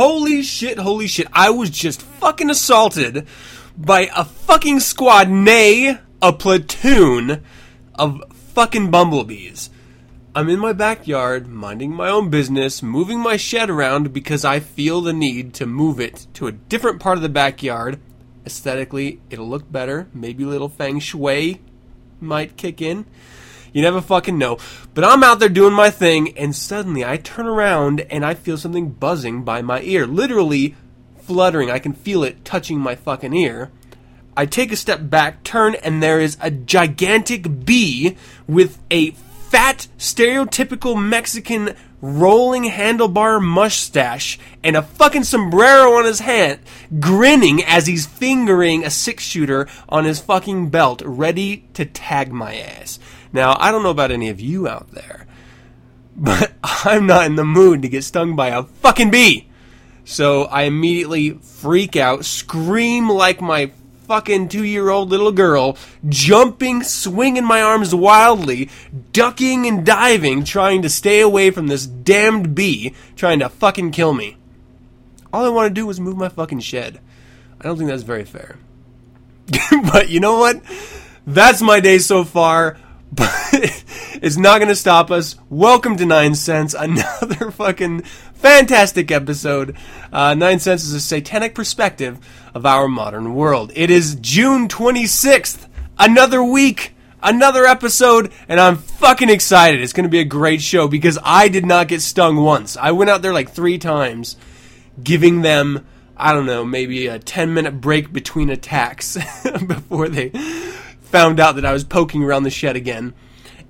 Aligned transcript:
Holy 0.00 0.40
shit, 0.40 0.78
holy 0.78 1.06
shit. 1.06 1.26
I 1.30 1.50
was 1.50 1.68
just 1.68 2.00
fucking 2.00 2.48
assaulted 2.48 3.26
by 3.76 4.08
a 4.16 4.24
fucking 4.24 4.80
squad, 4.80 5.28
nay, 5.28 5.98
a 6.22 6.32
platoon 6.32 7.44
of 7.96 8.22
fucking 8.54 8.90
bumblebees. 8.90 9.68
I'm 10.34 10.48
in 10.48 10.58
my 10.58 10.72
backyard, 10.72 11.48
minding 11.48 11.92
my 11.92 12.08
own 12.08 12.30
business, 12.30 12.82
moving 12.82 13.20
my 13.20 13.36
shed 13.36 13.68
around 13.68 14.14
because 14.14 14.42
I 14.42 14.58
feel 14.58 15.02
the 15.02 15.12
need 15.12 15.52
to 15.54 15.66
move 15.66 16.00
it 16.00 16.28
to 16.32 16.46
a 16.46 16.52
different 16.52 16.98
part 16.98 17.18
of 17.18 17.22
the 17.22 17.28
backyard. 17.28 18.00
Aesthetically, 18.46 19.20
it'll 19.28 19.50
look 19.50 19.70
better. 19.70 20.08
Maybe 20.14 20.46
little 20.46 20.70
feng 20.70 20.98
shui 20.98 21.60
might 22.22 22.56
kick 22.56 22.80
in. 22.80 23.04
You 23.72 23.82
never 23.82 24.00
fucking 24.00 24.38
know. 24.38 24.58
But 24.94 25.04
I'm 25.04 25.22
out 25.22 25.38
there 25.38 25.48
doing 25.48 25.74
my 25.74 25.90
thing, 25.90 26.36
and 26.36 26.54
suddenly 26.54 27.04
I 27.04 27.16
turn 27.16 27.46
around 27.46 28.00
and 28.02 28.24
I 28.24 28.34
feel 28.34 28.56
something 28.56 28.90
buzzing 28.90 29.42
by 29.42 29.62
my 29.62 29.80
ear. 29.82 30.06
Literally 30.06 30.74
fluttering. 31.18 31.70
I 31.70 31.78
can 31.78 31.92
feel 31.92 32.24
it 32.24 32.44
touching 32.44 32.78
my 32.78 32.94
fucking 32.94 33.34
ear. 33.34 33.70
I 34.36 34.46
take 34.46 34.72
a 34.72 34.76
step 34.76 35.10
back, 35.10 35.44
turn, 35.44 35.74
and 35.76 36.02
there 36.02 36.20
is 36.20 36.36
a 36.40 36.50
gigantic 36.50 37.64
bee 37.64 38.16
with 38.48 38.78
a 38.90 39.10
fat, 39.50 39.88
stereotypical 39.98 41.00
Mexican 41.00 41.74
rolling 42.00 42.64
handlebar 42.64 43.42
mustache 43.42 44.38
and 44.64 44.76
a 44.76 44.82
fucking 44.82 45.24
sombrero 45.24 45.92
on 45.92 46.04
his 46.04 46.20
head, 46.20 46.60
grinning 46.98 47.62
as 47.64 47.86
he's 47.86 48.06
fingering 48.06 48.84
a 48.84 48.90
six 48.90 49.22
shooter 49.22 49.68
on 49.88 50.04
his 50.04 50.20
fucking 50.20 50.70
belt, 50.70 51.02
ready 51.04 51.64
to 51.74 51.84
tag 51.84 52.32
my 52.32 52.56
ass. 52.56 52.98
Now, 53.32 53.56
I 53.58 53.70
don't 53.70 53.82
know 53.82 53.90
about 53.90 54.10
any 54.10 54.28
of 54.28 54.40
you 54.40 54.66
out 54.66 54.90
there, 54.90 55.26
but 56.16 56.52
I'm 56.62 57.06
not 57.06 57.26
in 57.26 57.36
the 57.36 57.44
mood 57.44 57.82
to 57.82 57.88
get 57.88 58.04
stung 58.04 58.36
by 58.36 58.48
a 58.48 58.64
fucking 58.64 59.10
bee. 59.10 59.48
So 60.04 60.44
I 60.44 60.62
immediately 60.62 61.30
freak 61.30 61.94
out, 61.96 62.24
scream 62.24 63.08
like 63.08 63.40
my 63.40 63.70
fucking 64.08 64.48
two 64.48 64.64
year 64.64 64.88
old 64.88 65.08
little 65.10 65.30
girl, 65.30 65.76
jumping, 66.08 66.82
swinging 66.82 67.44
my 67.44 67.62
arms 67.62 67.94
wildly, 67.94 68.68
ducking 69.12 69.66
and 69.66 69.86
diving, 69.86 70.42
trying 70.42 70.82
to 70.82 70.88
stay 70.88 71.20
away 71.20 71.52
from 71.52 71.68
this 71.68 71.86
damned 71.86 72.54
bee 72.54 72.92
trying 73.14 73.38
to 73.38 73.48
fucking 73.48 73.92
kill 73.92 74.12
me. 74.12 74.36
All 75.32 75.44
I 75.44 75.48
want 75.48 75.68
to 75.70 75.80
do 75.80 75.88
is 75.90 76.00
move 76.00 76.16
my 76.16 76.28
fucking 76.28 76.58
shed. 76.58 76.98
I 77.60 77.64
don't 77.64 77.76
think 77.76 77.88
that's 77.88 78.02
very 78.02 78.24
fair. 78.24 78.58
but 79.92 80.08
you 80.08 80.18
know 80.18 80.38
what? 80.38 80.60
That's 81.24 81.62
my 81.62 81.78
day 81.78 81.98
so 81.98 82.24
far 82.24 82.78
but 83.12 83.28
it's 84.22 84.36
not 84.36 84.58
going 84.58 84.68
to 84.68 84.76
stop 84.76 85.10
us. 85.10 85.36
Welcome 85.48 85.96
to 85.96 86.06
Nine 86.06 86.34
Cents, 86.34 86.74
another 86.74 87.50
fucking 87.50 88.02
fantastic 88.02 89.10
episode. 89.10 89.76
Uh, 90.12 90.34
Nine 90.34 90.60
Cents 90.60 90.84
is 90.84 90.92
a 90.92 91.00
satanic 91.00 91.54
perspective 91.54 92.18
of 92.54 92.64
our 92.64 92.88
modern 92.88 93.34
world. 93.34 93.72
It 93.74 93.90
is 93.90 94.16
June 94.16 94.68
26th, 94.68 95.66
another 95.98 96.42
week, 96.42 96.94
another 97.22 97.66
episode, 97.66 98.32
and 98.48 98.60
I'm 98.60 98.76
fucking 98.76 99.30
excited. 99.30 99.80
It's 99.80 99.92
going 99.92 100.04
to 100.04 100.10
be 100.10 100.20
a 100.20 100.24
great 100.24 100.62
show 100.62 100.86
because 100.86 101.18
I 101.22 101.48
did 101.48 101.66
not 101.66 101.88
get 101.88 102.02
stung 102.02 102.36
once. 102.36 102.76
I 102.76 102.92
went 102.92 103.10
out 103.10 103.22
there 103.22 103.34
like 103.34 103.50
three 103.50 103.78
times, 103.78 104.36
giving 105.02 105.42
them, 105.42 105.86
I 106.16 106.32
don't 106.32 106.46
know, 106.46 106.64
maybe 106.64 107.08
a 107.08 107.18
10 107.18 107.54
minute 107.54 107.80
break 107.80 108.12
between 108.12 108.50
attacks 108.50 109.16
before 109.66 110.08
they 110.08 110.30
found 111.10 111.40
out 111.40 111.56
that 111.56 111.66
I 111.66 111.72
was 111.72 111.84
poking 111.84 112.22
around 112.22 112.44
the 112.44 112.50
shed 112.50 112.76
again, 112.76 113.14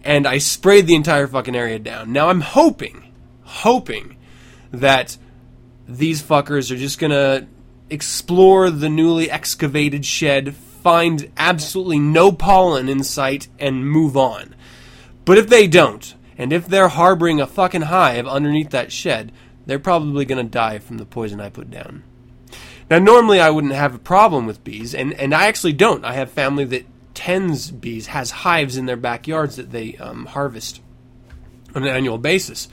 and 0.05 0.27
I 0.27 0.39
sprayed 0.39 0.87
the 0.87 0.95
entire 0.95 1.27
fucking 1.27 1.57
area 1.57 1.79
down. 1.79 2.13
Now 2.13 2.29
I'm 2.29 2.43
hoping, 2.43 3.13
hoping 3.43 4.17
that 4.71 5.17
these 5.89 6.23
fuckers 6.23 6.71
are 6.71 6.77
just 6.77 6.99
gonna 6.99 7.49
explore 7.89 8.71
the 8.71 8.89
newly 8.89 9.31
excavated 9.31 10.05
shed, 10.05 10.55
find 10.55 11.31
absolutely 11.37 11.99
no 11.99 12.31
pollen 12.31 12.89
in 12.89 13.03
sight, 13.03 13.49
and 13.59 13.89
move 13.89 14.17
on. 14.17 14.55
But 15.25 15.39
if 15.39 15.49
they 15.49 15.67
don't, 15.67 16.15
and 16.39 16.53
if 16.53 16.67
they're 16.67 16.89
harboring 16.89 17.41
a 17.41 17.47
fucking 17.47 17.83
hive 17.83 18.27
underneath 18.27 18.71
that 18.71 18.93
shed, 18.93 19.33
they're 19.67 19.79
probably 19.79 20.25
gonna 20.25 20.45
die 20.45 20.79
from 20.79 20.99
the 20.99 21.05
poison 21.05 21.41
I 21.41 21.49
put 21.49 21.71
down. 21.71 22.03
Now, 22.91 22.99
normally 22.99 23.41
I 23.41 23.51
wouldn't 23.51 23.75
have 23.75 23.95
a 23.95 23.99
problem 23.99 24.47
with 24.47 24.65
bees, 24.65 24.95
and, 24.95 25.13
and 25.15 25.33
I 25.33 25.47
actually 25.47 25.75
don't. 25.75 26.05
I 26.05 26.15
have 26.15 26.31
family 26.31 26.65
that 26.65 26.87
tens 27.15 27.71
bees 27.71 28.09
has 28.09 28.31
hives 28.31 28.77
in 28.77 28.87
their 28.87 28.97
backyards 28.97 29.57
that 29.57 29.71
they 29.71 29.97
um, 29.97 30.27
harvest 30.27 30.81
on 31.75 31.83
an 31.83 31.89
annual 31.89 32.19
basis. 32.19 32.69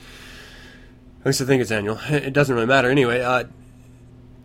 At 1.20 1.26
least 1.26 1.40
I 1.40 1.44
think 1.44 1.62
it's 1.62 1.70
annual. 1.70 1.98
It 2.08 2.32
doesn't 2.32 2.54
really 2.54 2.66
matter 2.66 2.90
anyway. 2.90 3.20
Uh, 3.20 3.44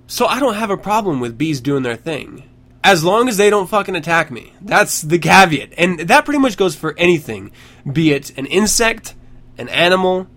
so 0.07 0.25
I 0.25 0.39
don't 0.39 0.55
have 0.55 0.69
a 0.69 0.77
problem 0.77 1.19
with 1.19 1.37
bees 1.37 1.61
doing 1.61 1.83
their 1.83 1.95
thing. 1.95 2.49
As 2.83 3.03
long 3.03 3.29
as 3.29 3.37
they 3.37 3.49
don't 3.49 3.69
fucking 3.69 3.95
attack 3.95 4.29
me. 4.29 4.51
That's 4.61 5.01
the 5.01 5.17
caveat. 5.17 5.73
And 5.77 6.01
that 6.01 6.25
pretty 6.25 6.39
much 6.39 6.57
goes 6.57 6.75
for 6.75 6.93
anything. 6.97 7.51
Be 7.89 8.11
it 8.11 8.37
an 8.37 8.45
insect, 8.45 9.15
an 9.57 9.69
animal, 9.69 10.27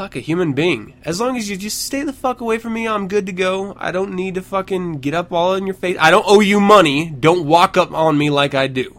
fuck 0.00 0.16
a 0.16 0.20
human 0.20 0.54
being. 0.54 0.94
As 1.04 1.20
long 1.20 1.36
as 1.36 1.50
you 1.50 1.58
just 1.58 1.84
stay 1.84 2.04
the 2.04 2.12
fuck 2.14 2.40
away 2.40 2.56
from 2.56 2.72
me, 2.72 2.88
I'm 2.88 3.06
good 3.06 3.26
to 3.26 3.32
go. 3.32 3.76
I 3.78 3.92
don't 3.92 4.14
need 4.14 4.36
to 4.36 4.40
fucking 4.40 5.00
get 5.00 5.12
up 5.12 5.30
all 5.30 5.52
in 5.56 5.66
your 5.66 5.74
face. 5.74 5.98
I 6.00 6.10
don't 6.10 6.24
owe 6.26 6.40
you 6.40 6.58
money. 6.58 7.10
Don't 7.10 7.46
walk 7.46 7.76
up 7.76 7.92
on 7.92 8.16
me 8.16 8.30
like 8.30 8.54
I 8.54 8.66
do. 8.66 8.98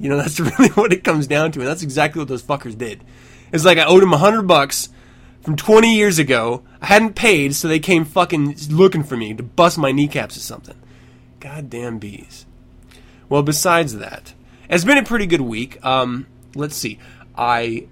You 0.00 0.08
know, 0.08 0.16
that's 0.20 0.40
really 0.40 0.70
what 0.70 0.92
it 0.92 1.04
comes 1.04 1.28
down 1.28 1.52
to, 1.52 1.60
and 1.60 1.68
that's 1.68 1.84
exactly 1.84 2.18
what 2.18 2.26
those 2.26 2.42
fuckers 2.42 2.76
did. 2.76 3.04
It's 3.52 3.64
like 3.64 3.78
I 3.78 3.84
owed 3.84 4.02
them 4.02 4.12
a 4.12 4.18
hundred 4.18 4.48
bucks 4.48 4.88
from 5.42 5.54
20 5.54 5.94
years 5.94 6.18
ago. 6.18 6.64
I 6.80 6.86
hadn't 6.86 7.14
paid, 7.14 7.54
so 7.54 7.68
they 7.68 7.78
came 7.78 8.04
fucking 8.04 8.56
looking 8.68 9.04
for 9.04 9.16
me 9.16 9.34
to 9.34 9.44
bust 9.44 9.78
my 9.78 9.92
kneecaps 9.92 10.36
or 10.36 10.40
something. 10.40 10.76
Goddamn 11.38 12.00
bees. 12.00 12.46
Well, 13.28 13.44
besides 13.44 13.94
that, 13.98 14.34
it's 14.68 14.82
been 14.82 14.98
a 14.98 15.04
pretty 15.04 15.26
good 15.26 15.42
week. 15.42 15.78
Um, 15.86 16.26
let's 16.56 16.74
see. 16.74 16.98
I 17.38 17.86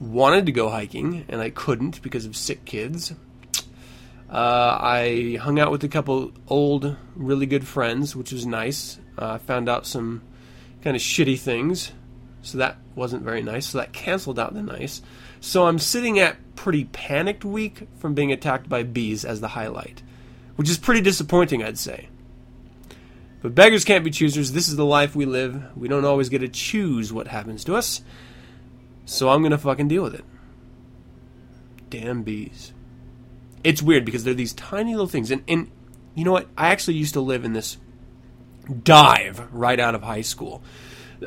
wanted 0.00 0.46
to 0.46 0.52
go 0.52 0.68
hiking 0.68 1.24
and 1.28 1.40
I 1.40 1.50
couldn't 1.50 2.02
because 2.02 2.24
of 2.24 2.36
sick 2.36 2.64
kids. 2.64 3.12
Uh, 4.30 4.78
I 4.80 5.38
hung 5.40 5.58
out 5.58 5.70
with 5.70 5.82
a 5.84 5.88
couple 5.88 6.32
old, 6.48 6.96
really 7.16 7.46
good 7.46 7.66
friends, 7.66 8.14
which 8.14 8.30
was 8.30 8.44
nice. 8.44 8.98
Uh, 9.18 9.24
I 9.24 9.28
uh, 9.34 9.38
found 9.38 9.68
out 9.68 9.86
some 9.86 10.22
kind 10.82 10.94
of 10.94 11.02
shitty 11.02 11.38
things, 11.38 11.92
so 12.42 12.58
that 12.58 12.76
wasn't 12.94 13.22
very 13.22 13.42
nice. 13.42 13.68
So 13.68 13.78
that 13.78 13.92
canceled 13.92 14.38
out 14.38 14.52
the 14.52 14.62
nice. 14.62 15.00
So 15.40 15.66
I'm 15.66 15.78
sitting 15.78 16.18
at 16.18 16.36
pretty 16.56 16.84
panicked 16.84 17.44
week 17.44 17.88
from 17.98 18.14
being 18.14 18.30
attacked 18.30 18.68
by 18.68 18.82
bees 18.82 19.24
as 19.24 19.40
the 19.40 19.48
highlight, 19.48 20.02
which 20.56 20.68
is 20.68 20.76
pretty 20.76 21.00
disappointing, 21.00 21.62
I'd 21.62 21.78
say. 21.78 22.08
But 23.40 23.54
beggars 23.54 23.84
can't 23.84 24.04
be 24.04 24.10
choosers. 24.10 24.52
This 24.52 24.68
is 24.68 24.76
the 24.76 24.84
life 24.84 25.14
we 25.14 25.24
live. 25.24 25.62
We 25.76 25.88
don't 25.88 26.04
always 26.04 26.28
get 26.28 26.40
to 26.40 26.48
choose 26.48 27.12
what 27.12 27.28
happens 27.28 27.64
to 27.64 27.76
us. 27.76 28.02
So 29.08 29.30
I'm 29.30 29.42
gonna 29.42 29.56
fucking 29.56 29.88
deal 29.88 30.02
with 30.02 30.14
it. 30.14 30.24
Damn 31.88 32.22
bees. 32.22 32.74
It's 33.64 33.82
weird 33.82 34.04
because 34.04 34.22
they're 34.22 34.34
these 34.34 34.52
tiny 34.52 34.92
little 34.92 35.08
things, 35.08 35.30
and 35.30 35.42
and 35.48 35.70
you 36.14 36.24
know 36.24 36.32
what? 36.32 36.46
I 36.58 36.68
actually 36.68 36.98
used 36.98 37.14
to 37.14 37.22
live 37.22 37.42
in 37.42 37.54
this 37.54 37.78
dive 38.82 39.48
right 39.50 39.80
out 39.80 39.94
of 39.94 40.02
high 40.02 40.20
school, 40.20 40.62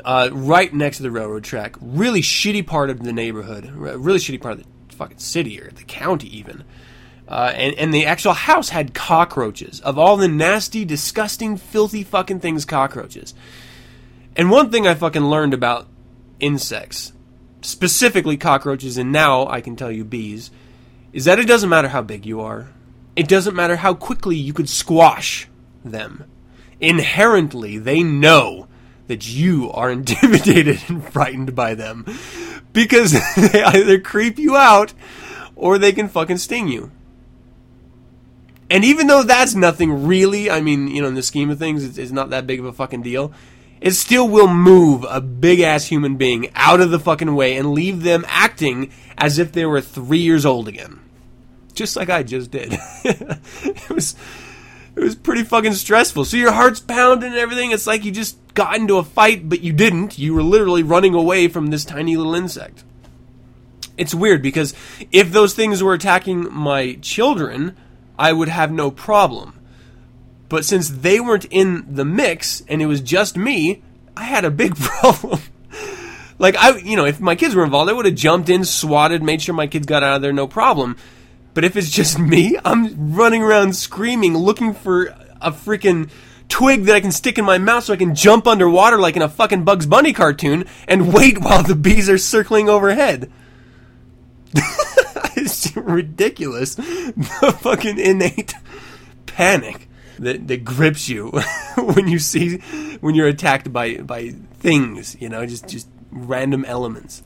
uh, 0.04 0.30
right 0.32 0.72
next 0.72 0.98
to 0.98 1.02
the 1.02 1.10
railroad 1.10 1.42
track. 1.42 1.74
Really 1.80 2.22
shitty 2.22 2.64
part 2.64 2.88
of 2.88 3.02
the 3.02 3.12
neighborhood. 3.12 3.68
Really 3.72 4.20
shitty 4.20 4.40
part 4.40 4.60
of 4.60 4.64
the 4.88 4.94
fucking 4.94 5.18
city 5.18 5.60
or 5.60 5.68
the 5.72 5.82
county 5.82 6.28
even. 6.28 6.62
Uh, 7.26 7.52
and, 7.54 7.74
and 7.76 7.92
the 7.92 8.06
actual 8.06 8.32
house 8.32 8.68
had 8.68 8.94
cockroaches 8.94 9.80
of 9.80 9.98
all 9.98 10.16
the 10.16 10.28
nasty, 10.28 10.84
disgusting, 10.84 11.56
filthy 11.56 12.04
fucking 12.04 12.38
things 12.38 12.64
cockroaches. 12.64 13.34
And 14.36 14.50
one 14.50 14.70
thing 14.70 14.86
I 14.86 14.94
fucking 14.94 15.24
learned 15.24 15.54
about 15.54 15.88
insects 16.38 17.12
specifically 17.62 18.36
cockroaches, 18.36 18.98
and 18.98 19.12
now 19.12 19.46
I 19.46 19.60
can 19.60 19.76
tell 19.76 19.90
you 19.90 20.04
bees, 20.04 20.50
is 21.12 21.24
that 21.24 21.38
it 21.38 21.46
doesn't 21.46 21.70
matter 21.70 21.88
how 21.88 22.02
big 22.02 22.26
you 22.26 22.40
are. 22.40 22.68
It 23.14 23.28
doesn't 23.28 23.56
matter 23.56 23.76
how 23.76 23.94
quickly 23.94 24.36
you 24.36 24.52
could 24.52 24.68
squash 24.68 25.48
them. 25.84 26.24
Inherently, 26.80 27.78
they 27.78 28.02
know 28.02 28.68
that 29.06 29.28
you 29.28 29.70
are 29.72 29.90
intimidated 29.98 30.82
and 30.88 31.04
frightened 31.04 31.54
by 31.54 31.74
them 31.74 32.06
because 32.72 33.12
they 33.36 33.62
either 33.62 34.00
creep 34.00 34.38
you 34.38 34.56
out 34.56 34.94
or 35.54 35.78
they 35.78 35.92
can 35.92 36.08
fucking 36.08 36.38
sting 36.38 36.68
you. 36.68 36.90
And 38.70 38.84
even 38.84 39.06
though 39.06 39.22
that's 39.22 39.54
nothing 39.54 40.06
really, 40.06 40.50
I 40.50 40.62
mean, 40.62 40.88
you 40.88 41.02
know, 41.02 41.08
in 41.08 41.14
the 41.14 41.22
scheme 41.22 41.50
of 41.50 41.58
things, 41.58 41.84
it's, 41.84 41.98
it's 41.98 42.10
not 42.10 42.30
that 42.30 42.46
big 42.46 42.58
of 42.58 42.64
a 42.64 42.72
fucking 42.72 43.02
deal. 43.02 43.32
It 43.82 43.94
still 43.94 44.28
will 44.28 44.46
move 44.46 45.04
a 45.08 45.20
big 45.20 45.58
ass 45.58 45.86
human 45.86 46.16
being 46.16 46.50
out 46.54 46.80
of 46.80 46.92
the 46.92 47.00
fucking 47.00 47.34
way 47.34 47.56
and 47.56 47.72
leave 47.72 48.04
them 48.04 48.24
acting 48.28 48.92
as 49.18 49.40
if 49.40 49.50
they 49.50 49.66
were 49.66 49.80
three 49.80 50.20
years 50.20 50.46
old 50.46 50.68
again. 50.68 51.00
Just 51.74 51.96
like 51.96 52.08
I 52.08 52.22
just 52.22 52.52
did. 52.52 52.74
it 53.04 53.90
was 53.90 54.14
it 54.94 55.00
was 55.00 55.16
pretty 55.16 55.42
fucking 55.42 55.74
stressful. 55.74 56.24
So 56.26 56.36
your 56.36 56.52
heart's 56.52 56.78
pounding 56.78 57.30
and 57.30 57.38
everything. 57.38 57.72
It's 57.72 57.88
like 57.88 58.04
you 58.04 58.12
just 58.12 58.38
got 58.54 58.76
into 58.76 58.98
a 58.98 59.02
fight, 59.02 59.48
but 59.48 59.62
you 59.62 59.72
didn't. 59.72 60.16
You 60.16 60.34
were 60.34 60.44
literally 60.44 60.84
running 60.84 61.14
away 61.14 61.48
from 61.48 61.66
this 61.66 61.84
tiny 61.84 62.16
little 62.16 62.36
insect. 62.36 62.84
It's 63.98 64.14
weird 64.14 64.42
because 64.42 64.74
if 65.10 65.32
those 65.32 65.54
things 65.54 65.82
were 65.82 65.94
attacking 65.94 66.52
my 66.52 66.98
children, 67.02 67.76
I 68.16 68.32
would 68.32 68.48
have 68.48 68.70
no 68.70 68.92
problem. 68.92 69.58
But 70.52 70.66
since 70.66 70.90
they 70.90 71.18
weren't 71.18 71.46
in 71.46 71.94
the 71.94 72.04
mix 72.04 72.62
and 72.68 72.82
it 72.82 72.86
was 72.86 73.00
just 73.00 73.38
me, 73.38 73.82
I 74.14 74.24
had 74.24 74.44
a 74.44 74.50
big 74.50 74.76
problem. 74.76 75.40
like 76.38 76.56
I, 76.58 76.76
you 76.76 76.94
know, 76.94 77.06
if 77.06 77.20
my 77.20 77.36
kids 77.36 77.54
were 77.54 77.64
involved, 77.64 77.88
I 77.88 77.94
would 77.94 78.04
have 78.04 78.14
jumped 78.14 78.50
in, 78.50 78.66
swatted, 78.66 79.22
made 79.22 79.40
sure 79.40 79.54
my 79.54 79.66
kids 79.66 79.86
got 79.86 80.02
out 80.02 80.16
of 80.16 80.20
there, 80.20 80.30
no 80.30 80.46
problem. 80.46 80.98
But 81.54 81.64
if 81.64 81.74
it's 81.74 81.88
just 81.88 82.18
me, 82.18 82.58
I'm 82.66 83.14
running 83.14 83.42
around 83.42 83.76
screaming, 83.76 84.36
looking 84.36 84.74
for 84.74 85.06
a 85.40 85.52
freaking 85.52 86.10
twig 86.50 86.84
that 86.84 86.96
I 86.96 87.00
can 87.00 87.12
stick 87.12 87.38
in 87.38 87.46
my 87.46 87.56
mouth 87.56 87.84
so 87.84 87.94
I 87.94 87.96
can 87.96 88.14
jump 88.14 88.46
underwater 88.46 88.98
like 88.98 89.16
in 89.16 89.22
a 89.22 89.30
fucking 89.30 89.64
Bugs 89.64 89.86
Bunny 89.86 90.12
cartoon 90.12 90.66
and 90.86 91.12
wait 91.14 91.38
while 91.38 91.62
the 91.62 91.74
bees 91.74 92.10
are 92.10 92.18
circling 92.18 92.68
overhead. 92.68 93.32
it's 95.34 95.74
ridiculous. 95.74 96.74
The 96.74 97.56
fucking 97.58 97.98
innate 97.98 98.52
panic 99.24 99.88
that, 100.18 100.48
that 100.48 100.64
grips 100.64 101.08
you 101.08 101.28
when 101.76 102.08
you 102.08 102.18
see 102.18 102.58
when 103.00 103.14
you're 103.14 103.28
attacked 103.28 103.72
by 103.72 103.96
by 103.98 104.30
things, 104.58 105.16
you 105.20 105.28
know, 105.28 105.46
just 105.46 105.68
just 105.68 105.88
random 106.10 106.64
elements. 106.64 107.22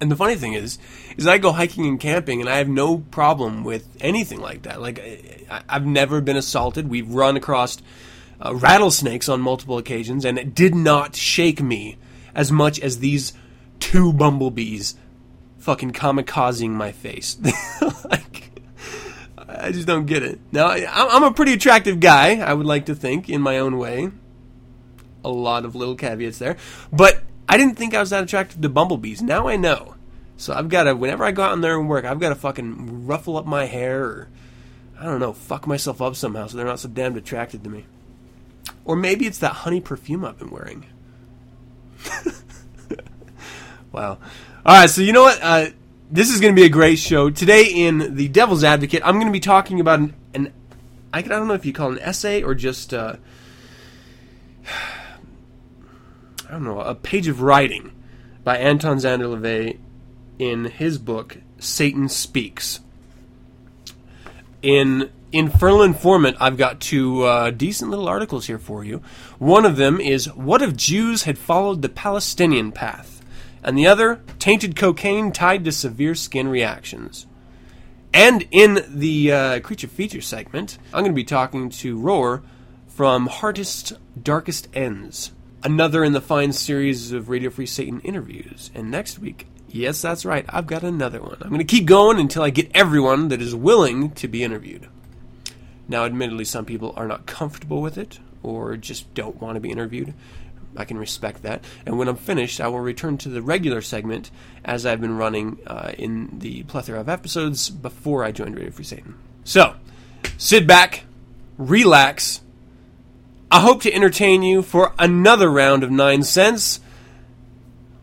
And 0.00 0.10
the 0.10 0.16
funny 0.16 0.34
thing 0.34 0.54
is, 0.54 0.78
is 1.16 1.26
I 1.26 1.38
go 1.38 1.52
hiking 1.52 1.86
and 1.86 2.00
camping, 2.00 2.40
and 2.40 2.50
I 2.50 2.56
have 2.56 2.68
no 2.68 2.98
problem 2.98 3.64
with 3.64 3.88
anything 4.00 4.40
like 4.40 4.62
that. 4.62 4.80
Like 4.80 4.98
I, 4.98 5.62
I've 5.68 5.86
never 5.86 6.20
been 6.20 6.36
assaulted. 6.36 6.88
We've 6.88 7.08
run 7.08 7.36
across 7.36 7.78
uh, 8.44 8.54
rattlesnakes 8.54 9.28
on 9.28 9.40
multiple 9.40 9.78
occasions, 9.78 10.24
and 10.24 10.38
it 10.38 10.54
did 10.54 10.74
not 10.74 11.16
shake 11.16 11.62
me 11.62 11.96
as 12.34 12.50
much 12.50 12.80
as 12.80 12.98
these 12.98 13.32
two 13.78 14.12
bumblebees 14.12 14.96
fucking 15.58 15.92
kamikazing 15.92 16.70
my 16.70 16.92
face. 16.92 17.38
like, 18.04 18.50
I 19.56 19.72
just 19.72 19.86
don't 19.86 20.06
get 20.06 20.22
it. 20.22 20.40
Now, 20.52 20.68
I'm 20.68 21.22
a 21.22 21.32
pretty 21.32 21.52
attractive 21.52 22.00
guy, 22.00 22.38
I 22.38 22.52
would 22.52 22.66
like 22.66 22.86
to 22.86 22.94
think, 22.94 23.28
in 23.28 23.40
my 23.40 23.58
own 23.58 23.78
way. 23.78 24.10
A 25.24 25.28
lot 25.28 25.64
of 25.64 25.74
little 25.74 25.94
caveats 25.94 26.38
there. 26.38 26.56
But 26.92 27.22
I 27.48 27.56
didn't 27.56 27.76
think 27.76 27.94
I 27.94 28.00
was 28.00 28.10
that 28.10 28.24
attractive 28.24 28.60
to 28.60 28.68
bumblebees. 28.68 29.22
Now 29.22 29.48
I 29.48 29.56
know. 29.56 29.94
So 30.36 30.52
I've 30.52 30.68
got 30.68 30.84
to, 30.84 30.94
whenever 30.94 31.24
I 31.24 31.30
go 31.30 31.42
out 31.42 31.52
in 31.52 31.60
there 31.60 31.78
and 31.78 31.88
work, 31.88 32.04
I've 32.04 32.18
got 32.18 32.30
to 32.30 32.34
fucking 32.34 33.06
ruffle 33.06 33.36
up 33.36 33.46
my 33.46 33.66
hair 33.66 34.02
or, 34.02 34.28
I 34.98 35.04
don't 35.04 35.20
know, 35.20 35.32
fuck 35.32 35.66
myself 35.66 36.02
up 36.02 36.16
somehow 36.16 36.46
so 36.46 36.56
they're 36.56 36.66
not 36.66 36.80
so 36.80 36.88
damned 36.88 37.16
attracted 37.16 37.62
to 37.64 37.70
me. 37.70 37.86
Or 38.84 38.96
maybe 38.96 39.26
it's 39.26 39.38
that 39.38 39.52
honey 39.52 39.80
perfume 39.80 40.24
I've 40.24 40.38
been 40.38 40.50
wearing. 40.50 40.86
wow. 43.92 44.18
All 44.66 44.80
right, 44.80 44.90
so 44.90 45.00
you 45.02 45.12
know 45.12 45.22
what? 45.22 45.38
Uh, 45.40 45.66
this 46.14 46.30
is 46.30 46.40
going 46.40 46.54
to 46.54 46.60
be 46.60 46.64
a 46.64 46.70
great 46.70 47.00
show. 47.00 47.28
Today 47.28 47.64
in 47.64 48.14
The 48.14 48.28
Devil's 48.28 48.62
Advocate, 48.62 49.02
I'm 49.04 49.14
going 49.14 49.26
to 49.26 49.32
be 49.32 49.40
talking 49.40 49.80
about 49.80 49.98
an, 49.98 50.14
an 50.32 50.52
I, 51.12 51.22
don't 51.22 51.48
know 51.48 51.54
if 51.54 51.66
you 51.66 51.72
call 51.72 51.90
it 51.90 51.96
an 51.96 52.04
essay 52.04 52.40
or 52.40 52.54
just, 52.54 52.94
uh, 52.94 53.16
I 56.48 56.52
don't 56.52 56.62
know, 56.62 56.78
a 56.78 56.94
page 56.94 57.26
of 57.26 57.42
writing 57.42 57.90
by 58.44 58.58
Anton 58.58 58.98
Szandor 58.98 59.36
LaVey 59.36 59.80
in 60.38 60.66
his 60.66 60.98
book, 60.98 61.38
Satan 61.58 62.08
Speaks. 62.08 62.78
In 64.62 65.10
Infernal 65.32 65.82
Informant, 65.82 66.36
I've 66.38 66.56
got 66.56 66.78
two 66.78 67.24
uh, 67.24 67.50
decent 67.50 67.90
little 67.90 68.06
articles 68.06 68.46
here 68.46 68.60
for 68.60 68.84
you. 68.84 69.02
One 69.40 69.64
of 69.64 69.74
them 69.74 69.98
is 69.98 70.32
What 70.32 70.62
if 70.62 70.76
Jews 70.76 71.24
had 71.24 71.38
followed 71.38 71.82
the 71.82 71.88
Palestinian 71.88 72.70
path? 72.70 73.13
And 73.64 73.78
the 73.78 73.86
other, 73.86 74.20
Tainted 74.38 74.76
Cocaine 74.76 75.32
Tied 75.32 75.64
to 75.64 75.72
Severe 75.72 76.14
Skin 76.14 76.48
Reactions. 76.48 77.26
And 78.12 78.46
in 78.50 78.84
the 78.88 79.32
uh, 79.32 79.60
Creature 79.60 79.88
Feature 79.88 80.20
segment, 80.20 80.78
I'm 80.92 81.02
going 81.02 81.12
to 81.12 81.16
be 81.16 81.24
talking 81.24 81.70
to 81.70 81.98
Roar 81.98 82.42
from 82.86 83.26
HeArtist's 83.26 83.94
Darkest 84.22 84.68
Ends, 84.74 85.32
another 85.64 86.04
in 86.04 86.12
the 86.12 86.20
fine 86.20 86.52
series 86.52 87.10
of 87.10 87.28
Radio 87.28 87.50
Free 87.50 87.66
Satan 87.66 88.00
interviews. 88.02 88.70
And 88.74 88.90
next 88.90 89.18
week, 89.18 89.48
yes, 89.66 90.02
that's 90.02 90.24
right, 90.24 90.44
I've 90.48 90.66
got 90.66 90.84
another 90.84 91.20
one. 91.20 91.38
I'm 91.40 91.48
going 91.48 91.58
to 91.58 91.64
keep 91.64 91.86
going 91.86 92.20
until 92.20 92.42
I 92.42 92.50
get 92.50 92.70
everyone 92.74 93.28
that 93.28 93.42
is 93.42 93.54
willing 93.54 94.12
to 94.12 94.28
be 94.28 94.44
interviewed. 94.44 94.88
Now, 95.88 96.04
admittedly, 96.04 96.44
some 96.44 96.66
people 96.66 96.92
are 96.96 97.08
not 97.08 97.26
comfortable 97.26 97.82
with 97.82 97.98
it 97.98 98.20
or 98.44 98.76
just 98.76 99.12
don't 99.14 99.40
want 99.40 99.56
to 99.56 99.60
be 99.60 99.70
interviewed. 99.70 100.14
I 100.76 100.84
can 100.84 100.98
respect 100.98 101.42
that. 101.42 101.64
And 101.86 101.98
when 101.98 102.08
I'm 102.08 102.16
finished, 102.16 102.60
I 102.60 102.68
will 102.68 102.80
return 102.80 103.18
to 103.18 103.28
the 103.28 103.42
regular 103.42 103.80
segment 103.80 104.30
as 104.64 104.84
I've 104.86 105.00
been 105.00 105.16
running 105.16 105.58
uh, 105.66 105.92
in 105.96 106.38
the 106.38 106.62
plethora 106.64 107.00
of 107.00 107.08
episodes 107.08 107.70
before 107.70 108.24
I 108.24 108.32
joined 108.32 108.56
Radio 108.56 108.70
Free 108.70 108.84
Satan. 108.84 109.14
So, 109.44 109.74
sit 110.38 110.66
back, 110.66 111.04
relax. 111.58 112.40
I 113.50 113.60
hope 113.60 113.82
to 113.82 113.92
entertain 113.92 114.42
you 114.42 114.62
for 114.62 114.92
another 114.98 115.48
round 115.48 115.84
of 115.84 115.90
Nine 115.90 116.22
Cents. 116.22 116.80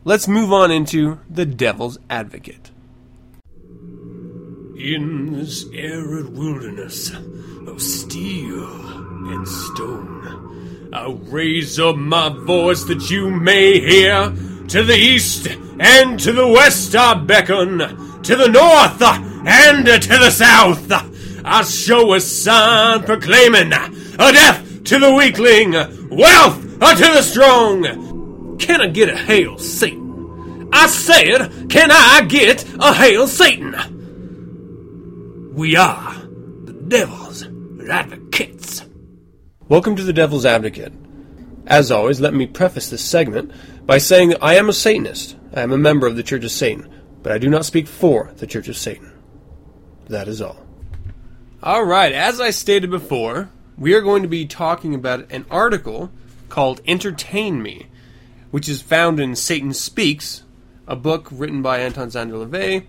Let's 0.03 0.27
move 0.27 0.51
on 0.51 0.71
into 0.71 1.19
The 1.29 1.45
Devil's 1.45 2.00
Advocate. 2.09 2.71
In 4.77 5.33
this 5.33 5.65
arid 5.73 6.35
wilderness 6.35 7.12
of 7.68 7.81
steel 7.81 8.65
and 9.31 9.47
stone, 9.47 10.50
I'll 10.94 11.16
raise 11.16 11.80
up 11.80 11.96
my 11.96 12.30
voice 12.30 12.84
that 12.84 13.10
you 13.10 13.30
may 13.32 13.80
hear. 13.80 14.34
To 14.68 14.84
the 14.84 14.96
east 14.96 15.48
and 15.80 16.20
to 16.20 16.32
the 16.32 16.48
west 16.48 16.96
I 16.96 17.14
beckon, 17.14 17.80
to 18.24 18.36
the 18.36 18.48
north 18.48 19.02
and 19.02 19.86
to 19.86 20.08
the 20.08 20.30
south. 20.30 20.92
I 21.44 21.64
show 21.64 22.14
a 22.14 22.19
sign 22.21 23.04
proclaiming 23.04 23.74
a 23.74 24.31
death 24.31 24.83
to 24.86 25.00
the 25.00 25.14
weakling, 25.14 25.71
wealth 26.10 26.62
to 26.62 26.95
the 26.95 27.21
strong. 27.21 28.57
Can 28.60 28.81
I 28.81 28.88
get 28.88 29.10
a 29.10 29.18
hail, 29.18 29.57
Satan? 29.57 30.69
I 30.71 30.88
said, 30.88 31.69
can 31.69 31.90
I 31.92 32.26
get 32.28 32.66
a 32.80 32.94
hail, 32.94 33.28
Satan? 33.28 33.76
We 35.54 35.76
are 35.76 36.14
the 36.64 36.74
devil's 36.74 37.44
advocates. 37.90 38.86
Welcome 39.71 39.95
to 39.95 40.04
the 40.04 40.11
Devil's 40.11 40.45
Advocate. 40.45 40.92
As 41.66 41.92
always, 41.92 42.19
let 42.19 42.33
me 42.33 42.45
preface 42.45 42.90
this 42.90 43.01
segment 43.01 43.54
by 43.85 43.99
saying 43.99 44.31
that 44.31 44.44
I 44.44 44.56
am 44.56 44.68
a 44.68 44.73
Satanist. 44.73 45.37
I 45.56 45.61
am 45.61 45.71
a 45.71 45.78
member 45.78 46.07
of 46.07 46.18
the 46.18 46.23
Church 46.23 46.44
of 46.44 46.51
Satan, 46.51 46.94
but 47.23 47.31
I 47.31 47.37
do 47.37 47.49
not 47.49 47.63
speak 47.63 47.87
for 47.87 48.33
the 48.35 48.45
Church 48.45 48.68
of 48.68 48.75
Satan. 48.75 49.13
That 50.09 50.28
is 50.28 50.42
all. 50.42 50.68
All 51.63 51.85
right, 51.85 52.11
as 52.11 52.42
I 52.42 52.49
stated 52.49 52.90
before, 52.90 53.49
we 53.78 53.94
are 53.94 54.01
going 54.01 54.23
to 54.23 54.28
be 54.28 54.45
talking 54.45 54.94
about 54.94 55.31
an 55.31 55.45
article 55.49 56.11
called 56.49 56.81
Entertain 56.85 57.63
Me, 57.63 57.87
which 58.49 58.68
is 58.68 58.81
found 58.81 59.21
in 59.21 59.37
Satan 59.37 59.73
Speaks, 59.73 60.44
a 60.85 60.97
book 60.97 61.30
written 61.31 61.61
by 61.61 61.80
Anton 61.80 62.09
Szandor 62.09 62.45
LaVey 62.45 62.87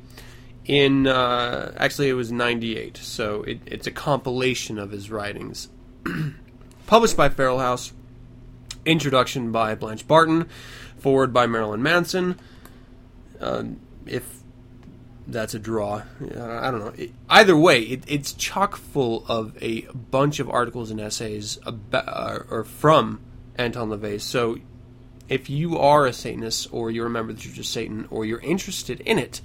in 0.65 1.07
uh, 1.07 1.73
actually 1.77 2.09
it 2.09 2.15
was 2.15 2.33
98 2.33 2.97
so 2.97 3.43
it, 3.45 3.61
it's 3.67 3.87
a 3.87 3.93
compilation 3.93 4.79
of 4.81 4.91
his 4.91 5.11
writings 5.11 5.69
published 6.93 7.17
by 7.17 7.31
feral 7.31 7.59
house 7.59 7.91
introduction 8.85 9.51
by 9.51 9.75
blanche 9.75 10.07
barton 10.07 10.47
foreword 10.99 11.33
by 11.33 11.47
marilyn 11.47 11.83
manson 11.83 12.39
uh, 13.41 13.65
if 14.05 14.43
that's 15.27 15.55
a 15.55 15.59
draw 15.59 16.03
i 16.21 16.71
don't 16.71 16.81
know 16.81 16.93
it, 16.99 17.11
either 17.31 17.57
way 17.57 17.81
it, 17.81 18.05
it's 18.07 18.35
chock 18.35 18.77
full 18.77 19.25
of 19.27 19.57
a 19.63 19.81
bunch 20.11 20.39
of 20.39 20.51
articles 20.51 20.91
and 20.91 21.01
essays 21.01 21.59
about, 21.65 22.07
uh, 22.07 22.41
or 22.51 22.63
from 22.63 23.19
anton 23.57 23.89
lavey 23.89 24.21
so 24.21 24.59
if 25.31 25.49
you 25.49 25.79
are 25.79 26.05
a 26.05 26.13
satanist 26.13 26.69
or 26.75 26.91
you 26.91 27.03
remember 27.03 27.33
the 27.33 27.41
church 27.41 27.59
of 27.59 27.65
satan 27.65 28.07
or 28.11 28.27
you're 28.27 28.41
interested 28.41 29.01
in 29.01 29.19
it 29.19 29.41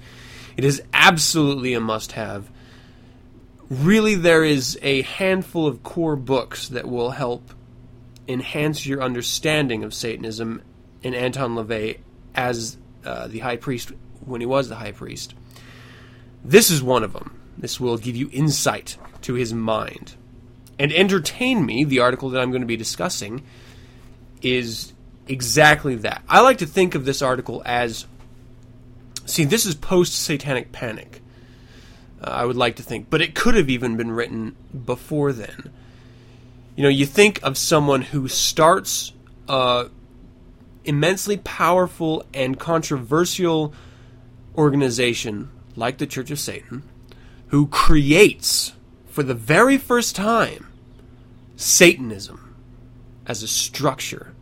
it 0.58 0.64
is 0.64 0.82
absolutely 0.92 1.72
a 1.74 1.80
must 1.80 2.12
have. 2.12 2.50
Really, 3.70 4.14
there 4.14 4.44
is 4.44 4.78
a 4.82 5.02
handful 5.02 5.66
of 5.66 5.82
core 5.82 6.16
books 6.16 6.68
that 6.68 6.88
will 6.88 7.10
help 7.10 7.52
enhance 8.26 8.86
your 8.86 9.02
understanding 9.02 9.84
of 9.84 9.92
Satanism 9.92 10.62
in 11.02 11.14
Anton 11.14 11.54
LaVey 11.54 11.98
as 12.34 12.78
uh, 13.04 13.26
the 13.26 13.40
high 13.40 13.56
priest 13.56 13.92
when 14.24 14.40
he 14.40 14.46
was 14.46 14.68
the 14.68 14.76
high 14.76 14.92
priest. 14.92 15.34
This 16.44 16.70
is 16.70 16.82
one 16.82 17.02
of 17.02 17.12
them. 17.12 17.38
This 17.56 17.80
will 17.80 17.98
give 17.98 18.16
you 18.16 18.30
insight 18.32 18.96
to 19.22 19.34
his 19.34 19.52
mind. 19.52 20.14
And 20.78 20.92
Entertain 20.92 21.66
Me, 21.66 21.84
the 21.84 21.98
article 21.98 22.30
that 22.30 22.40
I'm 22.40 22.50
going 22.50 22.62
to 22.62 22.66
be 22.66 22.76
discussing, 22.76 23.42
is 24.42 24.92
exactly 25.26 25.96
that. 25.96 26.22
I 26.28 26.40
like 26.40 26.58
to 26.58 26.66
think 26.66 26.94
of 26.94 27.04
this 27.04 27.20
article 27.20 27.62
as 27.66 28.06
see, 29.26 29.44
this 29.44 29.66
is 29.66 29.74
post 29.74 30.14
satanic 30.14 30.72
panic. 30.72 31.20
I 32.22 32.44
would 32.44 32.56
like 32.56 32.76
to 32.76 32.82
think, 32.82 33.10
but 33.10 33.20
it 33.20 33.34
could 33.34 33.54
have 33.54 33.70
even 33.70 33.96
been 33.96 34.10
written 34.10 34.56
before 34.84 35.32
then. 35.32 35.70
You 36.76 36.82
know, 36.82 36.88
you 36.88 37.06
think 37.06 37.40
of 37.42 37.56
someone 37.56 38.02
who 38.02 38.28
starts 38.28 39.12
a 39.48 39.90
immensely 40.84 41.36
powerful 41.36 42.24
and 42.32 42.58
controversial 42.58 43.74
organization 44.56 45.50
like 45.76 45.98
the 45.98 46.06
Church 46.06 46.30
of 46.30 46.40
Satan, 46.40 46.82
who 47.48 47.66
creates 47.66 48.72
for 49.06 49.22
the 49.22 49.34
very 49.34 49.76
first 49.76 50.16
time 50.16 50.66
Satanism 51.56 52.54
as 53.26 53.42
a 53.42 53.48
structure 53.48 54.34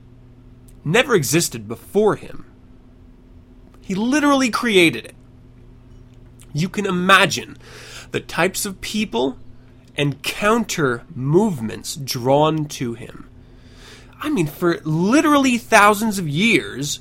never 0.85 1.15
existed 1.15 1.67
before 1.67 2.17
him. 2.17 2.47
He 3.81 3.95
literally 3.95 4.51
created 4.51 5.05
it. 5.05 5.15
You 6.57 6.71
can 6.71 6.87
imagine 6.87 7.59
the 8.13 8.21
types 8.21 8.65
of 8.65 8.81
people 8.81 9.39
and 9.95 10.23
counter 10.23 11.05
movements 11.15 11.97
drawn 11.97 12.65
to 12.67 12.95
him. 12.95 13.29
I 14.23 14.31
mean, 14.31 14.47
for 14.47 14.79
literally 14.83 15.59
thousands 15.59 16.19
of 16.19 16.27
years, 16.27 17.01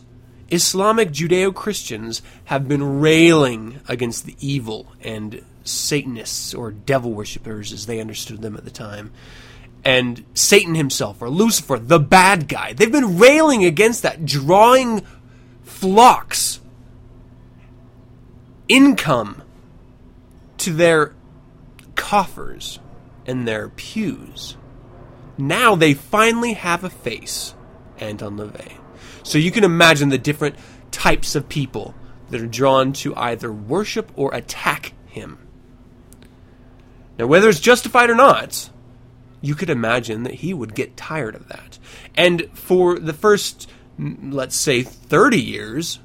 Islamic 0.49 1.11
Judeo 1.11 1.55
Christians 1.55 2.21
have 2.45 2.67
been 2.67 2.99
railing 2.99 3.79
against 3.87 4.25
the 4.25 4.35
evil 4.39 4.87
and 5.01 5.41
Satanists 5.63 6.53
or 6.53 6.71
devil 6.71 7.13
worshippers 7.13 7.71
as 7.71 7.85
they 7.85 8.01
understood 8.01 8.41
them 8.41 8.57
at 8.57 8.65
the 8.65 8.71
time. 8.71 9.11
And 9.85 10.25
Satan 10.33 10.75
himself, 10.75 11.21
or 11.21 11.29
Lucifer, 11.29 11.79
the 11.79 11.99
bad 11.99 12.49
guy. 12.49 12.73
They've 12.73 12.91
been 12.91 13.17
railing 13.17 13.63
against 13.63 14.01
that, 14.01 14.25
drawing 14.25 15.05
flocks, 15.63 16.59
income 18.67 19.43
to 20.57 20.73
their 20.73 21.13
coffers 21.95 22.79
and 23.25 23.47
their 23.47 23.69
pews. 23.69 24.57
Now 25.37 25.75
they 25.75 25.93
finally 25.93 26.53
have 26.53 26.83
a 26.83 26.89
face, 26.89 27.55
Anton 27.97 28.37
LaVey. 28.37 28.73
So 29.23 29.37
you 29.37 29.51
can 29.51 29.63
imagine 29.63 30.09
the 30.09 30.17
different 30.17 30.55
types 30.91 31.35
of 31.35 31.49
people 31.49 31.95
that 32.29 32.41
are 32.41 32.47
drawn 32.47 32.93
to 32.93 33.15
either 33.15 33.51
worship 33.51 34.11
or 34.15 34.33
attack 34.33 34.93
him. 35.07 35.39
Now, 37.17 37.27
whether 37.27 37.49
it's 37.49 37.59
justified 37.59 38.09
or 38.09 38.15
not, 38.15 38.69
you 39.41 39.55
could 39.55 39.69
imagine 39.69 40.23
that 40.23 40.35
he 40.35 40.53
would 40.53 40.75
get 40.75 40.97
tired 40.97 41.35
of 41.35 41.47
that. 41.49 41.79
And 42.15 42.49
for 42.53 42.99
the 42.99 43.13
first, 43.13 43.69
mm, 43.99 44.33
let's 44.33 44.55
say, 44.55 44.83
30 44.83 45.39
years 45.41 45.99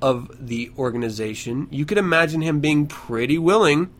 of 0.00 0.30
the 0.38 0.70
organization, 0.78 1.68
you 1.70 1.84
could 1.84 1.98
imagine 1.98 2.40
him 2.40 2.60
being 2.60 2.86
pretty 2.86 3.38
willing 3.38 3.92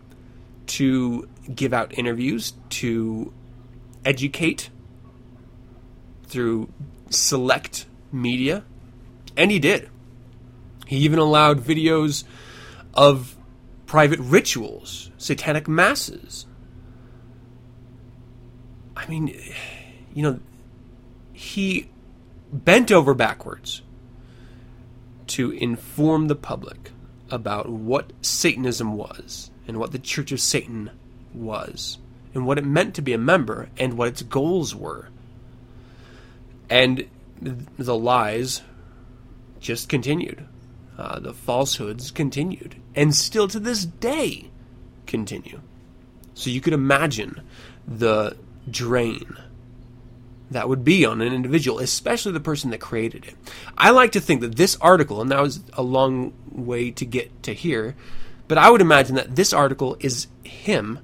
to 0.67 1.28
give 1.55 1.73
out 1.73 1.97
interviews, 1.99 2.52
to 2.71 3.33
educate 4.05 4.71
through 6.25 6.73
select 7.11 7.87
media, 8.12 8.64
and 9.37 9.50
he 9.50 9.59
did. 9.59 9.88
He 10.87 10.97
even 10.99 11.19
allowed 11.19 11.61
videos 11.61 12.25
of 12.95 13.37
private 13.87 14.19
rituals, 14.21 15.11
satanic 15.17 15.69
masses. 15.69 16.47
I 18.97 19.07
mean, 19.07 19.38
you 20.14 20.23
know, 20.23 20.40
he 21.33 21.90
bent 22.52 22.90
over 22.90 23.14
backwards 23.14 23.83
to 25.28 25.50
inform 25.52 26.28
the 26.28 26.35
public 26.35 26.90
about 27.30 27.68
what 27.68 28.12
Satanism 28.23 28.94
was 28.94 29.50
and 29.66 29.76
what 29.76 29.92
the 29.92 29.99
Church 29.99 30.32
of 30.32 30.40
Satan 30.40 30.90
was 31.35 31.99
and 32.35 32.47
what 32.47 32.58
it 32.58 32.64
meant 32.64 32.94
to 32.94 33.02
be 33.02 33.12
a 33.12 33.18
member 33.18 33.68
and 33.78 33.94
what 33.94 34.08
its 34.08 34.23
goals 34.23 34.75
were. 34.75 35.08
And 36.70 37.08
the 37.40 37.97
lies 37.97 38.62
just 39.61 39.88
continued. 39.88 40.47
Uh, 40.97 41.20
the 41.20 41.32
falsehoods 41.32 42.11
continued 42.11 42.75
and 42.94 43.14
still 43.14 43.47
to 43.49 43.61
this 43.61 43.85
day 43.85 44.50
continue. 45.06 45.61
So 46.35 46.50
you 46.50 46.61
could 46.61 46.73
imagine 46.73 47.40
the 47.87 48.37
drain 48.70 49.37
that 50.50 50.69
would 50.69 50.85
be 50.85 51.05
on 51.05 51.21
an 51.21 51.33
individual, 51.33 51.78
especially 51.78 52.33
the 52.33 52.40
person 52.40 52.71
that 52.71 52.81
created 52.81 53.26
it. 53.26 53.35
I 53.76 53.90
like 53.90 54.12
to 54.12 54.21
think 54.21 54.40
that 54.40 54.57
this 54.57 54.76
article, 54.81 55.21
and 55.21 55.31
that 55.31 55.43
was 55.43 55.61
a 55.75 55.83
long 55.83 56.33
way 56.50 56.90
to 56.93 57.05
get 57.05 57.43
to 57.45 57.52
here, 57.52 57.95
but 58.47 58.59
I 58.59 58.71
would 58.71 58.81
imagine 58.81 59.14
that 59.17 59.37
this 59.37 59.52
article 59.52 59.97
is 60.00 60.28
him, 60.43 61.00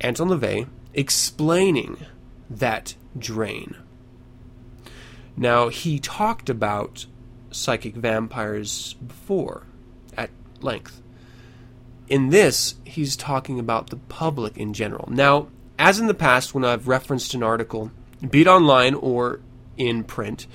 Anton 0.00 0.28
LaVey, 0.28 0.68
explaining 0.94 1.98
that 2.48 2.94
drain. 3.18 3.76
Now, 5.36 5.68
he 5.68 5.98
talked 5.98 6.48
about 6.48 7.06
psychic 7.50 7.94
vampires 7.94 8.94
before 8.94 9.64
at 10.16 10.30
length. 10.60 11.02
In 12.08 12.30
this, 12.30 12.76
he's 12.84 13.16
talking 13.16 13.58
about 13.58 13.90
the 13.90 13.96
public 13.96 14.56
in 14.56 14.72
general. 14.72 15.08
Now, 15.10 15.48
as 15.78 16.00
in 16.00 16.06
the 16.06 16.14
past, 16.14 16.54
when 16.54 16.64
I've 16.64 16.88
referenced 16.88 17.34
an 17.34 17.42
article, 17.42 17.92
be 18.26 18.42
it 18.42 18.46
online 18.46 18.94
or 18.94 19.40
in 19.76 20.04
print, 20.04 20.46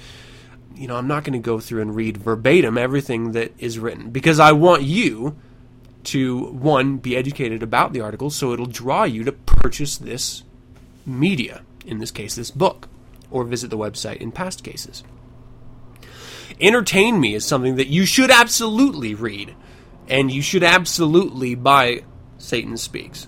you 0.76 0.88
know, 0.88 0.96
I'm 0.96 1.08
not 1.08 1.24
going 1.24 1.34
to 1.34 1.40
go 1.40 1.60
through 1.60 1.82
and 1.82 1.96
read 1.96 2.18
verbatim 2.18 2.78
everything 2.78 3.32
that 3.34 3.54
is 3.58 3.80
written 3.80 4.10
because 4.10 4.40
I 4.40 4.52
want 4.52 4.84
you 4.84 5.38
to, 6.06 6.46
one, 6.48 6.98
be 6.98 7.16
educated 7.16 7.64
about 7.64 7.94
the 7.94 8.02
article 8.02 8.30
so 8.30 8.52
it'll 8.52 8.66
draw 8.66 9.04
you 9.04 9.24
to 9.24 9.32
purchase 9.32 9.98
this 9.98 10.44
media, 11.06 11.62
in 11.86 12.00
this 12.00 12.12
case, 12.12 12.36
this 12.36 12.52
book, 12.52 12.90
or 13.32 13.44
visit 13.44 13.70
the 13.70 13.78
website 13.78 14.18
in 14.18 14.32
past 14.32 14.64
cases. 14.64 15.04
Entertain 16.60 17.20
Me 17.20 17.34
is 17.34 17.46
something 17.46 17.76
that 17.78 17.88
you 17.88 18.06
should 18.06 18.30
absolutely 18.30 19.16
read, 19.16 19.56
and 20.08 20.32
you 20.32 20.42
should 20.42 20.64
absolutely 20.64 21.56
buy 21.56 22.04
Satan 22.38 22.78
Speaks. 22.78 23.28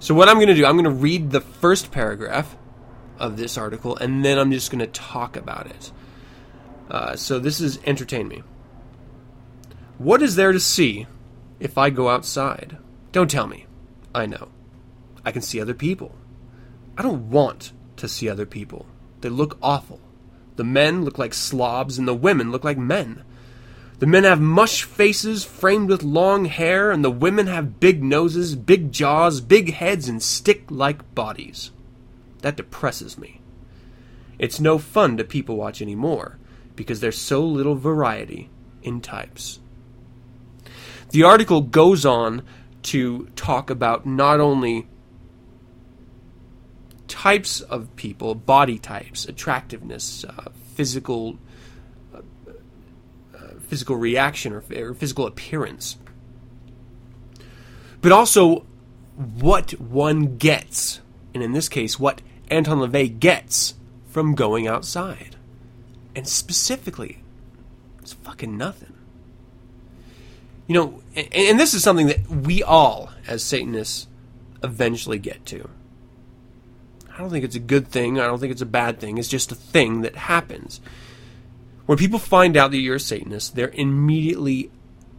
So, 0.00 0.14
what 0.14 0.28
I'm 0.28 0.36
going 0.36 0.48
to 0.48 0.54
do, 0.54 0.64
I'm 0.64 0.76
going 0.76 0.84
to 0.84 0.90
read 0.90 1.30
the 1.30 1.40
first 1.40 1.92
paragraph 1.92 2.56
of 3.20 3.36
this 3.36 3.56
article, 3.56 3.96
and 3.96 4.24
then 4.24 4.38
I'm 4.38 4.50
just 4.50 4.70
going 4.70 4.80
to 4.80 4.86
talk 4.86 5.36
about 5.36 5.66
it. 5.66 5.92
Uh, 6.90 7.14
so, 7.14 7.38
this 7.38 7.60
is 7.60 7.78
Entertain 7.84 8.26
Me. 8.26 8.42
What 9.98 10.22
is 10.22 10.34
there 10.34 10.52
to 10.52 10.58
see 10.58 11.06
if 11.60 11.78
I 11.78 11.90
go 11.90 12.08
outside? 12.08 12.78
Don't 13.12 13.30
tell 13.30 13.46
me. 13.46 13.66
I 14.14 14.26
know. 14.26 14.48
I 15.24 15.30
can 15.30 15.42
see 15.42 15.60
other 15.60 15.74
people. 15.74 16.14
I 16.96 17.02
don't 17.02 17.30
want 17.30 17.72
to 17.96 18.08
see 18.08 18.28
other 18.28 18.46
people. 18.46 18.86
They 19.20 19.28
look 19.28 19.58
awful. 19.62 20.00
The 20.56 20.64
men 20.64 21.04
look 21.04 21.18
like 21.18 21.34
slobs, 21.34 21.98
and 21.98 22.08
the 22.08 22.14
women 22.14 22.50
look 22.50 22.64
like 22.64 22.78
men. 22.78 23.22
The 23.98 24.06
men 24.06 24.24
have 24.24 24.40
mush 24.40 24.82
faces 24.82 25.44
framed 25.44 25.90
with 25.90 26.02
long 26.02 26.46
hair, 26.46 26.90
and 26.90 27.04
the 27.04 27.10
women 27.10 27.46
have 27.46 27.78
big 27.80 28.02
noses, 28.02 28.56
big 28.56 28.92
jaws, 28.92 29.42
big 29.42 29.74
heads, 29.74 30.08
and 30.08 30.22
stick 30.22 30.64
like 30.70 31.14
bodies. 31.14 31.70
That 32.42 32.56
depresses 32.56 33.18
me. 33.18 33.40
It's 34.38 34.60
no 34.60 34.78
fun 34.78 35.16
to 35.18 35.24
people 35.24 35.56
watch 35.56 35.82
anymore, 35.82 36.38
because 36.76 37.00
there's 37.00 37.18
so 37.18 37.44
little 37.44 37.74
variety 37.74 38.48
in 38.82 39.00
types. 39.00 39.60
The 41.10 41.22
article 41.22 41.60
goes 41.60 42.06
on 42.06 42.42
to 42.84 43.26
talk 43.36 43.68
about 43.68 44.06
not 44.06 44.40
only 44.40 44.88
types 47.08 47.60
of 47.60 47.94
people, 47.96 48.34
body 48.34 48.78
types, 48.78 49.26
attractiveness, 49.26 50.24
uh, 50.24 50.50
physical 50.74 51.38
uh, 52.14 52.20
uh, 53.36 53.58
physical 53.60 53.96
reaction 53.96 54.52
or, 54.52 54.64
or 54.74 54.94
physical 54.94 55.26
appearance, 55.26 55.98
but 58.00 58.12
also 58.12 58.64
what 59.16 59.72
one 59.78 60.38
gets, 60.38 61.00
and 61.34 61.42
in 61.42 61.52
this 61.52 61.68
case, 61.68 61.98
what 61.98 62.22
Anton 62.50 62.78
LaVey 62.78 63.18
gets 63.18 63.74
from 64.08 64.34
going 64.34 64.66
outside, 64.66 65.36
and 66.14 66.26
specifically, 66.26 67.22
it's 68.00 68.12
fucking 68.12 68.56
nothing. 68.56 68.92
You 70.66 70.74
know, 70.74 71.02
and, 71.14 71.28
and 71.32 71.60
this 71.60 71.74
is 71.74 71.82
something 71.82 72.08
that 72.08 72.28
we 72.28 72.62
all, 72.62 73.10
as 73.26 73.42
Satanists, 73.42 74.06
eventually 74.62 75.18
get 75.18 75.46
to. 75.46 75.68
I 77.12 77.18
don't 77.18 77.30
think 77.30 77.44
it's 77.44 77.56
a 77.56 77.60
good 77.60 77.88
thing. 77.88 78.18
I 78.18 78.26
don't 78.26 78.38
think 78.38 78.52
it's 78.52 78.62
a 78.62 78.66
bad 78.66 78.98
thing. 78.98 79.18
It's 79.18 79.28
just 79.28 79.52
a 79.52 79.56
thing 79.56 80.02
that 80.02 80.16
happens. 80.16 80.80
When 81.86 81.98
people 81.98 82.18
find 82.18 82.56
out 82.56 82.70
that 82.70 82.78
you're 82.78 82.96
a 82.96 83.00
Satanist, 83.00 83.56
they're 83.56 83.72
immediately 83.74 84.70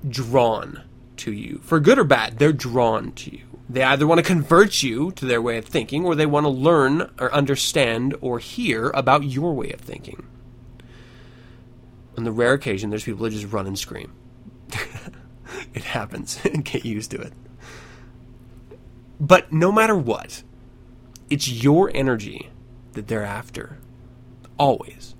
drawn 0.07 0.83
to 1.17 1.31
you. 1.31 1.59
For 1.63 1.79
good 1.79 1.99
or 1.99 2.03
bad, 2.03 2.39
they're 2.39 2.53
drawn 2.53 3.11
to 3.11 3.35
you. 3.35 3.50
They 3.71 3.83
either 3.83 4.05
want 4.05 4.19
to 4.19 4.23
convert 4.23 4.83
you 4.83 5.11
to 5.13 5.25
their 5.25 5.41
way 5.41 5.57
of 5.57 5.63
thinking, 5.63 6.03
or 6.03 6.13
they 6.13 6.25
want 6.25 6.43
to 6.43 6.49
learn 6.49 7.09
or 7.17 7.33
understand 7.33 8.13
or 8.19 8.37
hear 8.37 8.89
about 8.89 9.23
your 9.23 9.53
way 9.53 9.71
of 9.71 9.79
thinking. 9.79 10.27
On 12.17 12.25
the 12.25 12.33
rare 12.33 12.51
occasion, 12.51 12.89
there's 12.89 13.05
people 13.05 13.23
that 13.23 13.29
just 13.29 13.53
run 13.53 13.67
and 13.67 13.79
scream. 13.79 14.11
it 15.73 15.85
happens. 15.85 16.37
Get 16.63 16.83
used 16.83 17.11
to 17.11 17.21
it. 17.21 17.31
But 19.21 19.53
no 19.53 19.71
matter 19.71 19.95
what, 19.95 20.43
it's 21.29 21.47
your 21.47 21.89
energy 21.95 22.49
that 22.91 23.07
they're 23.07 23.23
after. 23.23 23.77
Always. 24.59 25.15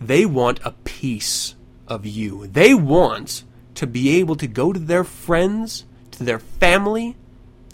They 0.00 0.24
want 0.24 0.60
a 0.64 0.70
piece 0.84 1.56
of 1.88 2.06
you. 2.06 2.46
They 2.46 2.72
want 2.72 3.42
to 3.74 3.88
be 3.88 4.20
able 4.20 4.36
to 4.36 4.46
go 4.46 4.72
to 4.72 4.78
their 4.78 5.02
friends, 5.02 5.86
to 6.12 6.22
their 6.22 6.38
family, 6.38 7.16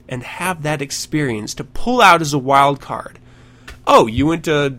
and 0.08 0.22
have 0.22 0.62
that 0.62 0.82
experience 0.82 1.54
to 1.54 1.64
pull 1.64 2.00
out 2.00 2.20
as 2.20 2.32
a 2.32 2.38
wild 2.38 2.80
card. 2.80 3.18
Oh, 3.86 4.06
you 4.06 4.26
went 4.26 4.44
to 4.44 4.78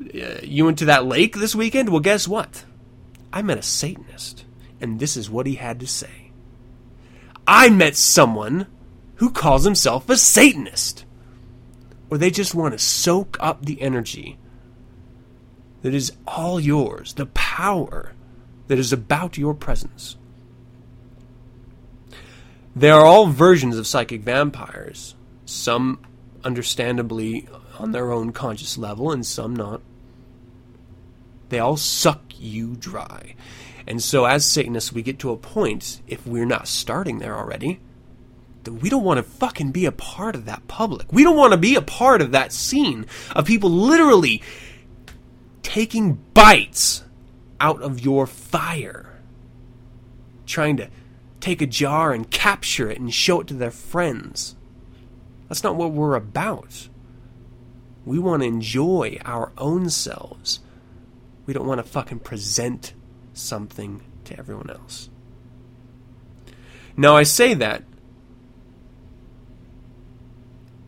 uh, 0.00 0.40
you 0.42 0.64
went 0.64 0.78
to 0.78 0.86
that 0.86 1.06
lake 1.06 1.36
this 1.36 1.54
weekend? 1.54 1.88
Well, 1.88 2.00
guess 2.00 2.26
what? 2.26 2.64
I 3.32 3.42
met 3.42 3.58
a 3.58 3.62
Satanist, 3.62 4.44
and 4.80 4.98
this 4.98 5.16
is 5.16 5.30
what 5.30 5.46
he 5.46 5.54
had 5.54 5.80
to 5.80 5.86
say. 5.86 6.30
I 7.46 7.68
met 7.68 7.96
someone 7.96 8.66
who 9.16 9.30
calls 9.30 9.64
himself 9.64 10.08
a 10.08 10.16
Satanist. 10.16 11.04
Or 12.10 12.18
they 12.18 12.30
just 12.30 12.54
want 12.54 12.72
to 12.72 12.78
soak 12.78 13.36
up 13.40 13.64
the 13.64 13.80
energy 13.80 14.38
that 15.82 15.94
is 15.94 16.12
all 16.26 16.60
yours, 16.60 17.14
the 17.14 17.26
power 17.26 18.12
that 18.68 18.78
is 18.78 18.92
about 18.92 19.36
your 19.36 19.54
presence. 19.54 20.16
They 22.76 22.90
are 22.90 23.04
all 23.04 23.28
versions 23.28 23.78
of 23.78 23.86
psychic 23.86 24.22
vampires, 24.22 25.14
some 25.46 26.00
understandably 26.42 27.48
on 27.78 27.92
their 27.92 28.10
own 28.10 28.32
conscious 28.32 28.76
level, 28.76 29.12
and 29.12 29.24
some 29.24 29.54
not. 29.54 29.80
They 31.50 31.58
all 31.60 31.76
suck 31.76 32.22
you 32.38 32.74
dry. 32.74 33.36
And 33.86 34.02
so, 34.02 34.24
as 34.24 34.44
Satanists, 34.44 34.92
we 34.92 35.02
get 35.02 35.18
to 35.20 35.30
a 35.30 35.36
point, 35.36 36.00
if 36.08 36.26
we're 36.26 36.46
not 36.46 36.66
starting 36.66 37.18
there 37.18 37.36
already, 37.36 37.80
that 38.64 38.72
we 38.72 38.88
don't 38.88 39.04
want 39.04 39.18
to 39.18 39.22
fucking 39.22 39.72
be 39.72 39.84
a 39.84 39.92
part 39.92 40.34
of 40.34 40.46
that 40.46 40.66
public. 40.66 41.12
We 41.12 41.22
don't 41.22 41.36
want 41.36 41.52
to 41.52 41.58
be 41.58 41.76
a 41.76 41.82
part 41.82 42.22
of 42.22 42.32
that 42.32 42.52
scene 42.52 43.06
of 43.36 43.44
people 43.44 43.70
literally 43.70 44.42
taking 45.62 46.14
bites 46.32 47.04
out 47.60 47.82
of 47.82 48.00
your 48.00 48.26
fire, 48.26 49.20
trying 50.46 50.78
to 50.78 50.88
take 51.44 51.60
a 51.60 51.66
jar 51.66 52.14
and 52.14 52.30
capture 52.30 52.90
it 52.90 52.98
and 52.98 53.12
show 53.12 53.38
it 53.38 53.46
to 53.46 53.52
their 53.52 53.70
friends. 53.70 54.56
That's 55.46 55.62
not 55.62 55.76
what 55.76 55.92
we're 55.92 56.14
about. 56.14 56.88
We 58.06 58.18
want 58.18 58.42
to 58.42 58.48
enjoy 58.48 59.18
our 59.26 59.52
own 59.58 59.90
selves. 59.90 60.60
We 61.44 61.52
don't 61.52 61.66
want 61.66 61.84
to 61.84 61.90
fucking 61.90 62.20
present 62.20 62.94
something 63.34 64.00
to 64.24 64.38
everyone 64.38 64.70
else. 64.70 65.10
Now, 66.96 67.14
I 67.14 67.24
say 67.24 67.52
that, 67.52 67.82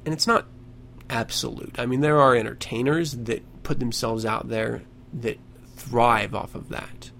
and 0.06 0.14
it's 0.14 0.26
not 0.26 0.46
absolute. 1.10 1.74
I 1.78 1.84
mean, 1.84 2.00
there 2.00 2.18
are 2.18 2.34
entertainers 2.34 3.12
that 3.12 3.42
put 3.62 3.78
themselves 3.78 4.24
out 4.24 4.48
there 4.48 4.84
that 5.12 5.38
thrive 5.74 6.34
off 6.34 6.54
of 6.54 6.70
that. 6.70 7.10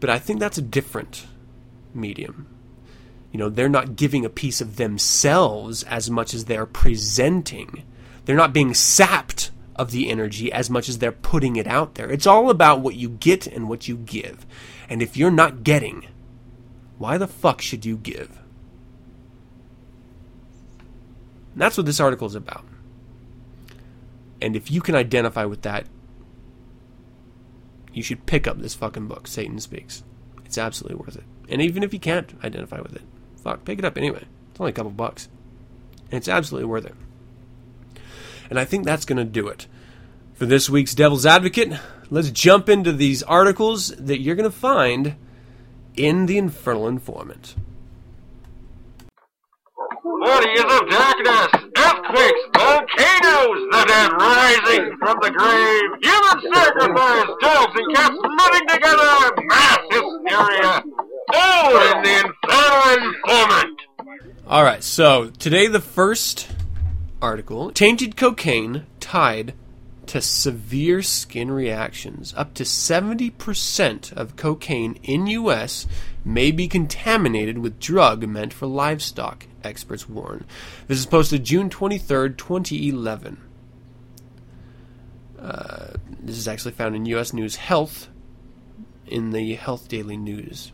But 0.00 0.10
I 0.10 0.18
think 0.18 0.38
that's 0.38 0.58
a 0.58 0.62
different 0.62 1.26
medium. 1.94 2.46
You 3.30 3.38
know, 3.38 3.48
they're 3.48 3.68
not 3.68 3.96
giving 3.96 4.24
a 4.24 4.30
piece 4.30 4.60
of 4.60 4.76
themselves 4.76 5.82
as 5.84 6.10
much 6.10 6.34
as 6.34 6.44
they're 6.44 6.66
presenting. 6.66 7.82
They're 8.24 8.36
not 8.36 8.52
being 8.52 8.74
sapped 8.74 9.50
of 9.74 9.90
the 9.90 10.10
energy 10.10 10.52
as 10.52 10.68
much 10.68 10.88
as 10.88 10.98
they're 10.98 11.12
putting 11.12 11.56
it 11.56 11.66
out 11.66 11.94
there. 11.94 12.10
It's 12.10 12.26
all 12.26 12.50
about 12.50 12.80
what 12.80 12.94
you 12.94 13.08
get 13.08 13.46
and 13.46 13.68
what 13.68 13.88
you 13.88 13.96
give. 13.96 14.46
And 14.88 15.00
if 15.00 15.16
you're 15.16 15.30
not 15.30 15.64
getting, 15.64 16.06
why 16.98 17.16
the 17.16 17.26
fuck 17.26 17.62
should 17.62 17.86
you 17.86 17.96
give? 17.96 18.38
And 21.52 21.60
that's 21.60 21.76
what 21.76 21.86
this 21.86 22.00
article 22.00 22.26
is 22.26 22.34
about. 22.34 22.64
And 24.40 24.56
if 24.56 24.70
you 24.70 24.80
can 24.80 24.94
identify 24.94 25.44
with 25.44 25.62
that, 25.62 25.86
you 27.92 28.02
should 28.02 28.26
pick 28.26 28.46
up 28.46 28.58
this 28.58 28.74
fucking 28.74 29.06
book, 29.06 29.26
Satan 29.26 29.58
Speaks. 29.58 30.02
It's 30.44 30.58
absolutely 30.58 30.96
worth 30.96 31.16
it. 31.16 31.24
And 31.48 31.60
even 31.60 31.82
if 31.82 31.92
you 31.92 32.00
can't 32.00 32.32
identify 32.42 32.80
with 32.80 32.94
it, 32.96 33.02
fuck, 33.36 33.64
pick 33.64 33.78
it 33.78 33.84
up 33.84 33.96
anyway. 33.98 34.24
It's 34.50 34.60
only 34.60 34.70
a 34.70 34.74
couple 34.74 34.90
bucks. 34.90 35.28
And 36.10 36.18
it's 36.18 36.28
absolutely 36.28 36.68
worth 36.68 36.86
it. 36.86 36.94
And 38.50 38.58
I 38.58 38.64
think 38.64 38.84
that's 38.84 39.04
going 39.04 39.18
to 39.18 39.24
do 39.24 39.48
it 39.48 39.66
for 40.34 40.46
this 40.46 40.68
week's 40.68 40.94
Devil's 40.94 41.24
Advocate. 41.24 41.72
Let's 42.10 42.30
jump 42.30 42.68
into 42.68 42.92
these 42.92 43.22
articles 43.22 43.88
that 43.96 44.20
you're 44.20 44.36
going 44.36 44.50
to 44.50 44.56
find 44.56 45.14
in 45.96 46.26
the 46.26 46.36
Infernal 46.38 46.86
Informant. 46.88 47.54
Bodies 50.04 50.60
of 50.60 50.88
darkness, 50.88 51.48
earthquakes, 51.78 52.40
volcanoes, 52.54 53.60
the 53.70 53.84
dead 53.88 54.12
rising 54.12 54.96
from 54.98 55.16
the 55.20 55.30
grave, 55.30 55.90
human 56.02 56.54
sacrifice, 56.54 57.30
dogs 57.40 57.72
and 57.74 57.96
cats 57.96 58.16
living 58.38 58.68
together, 58.68 59.32
mass 59.48 59.78
hysteria, 59.90 60.84
all 61.32 61.76
in 61.76 62.02
the 62.02 62.24
Infernal 62.24 63.14
Informant. 63.14 63.80
All 64.46 64.64
right, 64.64 64.82
so 64.82 65.30
today 65.38 65.66
the 65.66 65.80
first 65.80 66.48
article 67.20 67.70
tainted 67.70 68.16
cocaine 68.16 68.86
tied 69.00 69.54
to 70.06 70.20
severe 70.20 71.00
skin 71.02 71.50
reactions. 71.50 72.34
Up 72.36 72.54
to 72.54 72.64
70% 72.64 74.12
of 74.12 74.36
cocaine 74.36 74.98
in 75.02 75.26
US 75.28 75.86
may 76.24 76.50
be 76.50 76.68
contaminated 76.68 77.58
with 77.58 77.80
drug 77.80 78.26
meant 78.26 78.52
for 78.52 78.66
livestock, 78.66 79.46
experts 79.64 80.08
warn. 80.08 80.44
This 80.88 80.98
is 80.98 81.06
posted 81.06 81.44
June 81.44 81.70
23rd, 81.70 82.36
2011. 82.36 83.40
Uh, 85.40 85.94
this 86.20 86.36
is 86.36 86.46
actually 86.46 86.72
found 86.72 86.94
in 86.94 87.06
US 87.06 87.32
News 87.32 87.56
Health 87.56 88.08
in 89.06 89.30
the 89.30 89.54
Health 89.54 89.88
Daily 89.88 90.16
News. 90.16 90.72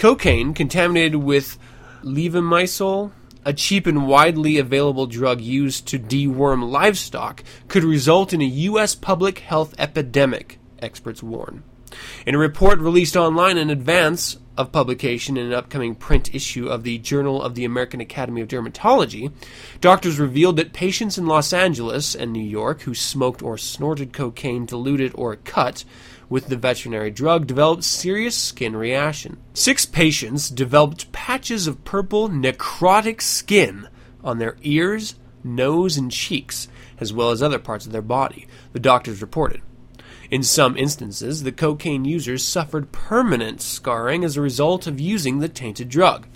Cocaine 0.00 0.54
contaminated 0.54 1.16
with 1.16 1.58
levamisole, 2.02 3.12
a 3.44 3.52
cheap 3.52 3.86
and 3.86 4.08
widely 4.08 4.56
available 4.56 5.06
drug 5.06 5.42
used 5.42 5.86
to 5.88 5.98
deworm 5.98 6.70
livestock, 6.70 7.44
could 7.68 7.84
result 7.84 8.32
in 8.32 8.40
a 8.40 8.46
U.S. 8.46 8.94
public 8.94 9.40
health 9.40 9.74
epidemic, 9.78 10.58
experts 10.78 11.22
warn. 11.22 11.64
In 12.24 12.34
a 12.34 12.38
report 12.38 12.78
released 12.78 13.14
online 13.14 13.58
in 13.58 13.68
advance 13.68 14.38
of 14.56 14.72
publication 14.72 15.36
in 15.36 15.44
an 15.44 15.52
upcoming 15.52 15.94
print 15.94 16.34
issue 16.34 16.66
of 16.66 16.82
the 16.82 16.96
Journal 16.96 17.42
of 17.42 17.54
the 17.54 17.66
American 17.66 18.00
Academy 18.00 18.40
of 18.40 18.48
Dermatology, 18.48 19.30
doctors 19.82 20.18
revealed 20.18 20.56
that 20.56 20.72
patients 20.72 21.18
in 21.18 21.26
Los 21.26 21.52
Angeles 21.52 22.14
and 22.14 22.32
New 22.32 22.42
York 22.42 22.82
who 22.82 22.94
smoked 22.94 23.42
or 23.42 23.58
snorted 23.58 24.14
cocaine 24.14 24.64
diluted 24.64 25.12
or 25.14 25.36
cut 25.36 25.84
with 26.30 26.46
the 26.46 26.56
veterinary 26.56 27.10
drug 27.10 27.46
developed 27.46 27.84
serious 27.84 28.36
skin 28.36 28.74
reaction. 28.74 29.36
Six 29.52 29.84
patients 29.84 30.48
developed 30.48 31.12
patches 31.12 31.66
of 31.66 31.84
purple 31.84 32.30
necrotic 32.30 33.20
skin 33.20 33.88
on 34.22 34.38
their 34.38 34.56
ears, 34.62 35.16
nose, 35.42 35.98
and 35.98 36.10
cheeks, 36.10 36.68
as 36.98 37.12
well 37.12 37.30
as 37.30 37.42
other 37.42 37.58
parts 37.58 37.84
of 37.84 37.92
their 37.92 38.00
body, 38.00 38.46
the 38.72 38.78
doctors 38.78 39.20
reported. 39.20 39.60
In 40.30 40.44
some 40.44 40.76
instances, 40.76 41.42
the 41.42 41.50
cocaine 41.50 42.04
users 42.04 42.44
suffered 42.44 42.92
permanent 42.92 43.60
scarring 43.60 44.22
as 44.22 44.36
a 44.36 44.40
result 44.40 44.86
of 44.86 45.00
using 45.00 45.40
the 45.40 45.48
tainted 45.48 45.88
drug. 45.88 46.28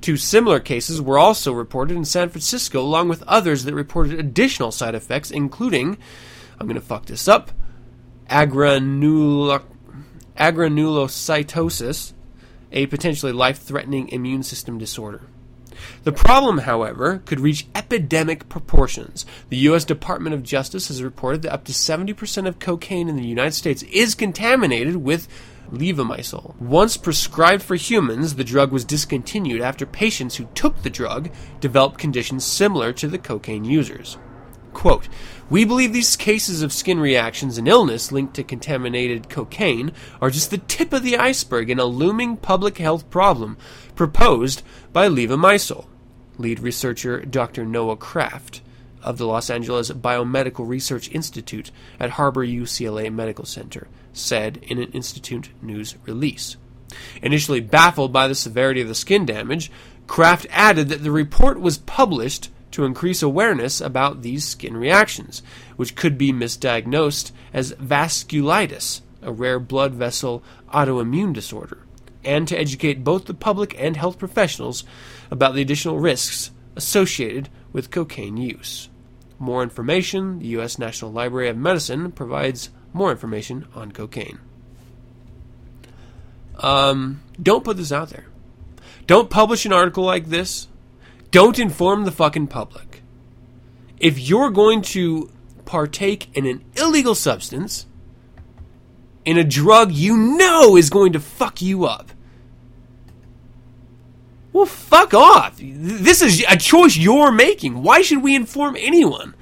Two 0.00 0.16
similar 0.16 0.58
cases 0.58 1.00
were 1.00 1.18
also 1.18 1.52
reported 1.52 1.96
in 1.96 2.04
San 2.04 2.28
Francisco, 2.28 2.80
along 2.80 3.08
with 3.08 3.22
others 3.22 3.62
that 3.64 3.74
reported 3.74 4.18
additional 4.18 4.72
side 4.72 4.96
effects, 4.96 5.30
including, 5.30 5.96
I'm 6.58 6.66
going 6.66 6.74
to 6.74 6.80
fuck 6.80 7.06
this 7.06 7.28
up, 7.28 7.52
agranulo- 8.28 9.62
agranulocytosis, 10.36 12.12
a 12.72 12.86
potentially 12.86 13.32
life 13.32 13.58
threatening 13.58 14.08
immune 14.08 14.42
system 14.42 14.78
disorder. 14.78 15.22
The 16.04 16.12
problem, 16.12 16.58
however, 16.58 17.22
could 17.24 17.40
reach 17.40 17.66
epidemic 17.74 18.48
proportions. 18.48 19.26
The 19.50 19.58
U.S. 19.58 19.84
Department 19.84 20.34
of 20.34 20.42
Justice 20.42 20.88
has 20.88 21.02
reported 21.02 21.42
that 21.42 21.52
up 21.52 21.64
to 21.64 21.72
70% 21.72 22.48
of 22.48 22.58
cocaine 22.58 23.08
in 23.08 23.16
the 23.16 23.26
United 23.26 23.52
States 23.52 23.82
is 23.84 24.14
contaminated 24.14 24.96
with 24.96 25.28
levamisole. 25.70 26.56
Once 26.60 26.96
prescribed 26.96 27.62
for 27.62 27.74
humans, 27.74 28.36
the 28.36 28.44
drug 28.44 28.72
was 28.72 28.84
discontinued 28.84 29.60
after 29.60 29.84
patients 29.84 30.36
who 30.36 30.48
took 30.54 30.82
the 30.82 30.90
drug 30.90 31.30
developed 31.60 31.98
conditions 31.98 32.44
similar 32.44 32.92
to 32.92 33.08
the 33.08 33.18
cocaine 33.18 33.64
users. 33.64 34.16
Quote, 34.76 35.08
we 35.48 35.64
believe 35.64 35.94
these 35.94 36.16
cases 36.16 36.60
of 36.60 36.70
skin 36.70 37.00
reactions 37.00 37.56
and 37.56 37.66
illness 37.66 38.12
linked 38.12 38.34
to 38.34 38.44
contaminated 38.44 39.30
cocaine 39.30 39.90
are 40.20 40.28
just 40.28 40.50
the 40.50 40.58
tip 40.58 40.92
of 40.92 41.02
the 41.02 41.16
iceberg 41.16 41.70
in 41.70 41.78
a 41.78 41.86
looming 41.86 42.36
public 42.36 42.76
health 42.76 43.08
problem 43.08 43.56
proposed 43.94 44.62
by 44.92 45.08
Levamisole, 45.08 45.86
lead 46.36 46.60
researcher 46.60 47.24
Dr. 47.24 47.64
Noah 47.64 47.96
Craft 47.96 48.60
of 49.02 49.16
the 49.16 49.26
Los 49.26 49.48
Angeles 49.48 49.90
Biomedical 49.90 50.68
Research 50.68 51.10
Institute 51.10 51.70
at 51.98 52.10
Harbor 52.10 52.46
UCLA 52.46 53.10
Medical 53.10 53.46
Center, 53.46 53.88
said 54.12 54.58
in 54.58 54.78
an 54.78 54.92
Institute 54.92 55.48
news 55.62 55.96
release. 56.04 56.58
Initially 57.22 57.60
baffled 57.60 58.12
by 58.12 58.28
the 58.28 58.34
severity 58.34 58.82
of 58.82 58.88
the 58.88 58.94
skin 58.94 59.24
damage, 59.24 59.72
Craft 60.06 60.46
added 60.50 60.90
that 60.90 61.02
the 61.02 61.10
report 61.10 61.58
was 61.60 61.78
published 61.78 62.50
to 62.76 62.84
increase 62.84 63.22
awareness 63.22 63.80
about 63.80 64.20
these 64.20 64.46
skin 64.46 64.76
reactions, 64.76 65.42
which 65.76 65.96
could 65.96 66.18
be 66.18 66.30
misdiagnosed 66.30 67.32
as 67.50 67.72
vasculitis, 67.72 69.00
a 69.22 69.32
rare 69.32 69.58
blood 69.58 69.94
vessel 69.94 70.44
autoimmune 70.74 71.32
disorder, 71.32 71.86
and 72.22 72.46
to 72.46 72.58
educate 72.58 73.02
both 73.02 73.24
the 73.24 73.32
public 73.32 73.74
and 73.78 73.96
health 73.96 74.18
professionals 74.18 74.84
about 75.30 75.54
the 75.54 75.62
additional 75.62 75.98
risks 75.98 76.50
associated 76.76 77.48
with 77.72 77.90
cocaine 77.90 78.36
use. 78.36 78.90
More 79.38 79.62
information, 79.62 80.40
the 80.40 80.48
U.S. 80.48 80.78
National 80.78 81.10
Library 81.10 81.48
of 81.48 81.56
Medicine 81.56 82.12
provides 82.12 82.68
more 82.92 83.10
information 83.10 83.66
on 83.74 83.90
cocaine. 83.90 84.38
Um, 86.58 87.22
don't 87.42 87.64
put 87.64 87.78
this 87.78 87.90
out 87.90 88.10
there. 88.10 88.26
Don't 89.06 89.30
publish 89.30 89.64
an 89.64 89.72
article 89.72 90.04
like 90.04 90.26
this. 90.26 90.68
Don't 91.30 91.58
inform 91.58 92.04
the 92.04 92.12
fucking 92.12 92.46
public. 92.48 93.02
If 93.98 94.18
you're 94.18 94.50
going 94.50 94.82
to 94.82 95.30
partake 95.64 96.28
in 96.36 96.46
an 96.46 96.64
illegal 96.76 97.14
substance, 97.14 97.86
in 99.24 99.36
a 99.36 99.44
drug 99.44 99.92
you 99.92 100.16
know 100.16 100.76
is 100.76 100.90
going 100.90 101.12
to 101.12 101.20
fuck 101.20 101.60
you 101.60 101.84
up, 101.84 102.12
well, 104.52 104.64
fuck 104.64 105.12
off. 105.12 105.58
This 105.58 106.22
is 106.22 106.42
a 106.48 106.56
choice 106.56 106.96
you're 106.96 107.30
making. 107.30 107.82
Why 107.82 108.00
should 108.00 108.22
we 108.22 108.34
inform 108.34 108.74
anyone? 108.78 109.34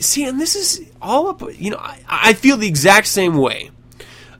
See, 0.00 0.24
and 0.24 0.38
this 0.38 0.54
is 0.54 0.86
all 1.00 1.28
up, 1.28 1.42
you 1.58 1.70
know, 1.70 1.78
I, 1.78 1.98
I 2.06 2.32
feel 2.34 2.58
the 2.58 2.68
exact 2.68 3.06
same 3.06 3.38
way 3.38 3.70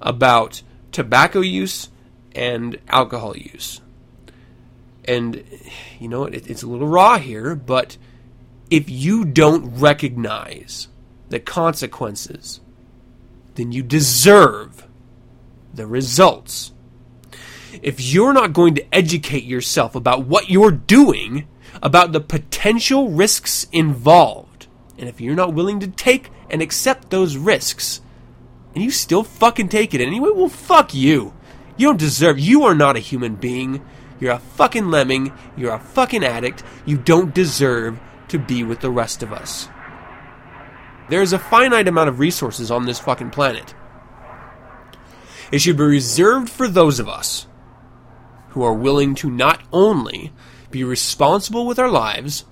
about 0.02 0.60
tobacco 0.92 1.40
use 1.40 1.88
and 2.34 2.78
alcohol 2.88 3.34
use. 3.34 3.80
And, 5.06 5.44
you 5.98 6.08
know, 6.08 6.24
it, 6.24 6.48
it's 6.48 6.62
a 6.62 6.66
little 6.66 6.88
raw 6.88 7.18
here, 7.18 7.54
but 7.54 7.96
if 8.70 8.88
you 8.88 9.24
don't 9.24 9.78
recognize 9.78 10.88
the 11.28 11.40
consequences, 11.40 12.60
then 13.54 13.72
you 13.72 13.82
deserve 13.82 14.86
the 15.72 15.86
results. 15.86 16.72
If 17.82 18.00
you're 18.00 18.32
not 18.32 18.52
going 18.52 18.76
to 18.76 18.94
educate 18.94 19.44
yourself 19.44 19.94
about 19.94 20.26
what 20.26 20.48
you're 20.48 20.70
doing, 20.70 21.48
about 21.82 22.12
the 22.12 22.20
potential 22.20 23.10
risks 23.10 23.66
involved, 23.72 24.68
and 24.96 25.08
if 25.08 25.20
you're 25.20 25.34
not 25.34 25.54
willing 25.54 25.80
to 25.80 25.88
take 25.88 26.30
and 26.50 26.62
accept 26.62 27.10
those 27.10 27.36
risks, 27.36 28.00
and 28.74 28.82
you 28.82 28.90
still 28.90 29.24
fucking 29.24 29.68
take 29.68 29.92
it 29.94 30.00
anyway, 30.00 30.30
well, 30.32 30.48
fuck 30.48 30.94
you. 30.94 31.34
You 31.76 31.88
don't 31.88 31.98
deserve, 31.98 32.38
you 32.38 32.64
are 32.64 32.74
not 32.74 32.96
a 32.96 33.00
human 33.00 33.34
being. 33.34 33.84
You're 34.20 34.32
a 34.32 34.38
fucking 34.38 34.90
lemming. 34.90 35.32
You're 35.56 35.74
a 35.74 35.80
fucking 35.80 36.24
addict. 36.24 36.62
You 36.84 36.96
don't 36.96 37.34
deserve 37.34 38.00
to 38.28 38.38
be 38.38 38.64
with 38.64 38.80
the 38.80 38.90
rest 38.90 39.22
of 39.22 39.32
us. 39.32 39.68
There 41.08 41.22
is 41.22 41.32
a 41.32 41.38
finite 41.38 41.88
amount 41.88 42.08
of 42.08 42.18
resources 42.18 42.70
on 42.70 42.86
this 42.86 42.98
fucking 42.98 43.30
planet. 43.30 43.74
It 45.52 45.60
should 45.60 45.76
be 45.76 45.84
reserved 45.84 46.48
for 46.48 46.66
those 46.66 46.98
of 46.98 47.08
us 47.08 47.46
who 48.50 48.62
are 48.62 48.74
willing 48.74 49.14
to 49.16 49.30
not 49.30 49.62
only 49.72 50.32
be 50.70 50.84
responsible 50.84 51.66
with 51.66 51.78
our 51.78 51.90
lives, 51.90 52.44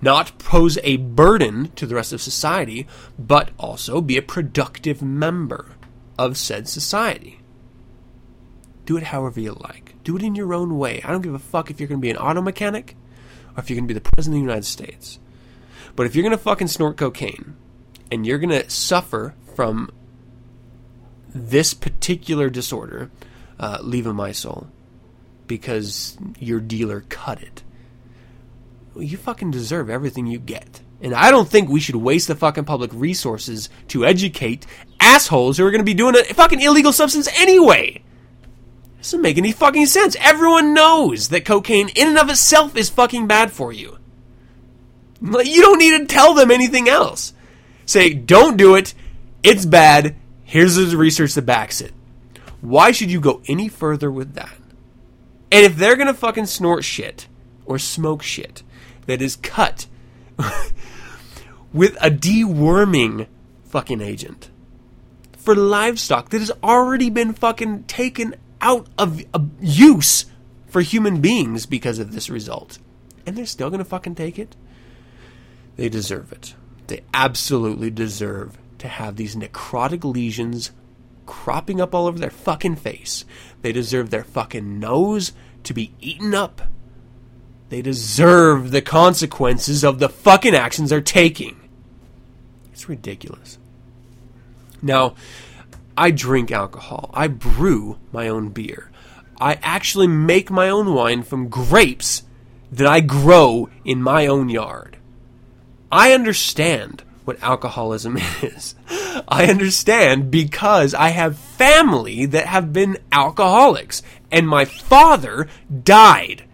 not 0.00 0.38
pose 0.38 0.78
a 0.84 0.96
burden 0.98 1.72
to 1.72 1.86
the 1.86 1.94
rest 1.94 2.12
of 2.12 2.22
society, 2.22 2.86
but 3.18 3.50
also 3.58 4.00
be 4.00 4.16
a 4.16 4.22
productive 4.22 5.02
member 5.02 5.74
of 6.18 6.36
said 6.36 6.68
society. 6.68 7.40
Do 8.84 8.96
it 8.96 9.04
however 9.04 9.40
you 9.40 9.52
like. 9.54 9.87
Do 10.08 10.16
it 10.16 10.22
in 10.22 10.34
your 10.34 10.54
own 10.54 10.78
way. 10.78 11.02
I 11.04 11.12
don't 11.12 11.20
give 11.20 11.34
a 11.34 11.38
fuck 11.38 11.70
if 11.70 11.78
you're 11.78 11.86
going 11.86 12.00
to 12.00 12.02
be 12.02 12.08
an 12.08 12.16
auto 12.16 12.40
mechanic 12.40 12.96
or 13.54 13.60
if 13.60 13.68
you're 13.68 13.76
going 13.76 13.86
to 13.86 13.92
be 13.92 14.00
the 14.00 14.10
president 14.10 14.36
of 14.36 14.40
the 14.40 14.48
United 14.48 14.64
States. 14.64 15.18
But 15.96 16.06
if 16.06 16.16
you're 16.16 16.22
going 16.22 16.30
to 16.30 16.42
fucking 16.42 16.68
snort 16.68 16.96
cocaine 16.96 17.56
and 18.10 18.26
you're 18.26 18.38
going 18.38 18.48
to 18.58 18.70
suffer 18.70 19.34
from 19.54 19.90
this 21.34 21.74
particular 21.74 22.48
disorder, 22.48 23.10
uh, 23.60 23.80
levamisole, 23.80 24.68
because 25.46 26.16
your 26.38 26.60
dealer 26.60 27.04
cut 27.10 27.42
it, 27.42 27.62
well, 28.94 29.04
you 29.04 29.18
fucking 29.18 29.50
deserve 29.50 29.90
everything 29.90 30.26
you 30.26 30.38
get. 30.38 30.80
And 31.02 31.12
I 31.12 31.30
don't 31.30 31.50
think 31.50 31.68
we 31.68 31.80
should 31.80 31.96
waste 31.96 32.28
the 32.28 32.34
fucking 32.34 32.64
public 32.64 32.92
resources 32.94 33.68
to 33.88 34.06
educate 34.06 34.64
assholes 35.00 35.58
who 35.58 35.66
are 35.66 35.70
going 35.70 35.82
to 35.82 35.84
be 35.84 35.92
doing 35.92 36.16
a 36.16 36.24
fucking 36.32 36.62
illegal 36.62 36.94
substance 36.94 37.28
anyway. 37.36 38.02
Doesn't 38.98 39.22
make 39.22 39.38
any 39.38 39.52
fucking 39.52 39.86
sense. 39.86 40.16
Everyone 40.20 40.74
knows 40.74 41.28
that 41.28 41.44
cocaine 41.44 41.88
in 41.90 42.08
and 42.08 42.18
of 42.18 42.28
itself 42.28 42.76
is 42.76 42.90
fucking 42.90 43.26
bad 43.26 43.52
for 43.52 43.72
you. 43.72 43.98
You 45.22 45.62
don't 45.62 45.78
need 45.78 45.98
to 45.98 46.06
tell 46.06 46.34
them 46.34 46.50
anything 46.50 46.88
else. 46.88 47.32
Say, 47.86 48.12
don't 48.12 48.56
do 48.56 48.74
it. 48.74 48.94
It's 49.42 49.64
bad. 49.64 50.16
Here's 50.44 50.76
the 50.76 50.96
research 50.96 51.34
that 51.34 51.42
backs 51.42 51.80
it. 51.80 51.92
Why 52.60 52.90
should 52.90 53.10
you 53.10 53.20
go 53.20 53.40
any 53.46 53.68
further 53.68 54.10
with 54.10 54.34
that? 54.34 54.56
And 55.50 55.64
if 55.64 55.76
they're 55.76 55.96
gonna 55.96 56.14
fucking 56.14 56.46
snort 56.46 56.84
shit 56.84 57.28
or 57.64 57.78
smoke 57.78 58.22
shit 58.22 58.62
that 59.06 59.22
is 59.22 59.36
cut 59.36 59.86
with 61.72 61.96
a 62.00 62.10
deworming 62.10 63.26
fucking 63.64 64.00
agent 64.00 64.50
for 65.36 65.54
livestock 65.54 66.30
that 66.30 66.40
has 66.40 66.52
already 66.62 67.08
been 67.08 67.32
fucking 67.32 67.84
taken 67.84 68.34
out 68.60 68.88
of, 68.98 69.22
use 69.60 70.26
for 70.66 70.80
human 70.80 71.20
beings 71.20 71.66
because 71.66 71.98
of 71.98 72.12
this 72.12 72.28
result, 72.28 72.78
and 73.26 73.36
they're 73.36 73.46
still 73.46 73.70
gonna 73.70 73.84
fucking 73.84 74.14
take 74.14 74.38
it, 74.38 74.56
they 75.76 75.88
deserve 75.88 76.32
it. 76.32 76.54
They 76.88 77.02
absolutely 77.14 77.90
deserve 77.90 78.58
to 78.78 78.88
have 78.88 79.16
these 79.16 79.36
necrotic 79.36 80.04
lesions 80.04 80.72
cropping 81.26 81.80
up 81.80 81.94
all 81.94 82.06
over 82.06 82.18
their 82.18 82.30
fucking 82.30 82.76
face. 82.76 83.24
They 83.62 83.72
deserve 83.72 84.10
their 84.10 84.24
fucking 84.24 84.78
nose 84.78 85.32
to 85.64 85.74
be 85.74 85.92
eaten 86.00 86.34
up. 86.34 86.62
They 87.68 87.82
deserve 87.82 88.70
the 88.70 88.80
consequences 88.80 89.84
of 89.84 89.98
the 89.98 90.08
fucking 90.08 90.54
actions 90.54 90.90
they're 90.90 91.00
taking. 91.02 91.60
It's 92.72 92.88
ridiculous. 92.88 93.58
Now, 94.80 95.14
I 95.98 96.12
drink 96.12 96.52
alcohol. 96.52 97.10
I 97.12 97.26
brew 97.26 97.98
my 98.12 98.28
own 98.28 98.50
beer. 98.50 98.92
I 99.40 99.58
actually 99.62 100.06
make 100.06 100.48
my 100.48 100.68
own 100.68 100.94
wine 100.94 101.24
from 101.24 101.48
grapes 101.48 102.22
that 102.70 102.86
I 102.86 103.00
grow 103.00 103.68
in 103.84 104.00
my 104.00 104.28
own 104.28 104.48
yard. 104.48 104.96
I 105.90 106.12
understand 106.12 107.02
what 107.24 107.42
alcoholism 107.42 108.16
is. 108.42 108.76
I 109.26 109.46
understand 109.46 110.30
because 110.30 110.94
I 110.94 111.08
have 111.08 111.36
family 111.36 112.26
that 112.26 112.46
have 112.46 112.72
been 112.72 112.98
alcoholics, 113.10 114.00
and 114.30 114.48
my 114.48 114.66
father 114.66 115.48
died 115.82 116.44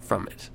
from 0.00 0.26
it. 0.28 0.48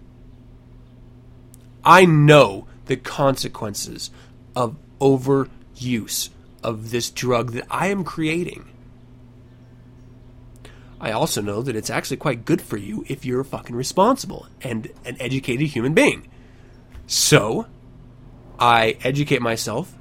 I 1.85 2.05
know 2.05 2.65
the 2.88 2.97
consequences 2.97 4.09
of 4.55 4.75
overuse 4.99 6.29
of 6.63 6.91
this 6.91 7.10
drug 7.10 7.52
that 7.52 7.65
I 7.69 7.88
am 7.88 8.04
creating. 8.04 8.69
I 11.02 11.12
also 11.12 11.41
know 11.41 11.62
that 11.62 11.76
it's 11.76 11.89
actually 11.89 12.17
quite 12.17 12.45
good 12.45 12.62
for 12.62 12.78
you 12.78 13.06
if 13.08 13.26
you're 13.26 13.39
a 13.39 13.45
fucking 13.45 13.76
responsible 13.76 14.48
and 14.62 14.91
an 15.06 15.15
educated 15.19 15.67
human 15.67 15.93
being. 15.93 16.28
So, 17.08 17.67
I 18.60 18.98
educate 19.04 19.41
myself. 19.41 19.95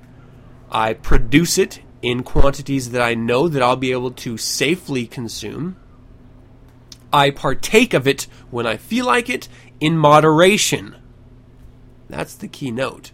I 0.70 0.94
produce 0.94 1.56
it 1.56 1.80
in 2.02 2.22
quantities 2.22 2.90
that 2.90 3.00
I 3.00 3.14
know 3.14 3.48
that 3.48 3.62
I'll 3.62 3.76
be 3.76 3.92
able 3.92 4.10
to 4.10 4.36
safely 4.36 5.06
consume. 5.06 5.76
I 7.12 7.30
partake 7.30 7.94
of 7.94 8.06
it 8.06 8.26
when 8.50 8.66
I 8.66 8.76
feel 8.76 9.06
like 9.06 9.30
it 9.30 9.48
in 9.80 9.96
moderation. 9.96 10.96
That's 12.08 12.34
the 12.34 12.48
key 12.48 12.70
note. 12.70 13.12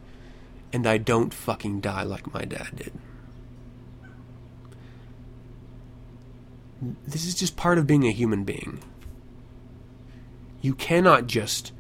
And 0.73 0.87
I 0.87 0.99
don't 0.99 1.33
fucking 1.33 1.81
die 1.81 2.03
like 2.03 2.33
my 2.33 2.43
dad 2.43 2.71
did. 2.75 2.93
This 7.07 7.25
is 7.25 7.35
just 7.35 7.57
part 7.57 7.79
of 7.79 7.87
being 7.87 8.07
a 8.07 8.13
human 8.13 8.45
being. 8.45 8.83
You 10.61 10.75
cannot 10.75 11.27
just 11.27 11.73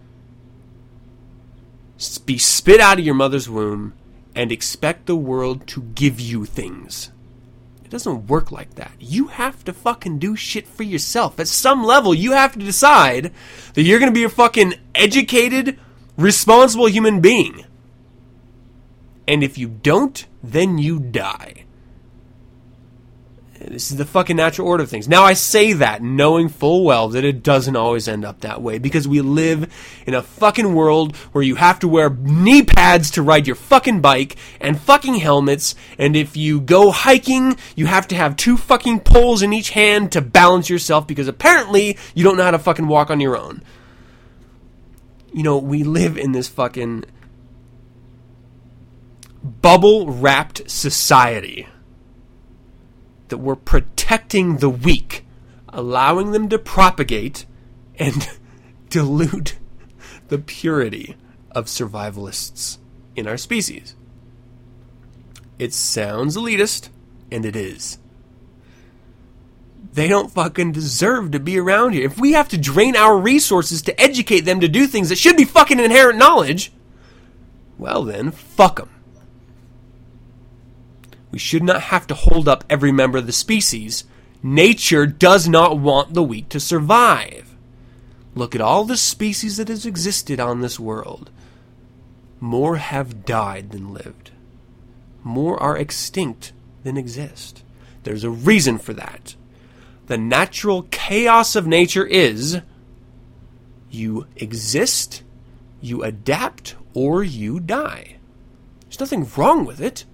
be 2.27 2.39
spit 2.39 2.81
out 2.81 2.99
of 2.99 3.05
your 3.05 3.15
mother's 3.15 3.49
womb 3.49 3.95
and 4.35 4.51
expect 4.51 5.07
the 5.07 5.17
world 5.17 5.67
to 5.69 5.83
give 5.83 6.21
you 6.21 6.45
things. 6.45 7.11
It 7.85 7.91
doesn't 7.91 8.27
work 8.27 8.51
like 8.51 8.75
that. 8.75 8.93
You 8.99 9.29
have 9.29 9.65
to 9.65 9.73
fucking 9.73 10.19
do 10.19 10.37
shit 10.37 10.67
for 10.67 10.83
yourself. 10.83 11.39
At 11.39 11.49
some 11.49 11.85
level, 11.85 12.15
you 12.15 12.33
have 12.33 12.53
to 12.55 12.59
decide 12.59 13.33
that 13.75 13.83
you're 13.83 13.99
going 13.99 14.11
to 14.11 14.15
be 14.15 14.25
a 14.25 14.29
fucking 14.29 14.75
educated, 14.95 15.79
responsible 16.17 16.89
human 16.89 17.21
being. 17.21 17.65
And 19.29 19.45
if 19.45 19.57
you 19.57 19.69
don't, 19.69 20.27
then 20.43 20.79
you 20.79 20.99
die. 20.99 21.65
This 23.69 23.91
is 23.91 23.97
the 23.97 24.05
fucking 24.05 24.37
natural 24.37 24.69
order 24.69 24.83
of 24.83 24.91
things. 24.91 25.09
Now, 25.09 25.25
I 25.25 25.33
say 25.33 25.73
that 25.75 26.03
knowing 26.03 26.49
full 26.49 26.85
well 26.85 27.09
that 27.09 27.25
it 27.25 27.43
doesn't 27.43 27.77
always 27.77 28.09
end 28.09 28.25
up 28.25 28.41
that 28.41 28.63
way 28.63 28.79
because 28.79 29.09
we 29.09 29.21
live 29.21 29.73
in 30.07 30.15
a 30.15 30.23
fucking 30.23 30.75
world 30.75 31.17
where 31.33 31.45
you 31.45 31.55
have 31.57 31.79
to 31.81 31.89
wear 31.89 32.11
knee 32.11 32.63
pads 32.63 33.11
to 33.13 33.23
ride 33.23 33.47
your 33.47 33.57
fucking 33.57 34.01
bike 34.01 34.37
and 34.61 34.81
fucking 34.81 35.17
helmets, 35.17 35.75
and 35.99 36.17
if 36.17 36.37
you 36.37 36.61
go 36.61 36.91
hiking, 36.91 37.57
you 37.75 37.87
have 37.87 38.07
to 38.09 38.17
have 38.17 38.37
two 38.37 38.57
fucking 38.57 39.01
poles 39.01 39.43
in 39.43 39.53
each 39.53 39.71
hand 39.71 40.13
to 40.13 40.21
balance 40.21 40.69
yourself 40.69 41.07
because 41.07 41.29
apparently 41.29 41.97
you 42.15 42.25
don't 42.25 42.37
know 42.37 42.45
how 42.45 42.51
to 42.51 42.59
fucking 42.59 42.87
walk 42.87 43.11
on 43.11 43.21
your 43.21 43.37
own. 43.37 43.63
You 45.33 45.43
know, 45.43 45.59
we 45.59 45.83
live 45.83 46.17
in 46.17 46.33
this 46.33 46.49
fucking 46.49 47.05
bubble 49.43 50.11
wrapped 50.11 50.71
society 50.71 51.69
that 53.29 53.39
we're 53.39 53.57
protecting 53.57 54.59
the 54.59 54.71
weak, 54.71 55.25
allowing 55.69 56.33
them 56.33 56.49
to 56.49 56.59
propagate 56.59 57.47
and 57.97 58.29
dilute 58.89 59.59
the 60.29 60.39
purity 60.39 61.17
of 61.51 61.67
survivalists 61.67 62.79
in 63.17 63.27
our 63.27 63.37
species. 63.37 63.97
It 65.59 65.73
sounds 65.73 66.37
elitist, 66.37 66.89
and 67.31 67.47
it 67.47 67.57
is. 67.57 67.99
They 69.93 70.09
don't 70.09 70.33
fucking 70.33 70.73
deserve 70.73 71.31
to 71.31 71.39
be 71.39 71.59
around 71.59 71.93
here. 71.93 72.05
If 72.05 72.19
we 72.19 72.33
have 72.33 72.49
to 72.49 72.59
drain 72.59 72.97
our 72.97 73.17
resources 73.17 73.81
to 73.83 74.01
educate 74.01 74.41
them 74.41 74.59
to 74.61 74.69
do 74.69 74.89
things 74.89 75.09
that 75.09 75.19
should 75.19 75.37
be 75.37 75.45
fucking 75.45 75.79
inherent 75.79 76.19
knowledge, 76.19 76.73
well 77.79 78.03
then, 78.03 78.33
fuck 78.33 78.77
them. 78.77 78.91
We 81.35 81.41
should 81.41 81.65
not 81.65 81.83
have 81.83 82.07
to 82.07 82.15
hold 82.15 82.47
up 82.47 82.63
every 82.71 82.93
member 82.93 83.19
of 83.19 83.27
the 83.27 83.33
species. 83.33 84.05
Nature 84.41 85.05
does 85.05 85.49
not 85.49 85.81
want 85.81 86.15
the 86.15 86.23
weak 86.23 86.49
to 86.51 86.61
survive. 86.61 87.57
Look 88.37 88.55
at 88.55 88.61
all 88.61 88.85
the 88.85 88.97
species 88.97 89.57
that 89.57 89.67
has 89.67 89.85
existed 89.85 90.39
on 90.39 90.61
this 90.61 90.79
world. 90.79 91.33
More 92.39 92.77
have 92.77 93.25
died 93.25 93.71
than 93.71 93.93
lived. 93.93 94.31
More 95.25 95.61
are 95.61 95.77
extinct 95.77 96.53
than 96.85 96.97
exist. 96.97 97.65
There's 98.05 98.23
a 98.23 98.31
reason 98.31 98.79
for 98.79 98.93
that. 98.93 99.35
The 100.07 100.17
natural 100.17 100.83
chaos 100.93 101.57
of 101.57 101.67
nature 101.67 102.07
is 102.07 102.61
you 103.91 104.29
exist, 104.37 105.25
you 105.81 106.05
adapt, 106.05 106.77
or 106.95 107.25
you 107.25 107.59
die. 107.59 108.19
There's 108.83 109.01
nothing 109.01 109.29
wrong 109.37 109.65
with 109.65 109.81
it. 109.81 110.05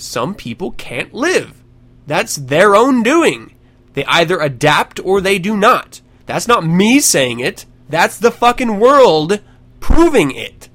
Some 0.00 0.34
people 0.34 0.72
can't 0.72 1.12
live. 1.12 1.62
That's 2.06 2.36
their 2.36 2.74
own 2.74 3.02
doing. 3.02 3.54
They 3.92 4.04
either 4.06 4.40
adapt 4.40 4.98
or 5.00 5.20
they 5.20 5.38
do 5.38 5.56
not. 5.56 6.00
That's 6.26 6.48
not 6.48 6.64
me 6.64 7.00
saying 7.00 7.40
it. 7.40 7.66
That's 7.88 8.18
the 8.18 8.30
fucking 8.30 8.78
world 8.78 9.40
proving 9.80 10.30
it. 10.30 10.68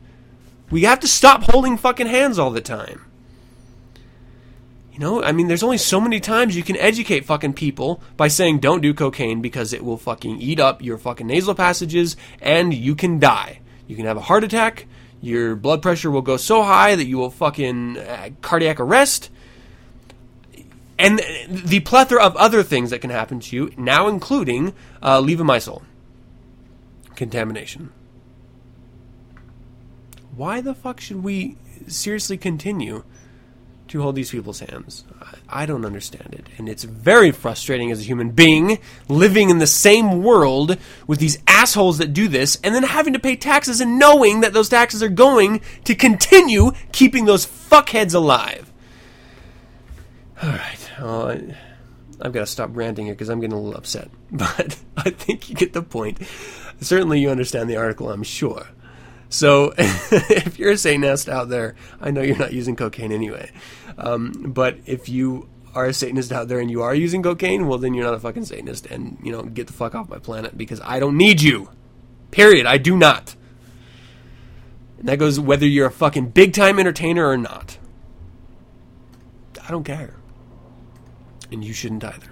We 0.70 0.84
have 0.84 1.00
to 1.00 1.08
stop 1.08 1.44
holding 1.44 1.78
fucking 1.78 2.08
hands 2.08 2.38
all 2.38 2.52
the 2.52 2.62
time. 2.62 3.06
You 4.92 5.00
know, 5.00 5.24
I 5.24 5.32
mean, 5.32 5.48
there's 5.48 5.64
only 5.64 5.78
so 5.78 6.00
many 6.00 6.20
times 6.20 6.56
you 6.56 6.64
can 6.64 6.78
educate 6.78 7.26
fucking 7.26 7.54
people 7.54 8.02
by 8.16 8.30
saying 8.30 8.60
don't 8.60 8.82
do 8.82 8.94
cocaine 8.94 9.42
because 9.42 9.74
it 9.74 9.84
will 9.84 9.98
fucking 9.98 10.40
eat 10.40 10.60
up 10.60 10.82
your 10.82 10.98
fucking 10.98 11.28
nasal 11.28 11.54
passages 11.54 12.16
and 12.42 12.74
you 12.74 12.96
can 12.96 13.20
die. 13.20 13.60
You 13.88 13.96
can 13.96 14.06
have 14.06 14.18
a 14.18 14.22
heart 14.22 14.44
attack, 14.44 14.88
your 15.26 15.56
blood 15.56 15.82
pressure 15.82 16.12
will 16.12 16.22
go 16.22 16.38
so 16.38 16.64
high 16.64 16.96
that 16.96 17.06
you 17.06 17.18
will 17.18 17.30
fucking 17.30 17.98
uh, 17.98 18.30
cardiac 18.42 18.80
arrest. 18.80 19.30
And 20.98 21.20
the 21.50 21.82
plethora 21.82 22.24
of 22.24 22.36
other 22.38 22.64
things 22.64 22.90
that 22.92 23.00
can 23.00 23.10
happen 23.10 23.40
to 23.42 23.56
you, 23.56 23.72
now 23.76 24.08
including 24.08 24.74
uh, 25.02 25.20
levomycin 25.20 25.84
contamination. 27.16 27.92
Why 30.36 30.62
the 30.62 30.74
fuck 30.74 31.00
should 31.02 31.24
we 31.24 31.58
seriously 31.88 32.38
continue 32.38 33.04
to 33.96 34.02
hold 34.02 34.16
these 34.16 34.32
people's 34.32 34.60
hands. 34.60 35.06
I 35.48 35.66
don't 35.66 35.86
understand 35.86 36.34
it. 36.34 36.48
And 36.58 36.68
it's 36.68 36.84
very 36.84 37.32
frustrating 37.32 37.92
as 37.92 38.02
a 38.02 38.04
human 38.04 38.32
being 38.32 38.80
living 39.08 39.50
in 39.50 39.60
the 39.60 39.68
same 39.68 40.22
world 40.22 40.78
with 41.08 41.20
these 41.20 41.40
assholes 41.48 41.98
that 42.00 42.14
do 42.14 42.28
this 42.28 42.60
and 42.64 42.76
then 42.76 42.84
having 42.84 43.14
to 43.14 43.20
pay 43.20 43.36
taxes 43.36 43.80
and 43.80 43.98
knowing 43.98 44.42
that 44.42 44.54
those 44.54 44.70
taxes 44.70 45.02
are 45.02 45.10
going 45.10 45.62
to 45.86 45.96
continue 45.96 46.72
keeping 46.92 47.26
those 47.26 47.46
fuckheads 47.46 48.14
alive. 48.14 48.72
All 50.44 50.50
right. 50.50 50.92
Well, 51.00 51.30
I, 51.30 51.56
I've 52.22 52.34
got 52.34 52.42
to 52.42 52.48
stop 52.48 52.72
ranting 52.74 53.06
here 53.06 53.16
because 53.16 53.30
I'm 53.30 53.40
getting 53.40 53.58
a 53.58 53.62
little 53.62 53.78
upset. 53.78 54.10
But 54.32 54.78
I 54.98 55.12
think 55.12 55.50
you 55.50 55.56
get 55.56 55.72
the 55.72 55.82
point. 55.82 56.20
Certainly 56.82 57.22
you 57.22 57.30
understand 57.30 57.70
the 57.70 57.78
article, 57.78 58.10
I'm 58.10 58.24
sure. 58.24 58.68
So 59.30 59.74
if 59.78 60.60
you're 60.60 60.72
a 60.72 60.78
Satanist 60.78 61.30
out 61.30 61.50
there, 61.50 61.76
I 62.00 62.12
know 62.12 62.22
you're 62.22 62.38
not 62.38 62.54
using 62.54 62.76
cocaine 62.76 63.12
anyway. 63.12 63.52
Um, 63.98 64.52
but 64.54 64.78
if 64.86 65.10
you 65.10 65.50
are 65.74 65.86
a 65.86 65.94
Satanist 65.94 66.32
out 66.32 66.48
there 66.48 66.60
and 66.60 66.72
you 66.72 66.82
are 66.82 66.96
using 66.96 67.24
cocaine, 67.24 67.68
well, 67.68 67.78
then 67.78 67.94
you're 67.94 68.06
not 68.06 68.14
a 68.14 68.20
fucking 68.20 68.46
Satanist. 68.46 68.86
And, 68.88 69.18
you 69.24 69.32
know, 69.32 69.44
get 69.44 69.68
the 69.68 69.74
fuck 69.74 69.96
off 69.96 70.10
my 70.10 70.20
planet 70.20 70.58
because 70.58 70.82
I 70.84 71.00
don't 71.00 71.18
need 71.18 71.42
you. 71.42 71.70
Period. 72.32 72.66
I 72.66 72.78
do 72.78 72.98
not. 72.98 73.36
And 75.00 75.08
that 75.08 75.20
goes 75.20 75.40
whether 75.40 75.68
you're 75.68 75.88
a 75.88 75.92
fucking 75.92 76.30
big 76.30 76.54
time 76.54 76.80
entertainer 76.80 77.28
or 77.28 77.38
not. 77.38 77.78
I 79.64 79.72
don't 79.72 79.84
care. 79.84 80.16
And 81.52 81.64
you 81.64 81.74
shouldn't 81.74 82.04
either. 82.04 82.30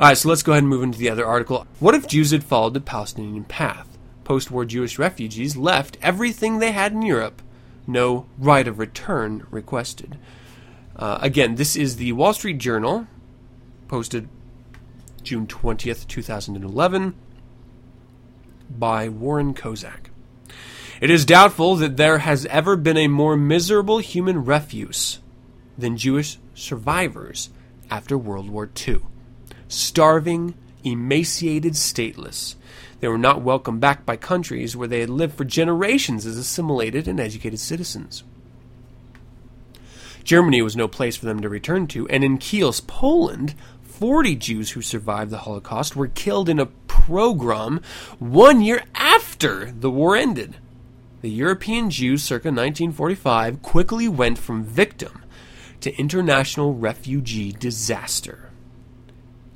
Alright, 0.00 0.18
so 0.18 0.28
let's 0.28 0.42
go 0.42 0.52
ahead 0.52 0.62
and 0.62 0.70
move 0.70 0.82
into 0.82 0.98
the 0.98 1.10
other 1.10 1.26
article. 1.26 1.66
What 1.78 1.94
if 1.94 2.06
Jews 2.08 2.32
had 2.32 2.42
followed 2.42 2.74
the 2.74 2.80
Palestinian 2.80 3.44
path? 3.44 3.92
post 4.24 4.50
war 4.50 4.64
Jewish 4.64 4.98
refugees 4.98 5.56
left 5.56 5.98
everything 6.00 6.58
they 6.58 6.72
had 6.72 6.92
in 6.92 7.02
Europe, 7.02 7.42
no 7.86 8.26
right 8.38 8.66
of 8.66 8.78
return 8.78 9.46
requested. 9.50 10.18
Uh, 10.96 11.18
again, 11.20 11.54
this 11.54 11.76
is 11.76 11.96
the 11.96 12.12
Wall 12.12 12.32
Street 12.32 12.58
Journal, 12.58 13.06
posted 13.88 14.28
June 15.22 15.46
20th, 15.46 16.06
2011, 16.06 17.14
by 18.70 19.08
Warren 19.08 19.54
Kozak. 19.54 20.10
It 21.00 21.10
is 21.10 21.24
doubtful 21.24 21.76
that 21.76 21.96
there 21.96 22.18
has 22.18 22.46
ever 22.46 22.76
been 22.76 22.96
a 22.96 23.08
more 23.08 23.36
miserable 23.36 23.98
human 23.98 24.44
refuse 24.44 25.18
than 25.76 25.96
Jewish 25.96 26.38
survivors 26.54 27.50
after 27.90 28.16
World 28.16 28.48
War 28.48 28.70
II. 28.86 29.00
Starving, 29.68 30.54
emaciated, 30.84 31.74
stateless, 31.74 32.56
they 33.02 33.08
were 33.08 33.18
not 33.18 33.42
welcomed 33.42 33.80
back 33.80 34.06
by 34.06 34.16
countries 34.16 34.76
where 34.76 34.86
they 34.86 35.00
had 35.00 35.10
lived 35.10 35.34
for 35.34 35.44
generations 35.44 36.24
as 36.24 36.38
assimilated 36.38 37.08
and 37.08 37.18
educated 37.18 37.58
citizens. 37.58 38.22
Germany 40.22 40.62
was 40.62 40.76
no 40.76 40.86
place 40.86 41.16
for 41.16 41.26
them 41.26 41.40
to 41.40 41.48
return 41.48 41.88
to, 41.88 42.08
and 42.08 42.22
in 42.22 42.38
Kielce, 42.38 42.86
Poland, 42.86 43.56
40 43.82 44.36
Jews 44.36 44.70
who 44.70 44.82
survived 44.82 45.32
the 45.32 45.38
Holocaust 45.38 45.96
were 45.96 46.06
killed 46.06 46.48
in 46.48 46.60
a 46.60 46.66
pogrom 46.66 47.80
one 48.20 48.60
year 48.60 48.84
after 48.94 49.72
the 49.72 49.90
war 49.90 50.14
ended. 50.14 50.58
The 51.22 51.30
European 51.30 51.90
Jews 51.90 52.22
circa 52.22 52.50
1945 52.50 53.62
quickly 53.62 54.06
went 54.06 54.38
from 54.38 54.62
victim 54.62 55.24
to 55.80 55.92
international 55.98 56.74
refugee 56.74 57.50
disaster. 57.50 58.51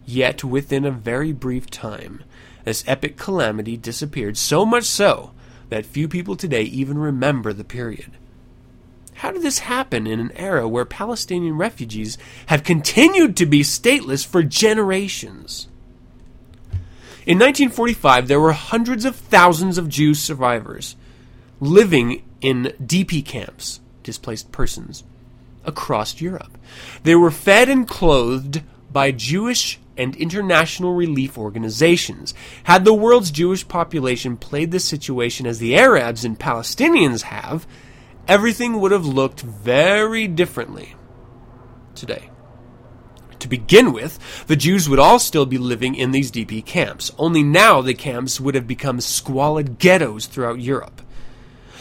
Yet 0.06 0.44
within 0.44 0.84
a 0.84 0.92
very 0.92 1.32
brief 1.32 1.68
time, 1.68 2.22
this 2.64 2.84
epic 2.86 3.16
calamity 3.16 3.76
disappeared, 3.76 4.36
so 4.36 4.64
much 4.64 4.84
so 4.84 5.32
that 5.68 5.84
few 5.84 6.06
people 6.06 6.36
today 6.36 6.62
even 6.62 6.96
remember 6.96 7.52
the 7.52 7.64
period. 7.64 8.12
How 9.14 9.32
did 9.32 9.42
this 9.42 9.60
happen 9.60 10.06
in 10.06 10.20
an 10.20 10.32
era 10.36 10.68
where 10.68 10.84
Palestinian 10.84 11.56
refugees 11.56 12.18
have 12.46 12.62
continued 12.62 13.36
to 13.36 13.46
be 13.46 13.62
stateless 13.62 14.24
for 14.24 14.42
generations? 14.42 15.68
In 17.26 17.38
1945, 17.38 18.28
there 18.28 18.38
were 18.38 18.52
hundreds 18.52 19.04
of 19.04 19.16
thousands 19.16 19.78
of 19.78 19.88
Jews 19.88 20.20
survivors 20.20 20.94
living 21.60 22.22
in 22.40 22.74
DP 22.80 23.24
camps, 23.24 23.80
displaced 24.04 24.52
persons, 24.52 25.02
across 25.64 26.20
Europe. 26.20 26.56
They 27.02 27.16
were 27.16 27.32
fed 27.32 27.68
and 27.68 27.88
clothed 27.88 28.62
by 28.92 29.10
Jewish 29.10 29.80
and 29.96 30.16
international 30.16 30.94
relief 30.94 31.38
organizations. 31.38 32.34
Had 32.64 32.84
the 32.84 32.94
world's 32.94 33.30
Jewish 33.30 33.66
population 33.66 34.36
played 34.36 34.70
this 34.70 34.84
situation 34.84 35.46
as 35.46 35.58
the 35.58 35.76
Arabs 35.76 36.24
and 36.24 36.38
Palestinians 36.38 37.22
have, 37.22 37.66
everything 38.28 38.80
would 38.80 38.92
have 38.92 39.06
looked 39.06 39.40
very 39.40 40.26
differently 40.26 40.94
today. 41.94 42.30
To 43.40 43.48
begin 43.48 43.92
with, 43.92 44.18
the 44.46 44.56
Jews 44.56 44.88
would 44.88 44.98
all 44.98 45.18
still 45.18 45.46
be 45.46 45.58
living 45.58 45.94
in 45.94 46.10
these 46.10 46.32
DP 46.32 46.64
camps, 46.64 47.12
only 47.18 47.42
now 47.42 47.82
the 47.82 47.94
camps 47.94 48.40
would 48.40 48.54
have 48.54 48.66
become 48.66 49.00
squalid 49.00 49.78
ghettos 49.78 50.26
throughout 50.26 50.60
Europe. 50.60 51.02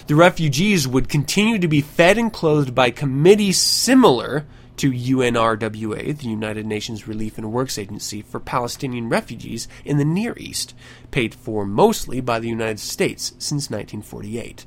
The 0.08 0.16
refugees 0.16 0.88
would 0.88 1.10
continue 1.10 1.58
to 1.58 1.68
be 1.68 1.82
fed 1.82 2.18
and 2.18 2.32
clothed 2.32 2.76
by 2.76 2.92
committees 2.92 3.58
similar 3.58 4.46
to 4.78 4.92
UNRWA, 4.92 6.18
the 6.18 6.28
United 6.28 6.66
Nations 6.66 7.08
Relief 7.08 7.38
and 7.38 7.52
Works 7.52 7.78
Agency 7.78 8.22
for 8.22 8.40
Palestinian 8.40 9.10
refugees 9.10 9.68
in 9.84 9.98
the 9.98 10.06
Near 10.06 10.34
East, 10.38 10.74
paid 11.12 11.34
for 11.34 11.66
mostly 11.66 12.22
by 12.22 12.40
the 12.40 12.50
United 12.50 12.80
States 12.80 13.34
since 13.40 13.70
1948. 13.70 14.66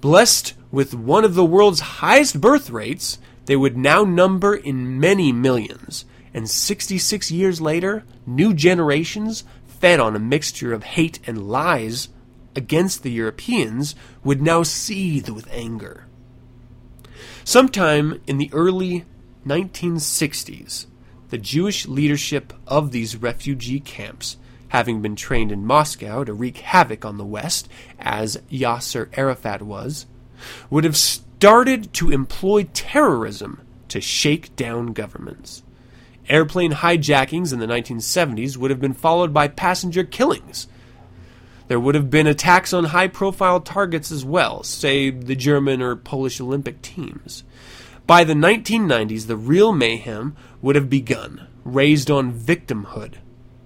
Blessed 0.00 0.54
with 0.70 0.94
one 0.94 1.24
of 1.24 1.34
the 1.34 1.44
world's 1.44 1.80
highest 1.80 2.40
birth 2.40 2.70
rates, 2.70 3.18
they 3.46 3.56
would 3.56 3.76
now 3.76 4.04
number 4.04 4.54
in 4.54 4.98
many 5.00 5.32
millions, 5.32 6.04
and 6.34 6.48
66 6.48 7.30
years 7.30 7.60
later, 7.60 8.04
new 8.26 8.52
generations, 8.52 9.44
fed 9.66 10.00
on 10.00 10.16
a 10.16 10.20
mixture 10.20 10.72
of 10.72 10.82
hate 10.82 11.18
and 11.26 11.48
lies 11.48 12.08
against 12.54 13.02
the 13.02 13.10
Europeans, 13.10 13.94
would 14.24 14.40
now 14.40 14.62
seethe 14.62 15.28
with 15.28 15.48
anger. 15.50 16.06
Sometime 17.44 18.20
in 18.26 18.38
the 18.38 18.50
early 18.52 19.04
1960s, 19.46 20.86
the 21.30 21.38
Jewish 21.38 21.86
leadership 21.86 22.52
of 22.66 22.90
these 22.90 23.16
refugee 23.16 23.80
camps, 23.80 24.36
having 24.68 25.00
been 25.00 25.14
trained 25.14 25.52
in 25.52 25.64
Moscow 25.64 26.24
to 26.24 26.34
wreak 26.34 26.58
havoc 26.58 27.04
on 27.04 27.16
the 27.16 27.24
West, 27.24 27.68
as 27.98 28.38
Yasser 28.50 29.08
Arafat 29.16 29.62
was, 29.62 30.06
would 30.68 30.84
have 30.84 30.96
started 30.96 31.92
to 31.94 32.10
employ 32.10 32.64
terrorism 32.74 33.60
to 33.88 34.00
shake 34.00 34.54
down 34.56 34.92
governments. 34.92 35.62
Airplane 36.28 36.72
hijackings 36.72 37.52
in 37.52 37.60
the 37.60 37.66
1970s 37.66 38.56
would 38.56 38.72
have 38.72 38.80
been 38.80 38.94
followed 38.94 39.32
by 39.32 39.46
passenger 39.46 40.02
killings. 40.02 40.66
There 41.68 41.78
would 41.78 41.94
have 41.94 42.10
been 42.10 42.26
attacks 42.26 42.72
on 42.72 42.84
high 42.84 43.08
profile 43.08 43.60
targets 43.60 44.10
as 44.10 44.24
well, 44.24 44.64
say 44.64 45.10
the 45.10 45.36
German 45.36 45.82
or 45.82 45.94
Polish 45.94 46.40
Olympic 46.40 46.82
teams. 46.82 47.44
By 48.06 48.22
the 48.22 48.34
1990s, 48.34 49.26
the 49.26 49.36
real 49.36 49.72
mayhem 49.72 50.36
would 50.62 50.76
have 50.76 50.88
begun, 50.88 51.48
raised 51.64 52.08
on 52.08 52.32
victimhood, 52.32 53.14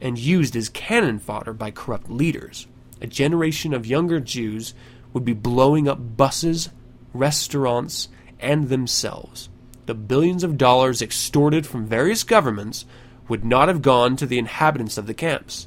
and 0.01 0.17
used 0.17 0.57
as 0.57 0.71
cannon 0.71 1.19
fodder 1.19 1.53
by 1.53 1.71
corrupt 1.71 2.11
leaders. 2.11 2.67
A 3.03 3.07
generation 3.07 3.75
of 3.75 3.85
younger 3.85 4.19
Jews 4.19 4.73
would 5.13 5.27
be 5.27 5.35
blowing 5.35 5.89
up 5.89 6.17
buses, 6.17 6.71
restaurants, 7.13 8.09
and 8.39 8.71
themselves. 8.71 9.51
The 9.85 9.95
billions 9.95 10.43
of 10.43 10.57
dollars 10.57 11.03
extorted 11.03 11.67
from 11.67 11.85
various 11.85 12.25
governments 12.25 12.87
would 13.29 13.45
not 13.45 13.69
have 13.69 13.83
gone 13.83 14.17
to 14.17 14.27
the 14.27 14.39
inhabitants 14.39 14.97
of 14.97 15.07
the 15.07 15.13
camps. 15.13 15.67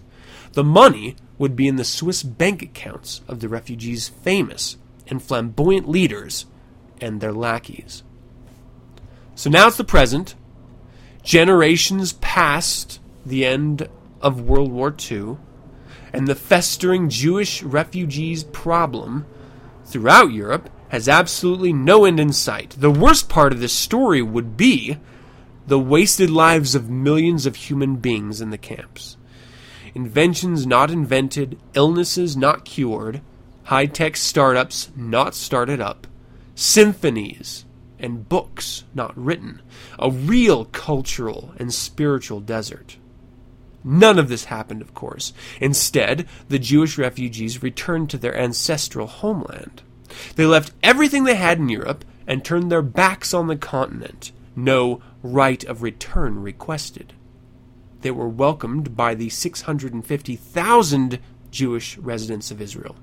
The 0.53 0.63
money 0.63 1.15
would 1.37 1.55
be 1.55 1.67
in 1.67 1.75
the 1.75 1.83
Swiss 1.83 2.23
bank 2.23 2.63
accounts 2.63 3.21
of 3.27 3.39
the 3.39 3.49
refugees' 3.49 4.09
famous 4.09 4.77
and 5.07 5.21
flamboyant 5.21 5.87
leaders 5.87 6.47
and 6.99 7.21
their 7.21 7.33
lackeys. 7.33 8.01
So 9.35 9.49
now 9.49 9.67
it's 9.67 9.77
the 9.77 9.83
present. 9.83 10.35
Generations 11.23 12.13
past 12.13 12.99
the 13.25 13.45
end 13.45 13.87
of 14.21 14.41
World 14.41 14.71
War 14.71 14.93
II, 15.11 15.37
and 16.11 16.27
the 16.27 16.35
festering 16.35 17.09
Jewish 17.09 17.63
refugees 17.63 18.43
problem 18.43 19.25
throughout 19.85 20.31
Europe 20.31 20.69
has 20.89 21.09
absolutely 21.09 21.73
no 21.73 22.05
end 22.05 22.19
in 22.19 22.31
sight. 22.31 22.75
The 22.77 22.91
worst 22.91 23.27
part 23.29 23.51
of 23.51 23.59
this 23.59 23.73
story 23.73 24.21
would 24.21 24.55
be 24.55 24.97
the 25.65 25.79
wasted 25.79 26.29
lives 26.29 26.75
of 26.75 26.89
millions 26.89 27.45
of 27.45 27.55
human 27.55 27.95
beings 27.95 28.41
in 28.41 28.51
the 28.51 28.57
camps. 28.57 29.17
Inventions 29.95 30.67
not 30.67 30.91
invented, 30.91 31.57
illnesses 31.73 32.35
not 32.35 32.65
cured, 32.65 33.21
high 33.63 33.85
tech 33.85 34.17
startups 34.17 34.91
not 34.95 35.33
started 35.33 35.79
up, 35.79 36.05
symphonies 36.53 37.65
and 38.03 38.29
books 38.29 38.83
not 38.93 39.17
written, 39.17 39.61
a 39.97 40.11
real 40.11 40.65
cultural 40.65 41.53
and 41.57 41.73
spiritual 41.73 42.41
desert. 42.41 42.97
None 43.83 44.19
of 44.19 44.29
this 44.29 44.45
happened, 44.45 44.81
of 44.81 44.93
course. 44.93 45.33
Instead, 45.59 46.27
the 46.47 46.59
Jewish 46.59 46.97
refugees 46.97 47.63
returned 47.63 48.09
to 48.11 48.17
their 48.17 48.37
ancestral 48.37 49.07
homeland. 49.07 49.81
They 50.35 50.45
left 50.45 50.73
everything 50.83 51.23
they 51.23 51.35
had 51.35 51.57
in 51.57 51.69
Europe 51.69 52.05
and 52.27 52.43
turned 52.43 52.71
their 52.71 52.81
backs 52.81 53.33
on 53.33 53.47
the 53.47 53.57
continent. 53.57 54.31
No 54.55 55.01
right 55.21 55.63
of 55.63 55.81
return 55.81 56.41
requested. 56.41 57.13
They 58.01 58.11
were 58.11 58.27
welcomed 58.27 58.95
by 58.95 59.15
the 59.15 59.29
650,000 59.29 61.19
Jewish 61.51 61.97
residents 61.97 62.51
of 62.51 62.61
Israel. 62.61 62.95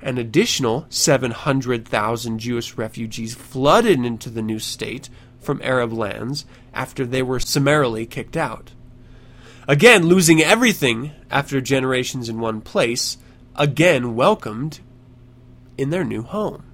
An 0.00 0.18
additional 0.18 0.86
700,000 0.90 2.38
Jewish 2.38 2.74
refugees 2.74 3.34
flooded 3.34 4.04
into 4.04 4.30
the 4.30 4.42
new 4.42 4.58
state 4.58 5.08
from 5.40 5.60
Arab 5.62 5.92
lands 5.92 6.44
after 6.72 7.04
they 7.04 7.22
were 7.22 7.40
summarily 7.40 8.06
kicked 8.06 8.36
out. 8.36 8.72
Again, 9.66 10.06
losing 10.06 10.40
everything 10.40 11.12
after 11.30 11.60
generations 11.60 12.28
in 12.28 12.40
one 12.40 12.60
place, 12.60 13.18
again 13.54 14.14
welcomed 14.14 14.80
in 15.76 15.90
their 15.90 16.04
new 16.04 16.22
home. 16.22 16.64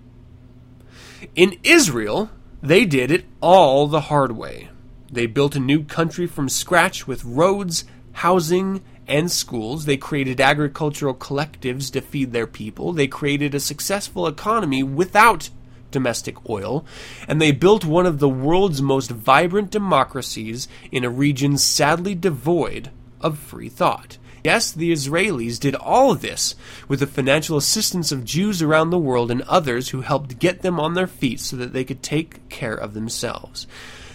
In 1.34 1.58
Israel, 1.64 2.30
they 2.62 2.84
did 2.84 3.10
it 3.10 3.24
all 3.40 3.86
the 3.86 4.02
hard 4.02 4.32
way. 4.32 4.68
They 5.10 5.26
built 5.26 5.56
a 5.56 5.60
new 5.60 5.84
country 5.84 6.26
from 6.26 6.48
scratch 6.48 7.06
with 7.06 7.24
roads, 7.24 7.84
housing, 8.12 8.82
and 9.06 9.30
schools. 9.30 9.84
They 9.84 9.96
created 9.96 10.40
agricultural 10.40 11.14
collectives 11.14 11.90
to 11.92 12.00
feed 12.00 12.32
their 12.32 12.46
people. 12.46 12.92
They 12.92 13.06
created 13.06 13.54
a 13.54 13.60
successful 13.60 14.26
economy 14.26 14.82
without 14.82 15.50
domestic 15.90 16.48
oil. 16.50 16.84
And 17.28 17.40
they 17.40 17.52
built 17.52 17.84
one 17.84 18.06
of 18.06 18.18
the 18.18 18.28
world's 18.28 18.82
most 18.82 19.10
vibrant 19.10 19.70
democracies 19.70 20.68
in 20.90 21.04
a 21.04 21.10
region 21.10 21.56
sadly 21.56 22.14
devoid 22.14 22.90
of 23.20 23.38
free 23.38 23.68
thought. 23.68 24.18
Yes, 24.44 24.72
the 24.72 24.92
Israelis 24.92 25.58
did 25.58 25.74
all 25.74 26.14
this 26.14 26.54
with 26.86 27.00
the 27.00 27.06
financial 27.06 27.56
assistance 27.56 28.12
of 28.12 28.26
Jews 28.26 28.60
around 28.60 28.90
the 28.90 28.98
world 28.98 29.30
and 29.30 29.40
others 29.42 29.88
who 29.88 30.02
helped 30.02 30.38
get 30.38 30.60
them 30.60 30.78
on 30.78 30.92
their 30.92 31.06
feet 31.06 31.40
so 31.40 31.56
that 31.56 31.72
they 31.72 31.82
could 31.82 32.02
take 32.02 32.46
care 32.50 32.74
of 32.74 32.92
themselves. 32.92 33.66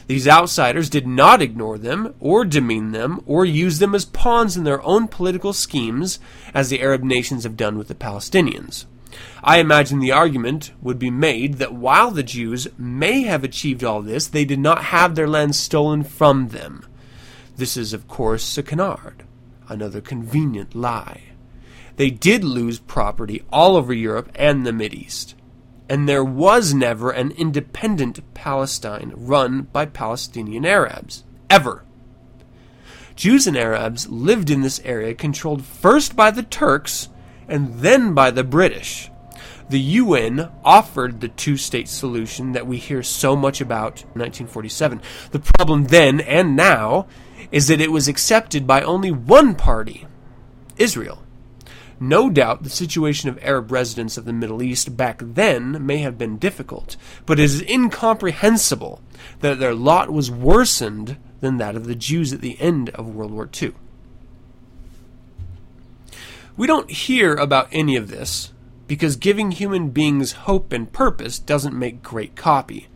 These 0.09 0.27
outsiders 0.27 0.89
did 0.89 1.05
not 1.05 1.39
ignore 1.39 1.77
them, 1.77 2.15
or 2.19 2.43
demean 2.43 2.93
them, 2.93 3.21
or 3.27 3.45
use 3.45 3.77
them 3.77 3.93
as 3.93 4.05
pawns 4.05 4.57
in 4.57 4.63
their 4.63 4.81
own 4.81 5.07
political 5.07 5.53
schemes, 5.53 6.17
as 6.51 6.69
the 6.69 6.81
Arab 6.81 7.03
nations 7.03 7.43
have 7.43 7.55
done 7.55 7.77
with 7.77 7.89
the 7.89 7.93
Palestinians. 7.93 8.85
I 9.43 9.59
imagine 9.59 9.99
the 9.99 10.11
argument 10.11 10.71
would 10.81 10.97
be 10.97 11.11
made 11.11 11.59
that 11.59 11.75
while 11.75 12.09
the 12.09 12.23
Jews 12.23 12.67
may 12.75 13.21
have 13.21 13.43
achieved 13.43 13.83
all 13.83 14.01
this, 14.01 14.25
they 14.25 14.45
did 14.45 14.57
not 14.57 14.85
have 14.85 15.13
their 15.13 15.27
land 15.27 15.55
stolen 15.55 16.03
from 16.03 16.47
them. 16.47 16.87
This 17.57 17.77
is, 17.77 17.93
of 17.93 18.07
course, 18.07 18.57
a 18.57 18.63
canard, 18.63 19.25
another 19.67 20.01
convenient 20.01 20.73
lie. 20.73 21.21
They 21.97 22.09
did 22.09 22.43
lose 22.43 22.79
property 22.79 23.43
all 23.51 23.77
over 23.77 23.93
Europe 23.93 24.31
and 24.33 24.65
the 24.65 24.71
Mideast 24.71 25.35
and 25.89 26.07
there 26.07 26.23
was 26.23 26.73
never 26.73 27.09
an 27.09 27.31
independent 27.31 28.21
Palestine 28.35 29.11
run 29.15 29.63
by 29.73 29.85
Palestinian 29.87 30.65
Arabs. 30.65 31.23
Ever. 31.49 31.83
Jews 33.15 33.47
and 33.47 33.57
Arabs 33.57 34.07
lived 34.07 34.49
in 34.49 34.61
this 34.61 34.79
area 34.85 35.13
controlled 35.15 35.65
first 35.65 36.15
by 36.15 36.31
the 36.31 36.43
Turks 36.43 37.09
and 37.47 37.79
then 37.79 38.13
by 38.13 38.29
the 38.31 38.43
British. 38.43 39.09
The 39.69 39.79
UN 39.79 40.49
offered 40.63 41.19
the 41.19 41.27
two 41.27 41.57
state 41.57 41.89
solution 41.89 42.53
that 42.53 42.65
we 42.65 42.77
hear 42.77 43.03
so 43.03 43.35
much 43.35 43.59
about 43.59 44.01
in 44.01 44.21
1947. 44.21 45.01
The 45.31 45.39
problem 45.39 45.85
then 45.85 46.21
and 46.21 46.55
now 46.55 47.07
is 47.51 47.67
that 47.67 47.81
it 47.81 47.91
was 47.91 48.07
accepted 48.07 48.65
by 48.65 48.81
only 48.81 49.11
one 49.11 49.55
party 49.55 50.07
Israel. 50.77 51.23
No 51.99 52.29
doubt 52.29 52.63
the 52.63 52.69
situation 52.69 53.29
of 53.29 53.39
Arab 53.41 53.71
residents 53.71 54.17
of 54.17 54.25
the 54.25 54.33
Middle 54.33 54.63
East 54.63 54.95
back 54.95 55.19
then 55.21 55.85
may 55.85 55.97
have 55.97 56.17
been 56.17 56.37
difficult, 56.37 56.95
but 57.25 57.39
it 57.39 57.43
is 57.43 57.61
incomprehensible 57.61 59.01
that 59.41 59.59
their 59.59 59.75
lot 59.75 60.09
was 60.09 60.31
worsened 60.31 61.17
than 61.41 61.57
that 61.57 61.75
of 61.75 61.87
the 61.87 61.95
Jews 61.95 62.31
at 62.31 62.41
the 62.41 62.59
end 62.61 62.89
of 62.91 63.13
World 63.13 63.31
War 63.31 63.49
II. 63.61 63.73
We 66.55 66.67
don't 66.67 66.91
hear 66.91 67.35
about 67.35 67.69
any 67.71 67.95
of 67.95 68.09
this 68.09 68.51
because 68.85 69.15
giving 69.15 69.51
human 69.51 69.91
beings 69.91 70.33
hope 70.33 70.73
and 70.73 70.91
purpose 70.91 71.39
doesn't 71.39 71.77
make 71.77 72.03
great 72.03 72.35
copy. 72.35 72.88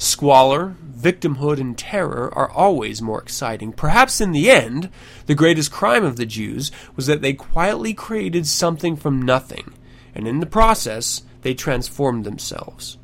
Squalor, 0.00 0.76
victimhood, 0.96 1.60
and 1.60 1.76
terror 1.76 2.32
are 2.32 2.50
always 2.50 3.02
more 3.02 3.20
exciting. 3.20 3.72
Perhaps 3.72 4.20
in 4.20 4.30
the 4.30 4.48
end, 4.48 4.90
the 5.26 5.34
greatest 5.34 5.72
crime 5.72 6.04
of 6.04 6.14
the 6.14 6.24
Jews 6.24 6.70
was 6.94 7.06
that 7.06 7.20
they 7.20 7.32
quietly 7.32 7.94
created 7.94 8.46
something 8.46 8.94
from 8.94 9.20
nothing, 9.20 9.74
and 10.14 10.28
in 10.28 10.38
the 10.38 10.46
process, 10.46 11.22
they 11.42 11.52
transformed 11.52 12.24
themselves. 12.24 12.96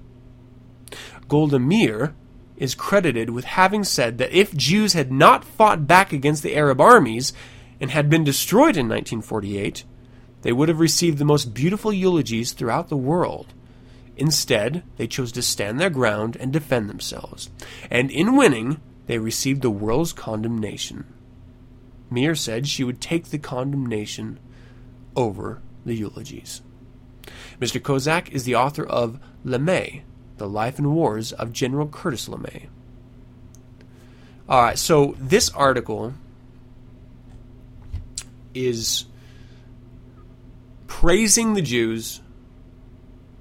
Golda 1.26 1.59
Meir 1.59 2.14
is 2.57 2.76
credited 2.76 3.30
with 3.30 3.45
having 3.45 3.82
said 3.82 4.18
that 4.18 4.32
if 4.32 4.55
Jews 4.55 4.92
had 4.92 5.11
not 5.11 5.45
fought 5.45 5.88
back 5.88 6.12
against 6.12 6.45
the 6.45 6.55
Arab 6.55 6.80
armies 6.80 7.32
and 7.80 7.90
had 7.90 8.09
been 8.09 8.22
destroyed 8.22 8.76
in 8.76 8.88
1948, 8.88 9.84
they 10.42 10.53
would 10.53 10.68
have 10.68 10.78
received 10.78 11.18
the 11.18 11.24
most 11.24 11.55
beautiful 11.55 11.92
eulogies 11.92 12.53
throughout 12.53 12.88
the 12.88 12.97
world. 12.97 13.53
Instead, 14.16 14.82
they 14.96 15.06
chose 15.06 15.32
to 15.32 15.42
stand 15.42 15.80
their 15.80 15.90
ground 15.90 16.36
and 16.36 16.52
defend 16.52 16.88
themselves. 16.88 17.50
And 17.90 18.10
in 18.10 18.36
winning, 18.36 18.80
they 19.06 19.18
received 19.18 19.62
the 19.62 19.70
world's 19.70 20.12
condemnation. 20.12 21.04
Meir 22.10 22.34
said 22.34 22.68
she 22.68 22.84
would 22.84 23.00
take 23.00 23.26
the 23.26 23.38
condemnation 23.38 24.38
over 25.16 25.60
the 25.84 25.94
eulogies. 25.94 26.62
Mr. 27.60 27.80
Kozak 27.80 28.30
is 28.30 28.44
the 28.44 28.54
author 28.54 28.84
of 28.84 29.18
LeMay, 29.44 30.02
The 30.38 30.48
Life 30.48 30.78
and 30.78 30.94
Wars 30.94 31.32
of 31.32 31.52
General 31.52 31.88
Curtis 31.88 32.28
LeMay. 32.28 32.66
Alright, 34.48 34.78
so 34.78 35.16
this 35.18 35.48
article 35.50 36.14
is 38.52 39.06
praising 40.86 41.54
the 41.54 41.62
Jews 41.62 42.20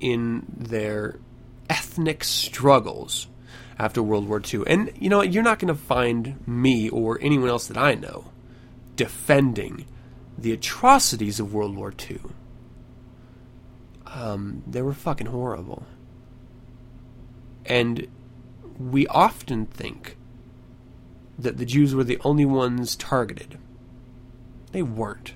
in 0.04 0.45
their 0.56 1.18
ethnic 1.70 2.26
struggles 2.26 3.28
after 3.80 4.04
World 4.04 4.28
War 4.28 4.41
II. 4.54 4.64
And 4.68 4.91
you 4.99 5.10
know, 5.10 5.22
you're 5.22 5.43
not 5.43 5.60
going 5.60 5.74
to 5.74 5.82
find 5.82 6.45
me 6.45 6.89
or 6.89 7.18
anyone 7.22 7.49
else 7.49 7.68
that 7.68 7.78
I 7.78 7.95
know 7.95 8.26
defending 8.97 9.86
the 10.38 10.51
atrocities 10.51 11.39
of 11.39 11.54
World 11.54 11.76
War 11.76 11.93
II. 12.10 12.20
Um, 14.06 14.62
they 14.68 14.82
were 14.82 14.93
fucking 14.93 15.28
horrible. 15.28 15.86
And 17.66 18.08
we 18.78 19.08
often 19.08 19.66
think 19.66 20.18
that 21.39 21.58
the 21.58 21.66
Jews 21.66 21.95
were 21.95 22.04
the 22.04 22.20
only 22.24 22.45
ones 22.45 22.95
targeted. 22.95 23.58
They 24.74 24.84
weren't. 24.84 25.34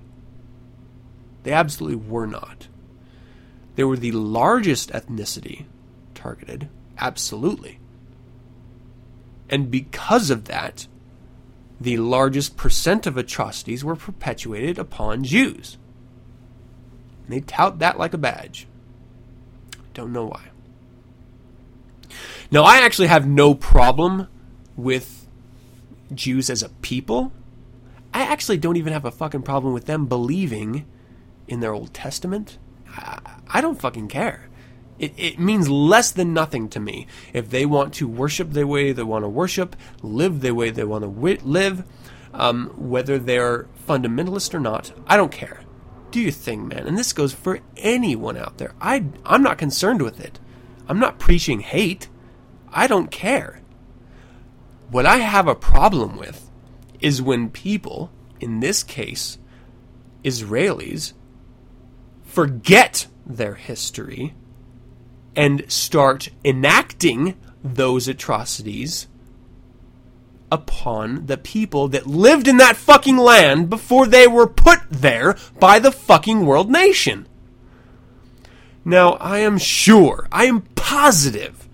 They 1.44 1.54
absolutely 1.54 1.96
were 1.96 2.28
not. 2.28 2.67
They 3.78 3.84
were 3.84 3.96
the 3.96 4.12
largest 4.12 4.90
ethnicity 4.90 5.66
targeted, 6.16 6.68
absolutely. 6.98 7.78
And 9.52 9.70
because 9.70 10.32
of 10.32 10.46
that, 10.46 10.88
the 11.80 11.98
largest 11.98 12.58
percent 12.58 13.06
of 13.06 13.18
atrocities 13.18 13.84
were 13.86 13.96
perpetuated 13.96 14.80
upon 14.80 15.24
Jews. 15.24 15.78
And 17.24 17.36
they 17.36 17.42
tout 17.42 17.78
that 17.78 18.00
like 18.00 18.16
a 18.16 18.18
badge. 18.18 18.66
Don't 19.94 20.12
know 20.12 20.26
why. 20.26 20.50
Now, 22.50 22.64
I 22.64 22.80
actually 22.80 23.10
have 23.10 23.28
no 23.28 23.54
problem 23.54 24.28
with 24.76 25.28
Jews 26.16 26.50
as 26.50 26.64
a 26.64 26.70
people. 26.70 27.32
I 28.12 28.24
actually 28.24 28.58
don't 28.58 28.78
even 28.78 28.94
have 28.94 29.06
a 29.06 29.12
fucking 29.12 29.44
problem 29.44 29.72
with 29.76 29.86
them 29.86 30.08
believing 30.08 30.88
in 31.48 31.60
their 31.60 31.76
Old 31.76 31.94
Testament. 31.94 32.58
I, 32.98 33.62
don't 33.62 33.80
fucking 33.80 34.08
care. 34.08 34.50
It, 35.00 35.14
it 35.18 35.40
means 35.40 35.70
less 35.70 36.12
than 36.12 36.34
nothing 36.34 36.70
to 36.70 36.80
me. 36.80 37.08
If 37.34 37.50
they 37.50 37.66
want 37.66 37.94
to 37.96 38.08
worship 38.08 38.52
the 38.52 38.66
way 38.66 38.92
they 38.92 39.04
want 39.04 39.24
to 39.24 39.30
worship, 39.30 39.76
live 40.02 40.42
the 40.42 40.52
way 40.52 40.70
they 40.70 40.84
want 40.84 41.04
to 41.04 41.10
wi- 41.10 41.40
live, 41.44 41.84
um, 42.34 42.68
whether 42.78 43.20
they're 43.20 43.68
fundamentalist 43.88 44.54
or 44.54 44.60
not, 44.60 44.92
I 45.06 45.18
don't 45.18 45.32
care. 45.32 45.62
Do 46.12 46.20
your 46.20 46.32
thing, 46.32 46.68
man. 46.68 46.88
And 46.88 46.98
this 46.98 47.14
goes 47.14 47.34
for 47.34 47.60
anyone 47.76 48.38
out 48.38 48.58
there. 48.58 48.74
I, 48.82 49.06
I'm 49.26 49.44
not 49.44 49.58
concerned 49.58 50.02
with 50.02 50.20
it. 50.20 50.40
I'm 50.88 51.00
not 51.00 51.20
preaching 51.20 51.60
hate. 51.60 52.08
I 52.72 52.88
don't 52.88 53.12
care. 53.12 53.62
What 54.90 55.06
I 55.06 55.18
have 55.18 55.48
a 55.48 55.56
problem 55.56 56.18
with 56.18 56.50
is 57.00 57.22
when 57.22 57.50
people, 57.50 58.12
in 58.40 58.62
this 58.62 58.84
case, 58.84 59.38
Israelis, 60.24 61.14
forget 62.38 63.08
their 63.26 63.56
history 63.56 64.36
and 65.36 65.66
start 65.72 66.30
enacting 66.46 67.36
those 67.64 68.08
atrocities 68.08 69.08
upon 70.52 71.26
the 71.26 71.38
people 71.38 71.88
that 71.88 72.06
lived 72.06 72.48
in 72.48 72.58
that 72.58 72.78
fucking 72.78 73.18
land 73.18 73.72
before 73.72 74.06
they 74.06 74.28
were 74.28 74.46
put 74.46 74.80
there 74.92 75.36
by 75.60 75.80
the 75.80 75.92
fucking 75.92 76.46
world 76.46 76.70
nation. 76.70 77.28
Now, 78.86 79.14
I 79.14 79.40
am 79.40 79.58
sure, 79.58 80.28
I 80.32 80.46
am 80.46 80.62
positive 80.76 81.68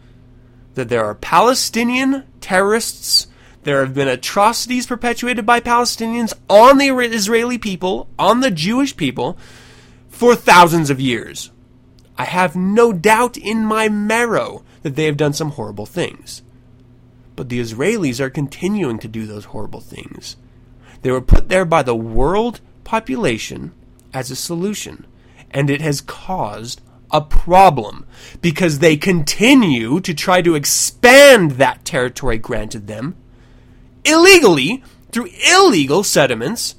that 0.76 0.88
there 0.88 1.04
are 1.04 1.14
Palestinian 1.14 2.24
terrorists. 2.40 3.28
There 3.64 3.82
have 3.82 3.94
been 3.94 4.08
atrocities 4.08 4.88
perpetuated 4.88 5.46
by 5.46 5.60
Palestinians 5.60 6.32
on 6.50 6.78
the 6.78 6.88
Israeli 6.88 7.58
people, 7.58 8.08
on 8.18 8.40
the 8.40 8.50
Jewish 8.50 8.96
people, 8.96 9.38
for 10.14 10.36
thousands 10.36 10.92
of 10.92 11.02
years. 11.02 11.50
I 12.18 12.26
have 12.26 12.56
no 12.56 12.94
doubt 12.94 13.36
in 13.36 13.66
my 13.66 13.90
marrow 13.90 14.64
that 14.84 14.96
they 14.96 15.06
have 15.06 15.18
done 15.18 15.34
some 15.34 15.52
horrible 15.52 15.88
things. 15.88 16.44
But 17.36 17.50
the 17.50 17.60
Israelis 17.60 18.20
are 18.20 18.30
continuing 18.30 19.00
to 19.00 19.08
do 19.08 19.26
those 19.26 19.46
horrible 19.46 19.82
things. 19.82 20.38
They 21.02 21.10
were 21.10 21.20
put 21.20 21.50
there 21.50 21.66
by 21.66 21.82
the 21.82 21.96
world 21.96 22.62
population 22.84 23.74
as 24.14 24.30
a 24.30 24.36
solution, 24.36 25.08
and 25.50 25.72
it 25.72 25.82
has 25.82 26.00
caused 26.00 26.82
a 27.12 27.20
problem 27.20 28.06
because 28.40 28.80
they 28.80 28.96
continue 28.96 30.00
to 30.00 30.14
try 30.14 30.44
to 30.44 30.54
expand 30.54 31.54
that 31.54 31.86
territory 31.86 32.38
granted 32.38 32.86
them 32.86 33.16
illegally 34.06 34.84
through 35.12 35.30
illegal 35.52 36.04
settlements 36.04 36.76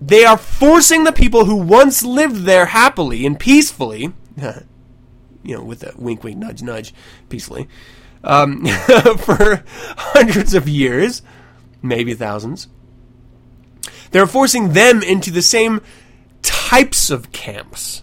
they 0.00 0.24
are 0.24 0.38
forcing 0.38 1.04
the 1.04 1.12
people 1.12 1.44
who 1.44 1.56
once 1.56 2.02
lived 2.02 2.42
there 2.42 2.66
happily 2.66 3.26
and 3.26 3.38
peacefully, 3.38 4.12
you 5.42 5.56
know, 5.56 5.62
with 5.62 5.82
a 5.82 5.92
wink, 5.96 6.22
wink, 6.22 6.38
nudge, 6.38 6.62
nudge, 6.62 6.94
peacefully, 7.28 7.68
um, 8.22 8.64
for 9.18 9.64
hundreds 9.96 10.54
of 10.54 10.68
years, 10.68 11.22
maybe 11.82 12.14
thousands. 12.14 12.68
They're 14.10 14.26
forcing 14.26 14.72
them 14.72 15.02
into 15.02 15.30
the 15.30 15.42
same 15.42 15.80
types 16.42 17.10
of 17.10 17.32
camps 17.32 18.02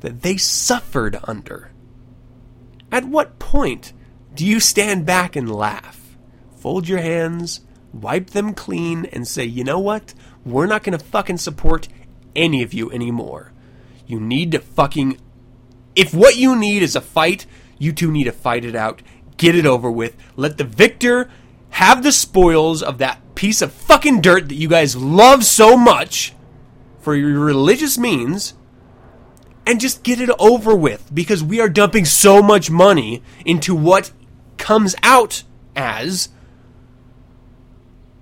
that 0.00 0.22
they 0.22 0.36
suffered 0.36 1.18
under. 1.24 1.70
At 2.92 3.04
what 3.06 3.38
point 3.38 3.92
do 4.34 4.46
you 4.46 4.60
stand 4.60 5.04
back 5.04 5.36
and 5.36 5.50
laugh, 5.50 6.16
fold 6.56 6.88
your 6.88 7.00
hands, 7.00 7.60
wipe 7.92 8.30
them 8.30 8.54
clean, 8.54 9.06
and 9.06 9.26
say, 9.26 9.44
you 9.44 9.64
know 9.64 9.78
what? 9.78 10.14
We're 10.44 10.66
not 10.66 10.82
going 10.82 10.96
to 10.98 11.04
fucking 11.04 11.38
support 11.38 11.88
any 12.36 12.62
of 12.62 12.74
you 12.74 12.90
anymore. 12.90 13.52
You 14.06 14.20
need 14.20 14.52
to 14.52 14.58
fucking. 14.58 15.18
If 15.96 16.12
what 16.12 16.36
you 16.36 16.56
need 16.56 16.82
is 16.82 16.96
a 16.96 17.00
fight, 17.00 17.46
you 17.78 17.92
two 17.92 18.10
need 18.10 18.24
to 18.24 18.32
fight 18.32 18.64
it 18.64 18.74
out. 18.74 19.02
Get 19.36 19.54
it 19.54 19.66
over 19.66 19.90
with. 19.90 20.16
Let 20.36 20.58
the 20.58 20.64
victor 20.64 21.30
have 21.70 22.02
the 22.02 22.12
spoils 22.12 22.82
of 22.82 22.98
that 22.98 23.20
piece 23.34 23.62
of 23.62 23.72
fucking 23.72 24.20
dirt 24.20 24.48
that 24.48 24.54
you 24.54 24.68
guys 24.68 24.96
love 24.96 25.44
so 25.44 25.76
much 25.76 26.34
for 27.00 27.14
your 27.14 27.40
religious 27.40 27.98
means 27.98 28.54
and 29.66 29.80
just 29.80 30.02
get 30.02 30.20
it 30.20 30.30
over 30.38 30.74
with 30.74 31.12
because 31.12 31.42
we 31.42 31.60
are 31.60 31.68
dumping 31.68 32.04
so 32.04 32.42
much 32.42 32.70
money 32.70 33.22
into 33.44 33.74
what 33.74 34.12
comes 34.56 34.94
out 35.02 35.42
as 35.74 36.28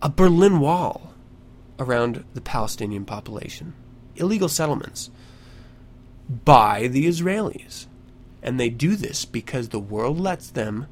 a 0.01 0.09
Berlin 0.09 0.61
Wall 0.61 1.12
around 1.79 2.25
the 2.35 2.41
Palestinian 2.41 3.05
population. 3.05 3.75
Illegal 4.17 4.49
settlements 4.49 5.11
by 6.45 6.87
the 6.89 7.07
Israelis. 7.07 7.87
And 8.43 8.59
they 8.59 8.71
do 8.71 8.97
this 8.97 9.25
because 9.25 9.69
the 9.69 9.79
world 9.79 10.19
lets 10.19 10.51
them, 10.51 10.87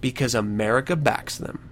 because 0.00 0.34
America 0.34 0.96
backs 0.96 1.38
them. 1.38 1.70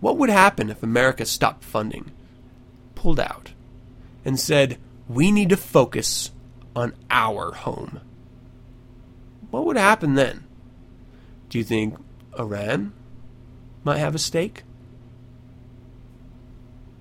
What 0.00 0.18
would 0.18 0.30
happen 0.30 0.70
if 0.70 0.82
America 0.82 1.24
stopped 1.24 1.64
funding, 1.64 2.10
pulled 2.94 3.20
out, 3.20 3.52
and 4.24 4.38
said, 4.38 4.78
we 5.08 5.30
need 5.30 5.48
to 5.50 5.56
focus 5.56 6.32
on 6.74 6.94
our 7.10 7.52
home? 7.52 8.00
What 9.50 9.64
would 9.64 9.76
happen 9.76 10.14
then? 10.14 10.44
Do 11.48 11.58
you 11.58 11.64
think 11.64 11.96
Iran 12.38 12.92
might 13.84 13.98
have 13.98 14.14
a 14.14 14.18
stake? 14.18 14.64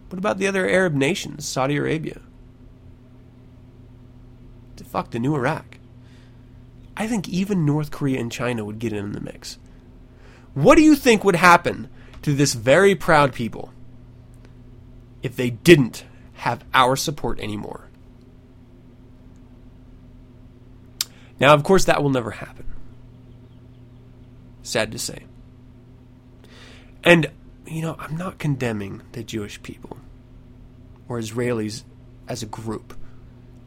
What 0.10 0.20
about 0.20 0.38
the 0.38 0.48
other 0.48 0.68
Arab 0.68 0.94
nations, 0.94 1.46
Saudi 1.46 1.78
Arabia? 1.78 2.22
The 4.76 4.84
fuck, 4.84 5.12
the 5.12 5.20
new 5.20 5.36
Iraq. 5.36 5.78
I 6.98 7.08
think 7.08 7.28
even 7.28 7.66
North 7.66 7.92
Korea 7.92 8.20
and 8.20 8.32
China 8.32 8.64
would 8.64 8.80
get 8.80 8.94
in 8.94 9.12
the 9.12 9.20
mix. 9.20 9.58
What 10.54 10.76
do 10.76 10.82
you 10.82 10.96
think 10.96 11.24
would 11.24 11.36
happen 11.36 11.90
to 12.22 12.34
this 12.34 12.54
very 12.54 12.96
proud 12.96 13.34
people 13.34 13.74
if 15.22 15.36
they 15.36 15.50
didn't 15.50 16.06
have 16.36 16.64
our 16.74 16.96
support 16.96 17.40
anymore? 17.40 17.90
Now, 21.40 21.54
of 21.54 21.64
course, 21.64 21.86
that 21.86 22.02
will 22.02 22.10
never 22.10 22.32
happen. 22.32 22.66
Sad 24.64 24.92
to 24.94 25.00
say. 25.00 25.26
And, 27.04 27.30
you 27.68 27.82
know, 27.82 27.96
I'm 28.00 28.18
not 28.18 28.40
condemning 28.40 29.02
the 29.12 29.24
Jewish 29.24 29.62
people 29.62 29.98
or 31.08 31.20
Israelis 31.20 31.84
as 32.28 32.44
a 32.44 32.48
group. 32.48 32.98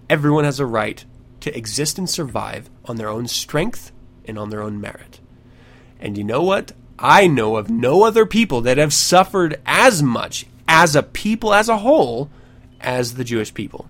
Everyone 0.09 0.45
has 0.45 0.61
a 0.61 0.67
right 0.67 1.05
to 1.41 1.57
exist 1.57 1.99
and 1.99 2.09
survive 2.09 2.71
on 2.85 2.97
their 2.97 3.09
own 3.09 3.29
strength 3.29 3.93
and 4.25 4.39
on 4.39 4.51
their 4.51 4.63
own 4.63 4.81
merit. 4.81 5.21
And 6.01 6.17
you 6.17 6.25
know 6.25 6.43
what? 6.43 6.73
I 6.99 7.27
know 7.27 7.57
of 7.57 7.71
no 7.71 8.05
other 8.05 8.27
people 8.27 8.61
that 8.63 8.79
have 8.79 8.93
suffered 8.93 9.61
as 9.67 10.03
much 10.03 10.47
as 10.67 10.97
a 10.97 11.03
people 11.03 11.55
as 11.55 11.69
a 11.69 11.79
whole 11.79 12.31
as 12.81 13.15
the 13.15 13.25
Jewish 13.25 13.55
people. 13.55 13.89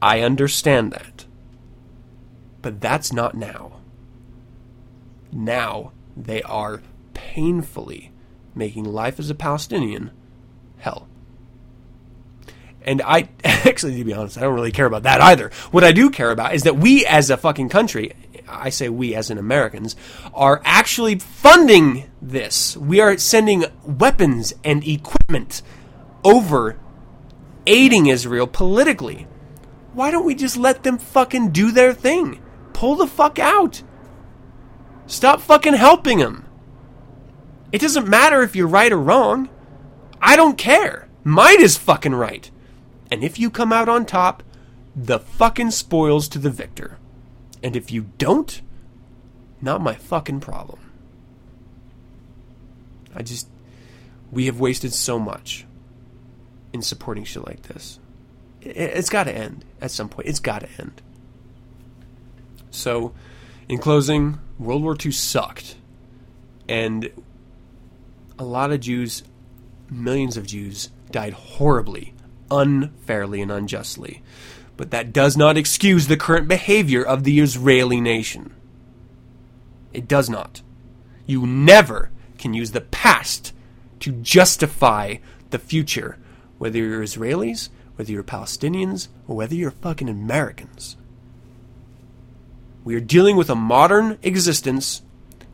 I 0.00 0.20
understand 0.20 0.92
that. 0.92 1.26
But 2.62 2.80
that's 2.80 3.12
not 3.12 3.34
now. 3.34 3.72
Now 5.32 5.92
they 6.16 6.42
are 6.42 6.82
painfully 7.14 8.09
making 8.54 8.84
life 8.84 9.18
as 9.18 9.30
a 9.30 9.34
Palestinian 9.34 10.10
hell. 10.78 11.08
And 12.82 13.02
I 13.02 13.28
actually, 13.44 13.98
to 13.98 14.04
be 14.04 14.12
honest, 14.12 14.38
I 14.38 14.42
don't 14.42 14.54
really 14.54 14.72
care 14.72 14.86
about 14.86 15.04
that 15.04 15.20
either. 15.20 15.50
What 15.70 15.84
I 15.84 15.92
do 15.92 16.10
care 16.10 16.30
about 16.30 16.54
is 16.54 16.62
that 16.64 16.76
we 16.76 17.04
as 17.06 17.30
a 17.30 17.36
fucking 17.36 17.68
country, 17.68 18.12
I 18.48 18.70
say 18.70 18.88
we 18.88 19.14
as 19.14 19.30
in 19.30 19.38
Americans, 19.38 19.96
are 20.34 20.60
actually 20.64 21.18
funding 21.18 22.10
this. 22.20 22.76
We 22.76 23.00
are 23.00 23.16
sending 23.18 23.64
weapons 23.84 24.54
and 24.64 24.86
equipment 24.86 25.62
over 26.24 26.78
aiding 27.66 28.06
Israel 28.06 28.46
politically. 28.46 29.26
Why 29.92 30.10
don't 30.10 30.24
we 30.24 30.34
just 30.34 30.56
let 30.56 30.82
them 30.82 30.98
fucking 30.98 31.50
do 31.50 31.72
their 31.72 31.92
thing? 31.92 32.40
Pull 32.72 32.96
the 32.96 33.06
fuck 33.06 33.38
out. 33.38 33.82
Stop 35.06 35.40
fucking 35.40 35.74
helping 35.74 36.18
them. 36.18 36.46
It 37.72 37.80
doesn't 37.80 38.08
matter 38.08 38.42
if 38.42 38.56
you're 38.56 38.66
right 38.66 38.92
or 38.92 38.98
wrong. 38.98 39.48
I 40.20 40.36
don't 40.36 40.58
care. 40.58 41.08
Mine 41.24 41.60
is 41.60 41.76
fucking 41.76 42.14
right. 42.14 42.50
And 43.10 43.22
if 43.22 43.38
you 43.38 43.50
come 43.50 43.72
out 43.72 43.88
on 43.88 44.06
top, 44.06 44.42
the 44.94 45.18
fucking 45.18 45.70
spoils 45.70 46.28
to 46.28 46.38
the 46.38 46.50
victor. 46.50 46.98
And 47.62 47.76
if 47.76 47.90
you 47.90 48.10
don't, 48.18 48.60
not 49.60 49.80
my 49.80 49.94
fucking 49.94 50.40
problem. 50.40 50.78
I 53.14 53.22
just. 53.22 53.48
We 54.30 54.46
have 54.46 54.60
wasted 54.60 54.94
so 54.94 55.18
much 55.18 55.66
in 56.72 56.82
supporting 56.82 57.24
shit 57.24 57.44
like 57.44 57.62
this. 57.62 57.98
It's 58.60 59.08
got 59.08 59.24
to 59.24 59.36
end 59.36 59.64
at 59.80 59.90
some 59.90 60.08
point. 60.08 60.28
It's 60.28 60.38
got 60.38 60.60
to 60.60 60.68
end. 60.78 61.02
So, 62.70 63.12
in 63.68 63.78
closing, 63.78 64.38
World 64.58 64.82
War 64.82 64.96
II 65.04 65.10
sucked. 65.10 65.76
And 66.68 67.10
a 68.40 68.44
lot 68.44 68.72
of 68.72 68.80
Jews, 68.80 69.22
millions 69.90 70.38
of 70.38 70.46
Jews, 70.46 70.88
died 71.10 71.34
horribly 71.34 72.14
unfairly 72.50 73.42
and 73.42 73.52
unjustly. 73.52 74.22
But 74.78 74.90
that 74.90 75.12
does 75.12 75.36
not 75.36 75.58
excuse 75.58 76.06
the 76.06 76.16
current 76.16 76.48
behavior 76.48 77.02
of 77.04 77.24
the 77.24 77.38
Israeli 77.38 78.00
nation. 78.00 78.54
It 79.92 80.08
does 80.08 80.30
not. 80.30 80.62
You 81.26 81.46
never 81.46 82.10
can 82.38 82.54
use 82.54 82.70
the 82.70 82.80
past 82.80 83.52
to 84.00 84.10
justify 84.12 85.16
the 85.50 85.58
future, 85.58 86.16
whether 86.56 86.78
you're 86.78 87.02
Israelis, 87.02 87.68
whether 87.96 88.10
you're 88.10 88.22
Palestinians, 88.22 89.08
or 89.28 89.36
whether 89.36 89.54
you're 89.54 89.70
fucking 89.70 90.08
Americans. 90.08 90.96
We 92.84 92.94
are 92.94 93.00
dealing 93.00 93.36
with 93.36 93.50
a 93.50 93.54
modern 93.54 94.18
existence. 94.22 95.02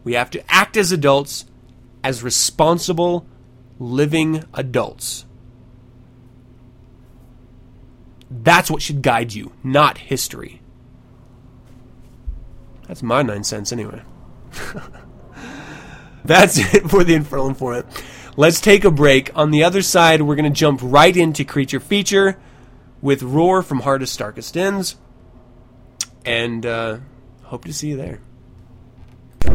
We 0.04 0.12
have 0.12 0.30
to 0.30 0.44
act 0.48 0.76
as 0.76 0.92
adults, 0.92 1.46
as 2.06 2.22
responsible, 2.22 3.26
living 3.80 4.44
adults. 4.54 5.26
That's 8.30 8.70
what 8.70 8.80
should 8.80 9.02
guide 9.02 9.32
you, 9.32 9.50
not 9.64 9.98
history. 9.98 10.62
That's 12.86 13.02
my 13.02 13.22
nine 13.22 13.42
cents, 13.42 13.72
anyway. 13.72 14.02
That's 16.24 16.58
it 16.58 16.88
for 16.88 17.02
the 17.02 17.14
Infernal 17.14 17.48
Informant. 17.48 17.86
Let's 18.36 18.60
take 18.60 18.84
a 18.84 18.92
break. 18.92 19.36
On 19.36 19.50
the 19.50 19.64
other 19.64 19.82
side, 19.82 20.22
we're 20.22 20.36
going 20.36 20.52
to 20.52 20.56
jump 20.56 20.78
right 20.84 21.16
into 21.16 21.44
Creature 21.44 21.80
Feature 21.80 22.38
with 23.02 23.24
Roar 23.24 23.64
from 23.64 23.80
HeArtist's 23.80 24.16
Darkest 24.16 24.56
Ends. 24.56 24.94
And 26.24 26.64
uh, 26.64 26.98
hope 27.42 27.64
to 27.64 27.72
see 27.72 27.88
you 27.88 27.96
there. 27.96 28.20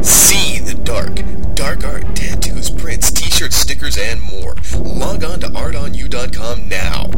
See 0.00 0.58
the 0.58 0.74
dark. 0.82 1.20
Dark 1.54 1.84
art, 1.84 2.16
tattoos, 2.16 2.70
prints, 2.70 3.10
t-shirts, 3.10 3.56
stickers, 3.56 3.98
and 3.98 4.22
more. 4.22 4.56
Log 4.78 5.22
on 5.22 5.40
to 5.40 5.48
artonyou.com 5.48 6.66
now. 6.68 7.08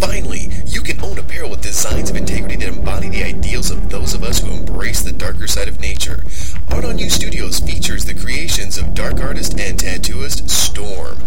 Finally, 0.00 0.48
you 0.66 0.82
can 0.82 1.00
own 1.02 1.18
apparel 1.18 1.48
with 1.50 1.62
designs 1.62 2.10
of 2.10 2.16
integrity 2.16 2.56
that 2.56 2.68
embody 2.68 3.08
the 3.08 3.24
ideals 3.24 3.70
of 3.70 3.88
those 3.90 4.12
of 4.14 4.22
us 4.22 4.38
who 4.40 4.50
embrace 4.52 5.02
the 5.02 5.12
darker 5.12 5.46
side 5.46 5.68
of 5.68 5.80
nature. 5.80 6.22
Art 6.70 6.84
on 6.84 6.98
You 6.98 7.08
Studios 7.10 7.60
features 7.60 8.04
the 8.04 8.14
creations 8.14 8.78
of 8.78 8.94
dark 8.94 9.20
artist 9.20 9.58
and 9.58 9.78
tattooist 9.78 10.48
Storm. 10.48 11.18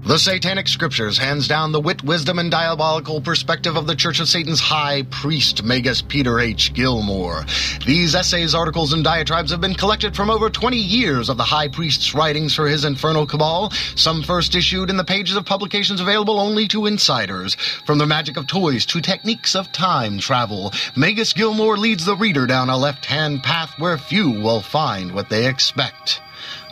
The 0.03 0.17
Satanic 0.17 0.67
Scriptures 0.67 1.19
hands 1.19 1.47
down 1.47 1.71
the 1.71 1.79
wit, 1.79 2.03
wisdom, 2.03 2.39
and 2.39 2.49
diabolical 2.49 3.21
perspective 3.21 3.77
of 3.77 3.85
the 3.85 3.95
Church 3.95 4.19
of 4.19 4.27
Satan's 4.27 4.59
High 4.59 5.03
Priest, 5.03 5.63
Magus 5.63 6.01
Peter 6.01 6.39
H. 6.39 6.73
Gilmore. 6.73 7.45
These 7.85 8.15
essays, 8.15 8.55
articles, 8.55 8.93
and 8.93 9.03
diatribes 9.03 9.51
have 9.51 9.61
been 9.61 9.75
collected 9.75 10.15
from 10.15 10.31
over 10.31 10.49
20 10.49 10.75
years 10.75 11.29
of 11.29 11.37
the 11.37 11.43
High 11.43 11.67
Priest's 11.67 12.15
writings 12.15 12.55
for 12.55 12.67
his 12.67 12.83
infernal 12.83 13.27
cabal, 13.27 13.69
some 13.95 14.23
first 14.23 14.55
issued 14.55 14.89
in 14.89 14.97
the 14.97 15.03
pages 15.03 15.37
of 15.37 15.45
publications 15.45 16.01
available 16.01 16.39
only 16.39 16.67
to 16.69 16.87
insiders. 16.87 17.53
From 17.85 17.99
the 17.99 18.07
magic 18.07 18.37
of 18.37 18.47
toys 18.47 18.87
to 18.87 19.01
techniques 19.01 19.55
of 19.55 19.71
time 19.71 20.17
travel, 20.17 20.73
Magus 20.95 21.31
Gilmore 21.31 21.77
leads 21.77 22.05
the 22.05 22.17
reader 22.17 22.47
down 22.47 22.71
a 22.71 22.77
left-hand 22.77 23.43
path 23.43 23.77
where 23.77 23.99
few 23.99 24.31
will 24.31 24.61
find 24.61 25.13
what 25.13 25.29
they 25.29 25.47
expect. 25.47 26.21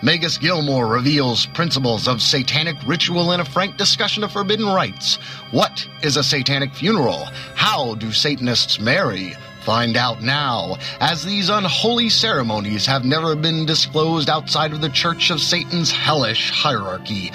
Magus 0.02 0.38
Gilmore 0.38 0.88
reveals 0.88 1.46
principles 1.48 2.08
of 2.08 2.22
satanic 2.22 2.78
ritual 2.86 3.34
in 3.34 3.42
a 3.42 3.46
frank 3.46 3.76
discussion 3.76 4.24
of 4.24 4.32
forbidden 4.32 4.66
rites. 4.66 5.16
What 5.52 5.86
is 6.02 6.16
a 6.16 6.24
satanic 6.24 6.74
funeral? 6.74 7.26
How 7.56 7.96
do 7.96 8.14
Satanists 8.14 8.80
marry? 8.80 9.36
Find 9.64 9.98
out 9.98 10.22
now, 10.22 10.78
as 11.02 11.26
these 11.26 11.50
unholy 11.50 12.08
ceremonies 12.08 12.86
have 12.86 13.04
never 13.04 13.36
been 13.36 13.66
disclosed 13.66 14.30
outside 14.30 14.72
of 14.72 14.80
the 14.80 14.90
Church 14.90 15.32
of 15.32 15.42
Satan's 15.42 15.92
hellish 15.92 16.50
hierarchy. 16.50 17.32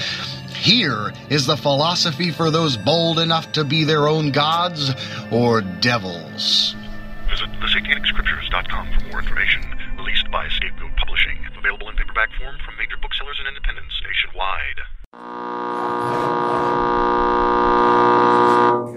Here 0.57 1.13
is 1.29 1.45
the 1.45 1.59
philosophy 1.59 2.31
for 2.31 2.51
those 2.51 2.79
bold 2.79 3.19
enough 3.19 3.53
to 3.53 3.65
be 3.65 3.85
their 3.85 4.09
own 4.09 4.31
gods 4.31 4.91
or 5.31 5.61
devils. 5.61 6.75
Visit 7.29 7.51
thesatanicscriptures.com 7.61 8.89
for 8.95 9.09
more 9.11 9.19
information. 9.21 9.63
Released 9.99 10.31
by 10.31 10.49
Scapegoat 10.49 10.97
Publishing. 10.97 11.34
From 12.45 12.77
major 12.77 12.99
booksellers 13.01 13.39
and 13.39 13.49
independents 13.49 13.95
nationwide. 14.05 14.81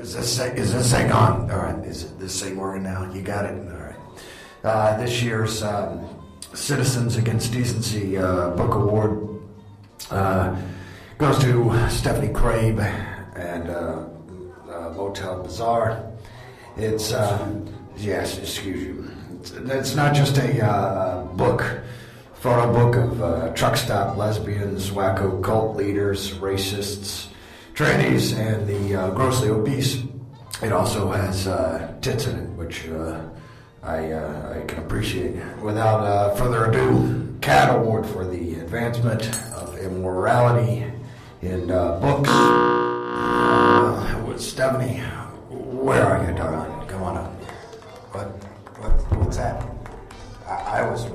Is 0.02 0.14
this 0.14 0.40
is 0.58 0.74
this 0.74 0.92
thing 0.92 1.12
on? 1.14 1.50
All 1.50 1.60
right, 1.60 1.86
is 1.86 2.14
this 2.18 2.42
thing 2.44 2.58
working 2.58 2.84
now? 2.84 3.10
You 3.14 3.22
got 3.22 3.46
it. 3.46 3.54
All 3.72 3.78
right. 3.78 3.96
Uh, 4.66 4.98
this 4.98 5.24
year's 5.24 5.64
um, 5.64 6.06
Citizens 6.54 7.16
Against 7.16 7.54
Decency 7.54 8.18
uh, 8.18 8.50
Book 8.50 8.74
Award 8.76 9.40
uh, 10.12 10.54
goes 11.18 11.40
to 11.40 11.90
Stephanie 11.90 12.34
Crabe 12.34 12.80
and 13.36 13.70
uh, 13.70 14.08
uh, 14.70 14.94
Motel 14.96 15.42
Bizarre. 15.42 16.04
It's 16.76 17.14
uh, 17.14 17.48
yes, 17.96 18.38
excuse 18.40 18.84
you. 18.84 19.10
It's, 19.40 19.52
it's 19.52 19.96
not 19.96 20.14
just 20.14 20.38
a 20.38 21.30
book, 21.36 21.64
photo 22.40 22.72
book 22.72 22.96
of 22.96 23.22
uh, 23.22 23.50
truck 23.54 23.76
stop 23.76 24.16
lesbians, 24.16 24.92
wacko 24.92 25.44
cult 25.44 25.76
leaders, 25.76 26.34
racists, 26.34 27.28
trannies, 27.74 28.38
and 28.38 28.68
the 28.68 28.96
uh, 28.96 29.10
grossly 29.12 29.50
obese. 29.50 30.04
It 30.62 30.72
also 30.72 31.12
has 31.12 31.48
uh, 31.48 31.96
tits 32.02 32.28
in 32.28 32.38
it, 32.38 32.50
which 32.52 32.88
uh, 32.90 33.22
I, 33.84 34.12
uh, 34.12 34.60
I 34.60 34.66
can 34.66 34.80
appreciate. 34.80 35.36
Without 35.62 36.02
uh, 36.02 36.36
further 36.36 36.66
ado, 36.66 37.36
CAT 37.42 37.76
Award 37.76 38.06
for 38.06 38.26
the 38.26 38.56
Advancement 38.56 39.28
of 39.54 39.78
Immorality 39.78 40.86
in 41.42 41.68
Books. 41.68 42.30
With 44.28 44.42
Stephanie, 44.42 45.00
where 45.50 46.06
are 46.06 46.30
you, 46.30 46.38
darling? 46.38 46.88
Come 46.88 47.04
on 47.04 47.18
up. 47.18 47.34
What? 48.14 48.28
what 48.80 49.18
what's 49.18 49.38
that? 49.38 49.64
I, 50.48 50.80
I 50.80 50.90
was 50.90 51.06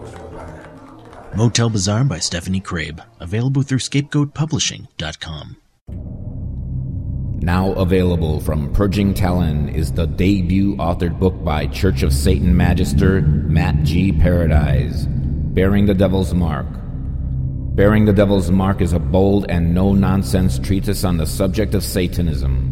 Motel 1.35 1.71
Bizarre 1.71 2.05
by 2.05 2.19
Stephanie 2.19 2.61
Crabe, 2.61 3.01
available 3.19 3.63
through 3.63 3.79
scapegoatpublishing.com. 3.79 5.57
Now 7.41 7.73
available 7.73 8.41
from 8.41 8.73
Purging 8.73 9.15
Talon 9.15 9.71
is 9.71 9.93
the 9.93 10.07
debut 10.07 10.77
authored 10.77 11.19
book 11.19 11.43
by 11.43 11.67
Church 11.69 12.03
of 12.03 12.13
Satan 12.13 12.55
Magister 12.55 13.23
Matt 13.23 13.83
G. 13.83 14.13
Paradise, 14.13 15.07
Bearing 15.09 15.87
the 15.87 15.95
Devil's 15.95 16.35
Mark. 16.35 16.67
Bearing 17.75 18.05
the 18.05 18.13
Devil's 18.13 18.51
Mark 18.51 18.83
is 18.83 18.93
a 18.93 18.99
bold 18.99 19.47
and 19.49 19.75
no 19.75 19.95
nonsense 19.95 20.59
treatise 20.59 21.03
on 21.03 21.17
the 21.17 21.27
subject 21.27 21.75
of 21.75 21.83
Satanism. 21.83 22.69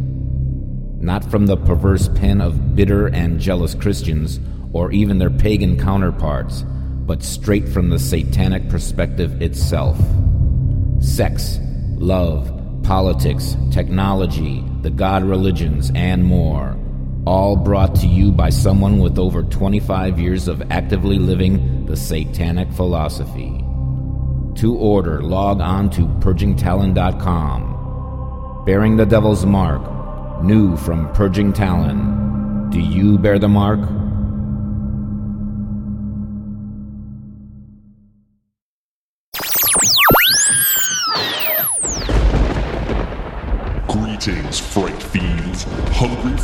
Not 1.00 1.24
from 1.24 1.46
the 1.46 1.56
perverse 1.56 2.08
pen 2.08 2.42
of 2.42 2.76
bitter 2.76 3.06
and 3.06 3.40
jealous 3.40 3.74
Christians 3.74 4.38
or 4.74 4.92
even 4.92 5.18
their 5.18 5.30
pagan 5.30 5.78
counterparts, 5.80 6.64
but 7.10 7.22
straight 7.24 7.68
from 7.68 7.90
the 7.90 7.98
satanic 7.98 8.68
perspective 8.68 9.42
itself. 9.42 9.98
Sex, 11.00 11.58
love, 11.96 12.48
politics, 12.84 13.56
technology, 13.72 14.64
the 14.82 14.90
god 14.90 15.24
religions, 15.24 15.90
and 15.96 16.22
more. 16.22 16.78
All 17.26 17.56
brought 17.56 17.96
to 17.96 18.06
you 18.06 18.30
by 18.30 18.50
someone 18.50 19.00
with 19.00 19.18
over 19.18 19.42
25 19.42 20.20
years 20.20 20.46
of 20.46 20.62
actively 20.70 21.18
living 21.18 21.84
the 21.86 21.96
satanic 21.96 22.70
philosophy. 22.70 23.58
To 24.60 24.76
order, 24.76 25.20
log 25.20 25.60
on 25.60 25.90
to 25.90 26.02
purgingtalon.com. 26.02 28.62
Bearing 28.64 28.96
the 28.96 29.04
Devil's 29.04 29.44
Mark, 29.44 29.82
new 30.44 30.76
from 30.76 31.12
Purging 31.12 31.52
Talon. 31.52 32.70
Do 32.70 32.78
you 32.78 33.18
bear 33.18 33.40
the 33.40 33.48
mark? 33.48 33.99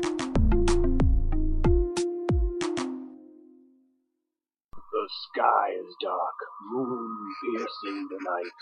The 4.92 5.08
sky 5.32 5.70
is 5.80 5.94
dark, 6.02 6.36
moon 6.70 7.32
piercing 7.42 8.08
the 8.10 8.18
night. 8.20 8.60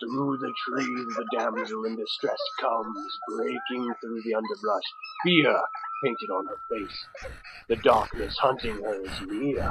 Through 0.00 0.38
the 0.38 0.52
trees 0.66 1.06
the 1.16 1.26
damsel 1.38 1.84
in 1.84 1.94
distress 1.94 2.40
comes, 2.60 3.18
breaking 3.28 3.94
through 4.00 4.22
the 4.24 4.34
underbrush, 4.34 4.88
fear 5.22 5.62
painted 6.02 6.30
on 6.30 6.46
her 6.46 6.58
face. 6.68 7.06
The 7.68 7.76
darkness 7.76 8.36
hunting 8.38 8.76
her 8.82 9.00
is 9.04 9.20
near. 9.28 9.70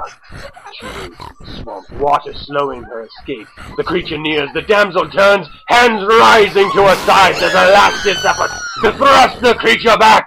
She 0.78 0.86
the 0.86 1.62
swamp, 1.62 1.90
water 1.92 2.32
slowing 2.34 2.82
her 2.84 3.06
escape. 3.06 3.48
The 3.76 3.84
creature 3.84 4.18
nears, 4.18 4.50
the 4.54 4.62
damsel 4.62 5.08
turns, 5.10 5.46
hands 5.66 6.04
rising 6.06 6.70
to 6.72 6.82
her 6.82 6.96
sides 7.06 7.42
as 7.42 7.52
a 7.52 7.72
last 7.72 8.06
effort 8.06 8.50
to 8.82 8.92
thrust 8.96 9.40
the 9.40 9.54
creature 9.54 9.96
back. 9.98 10.26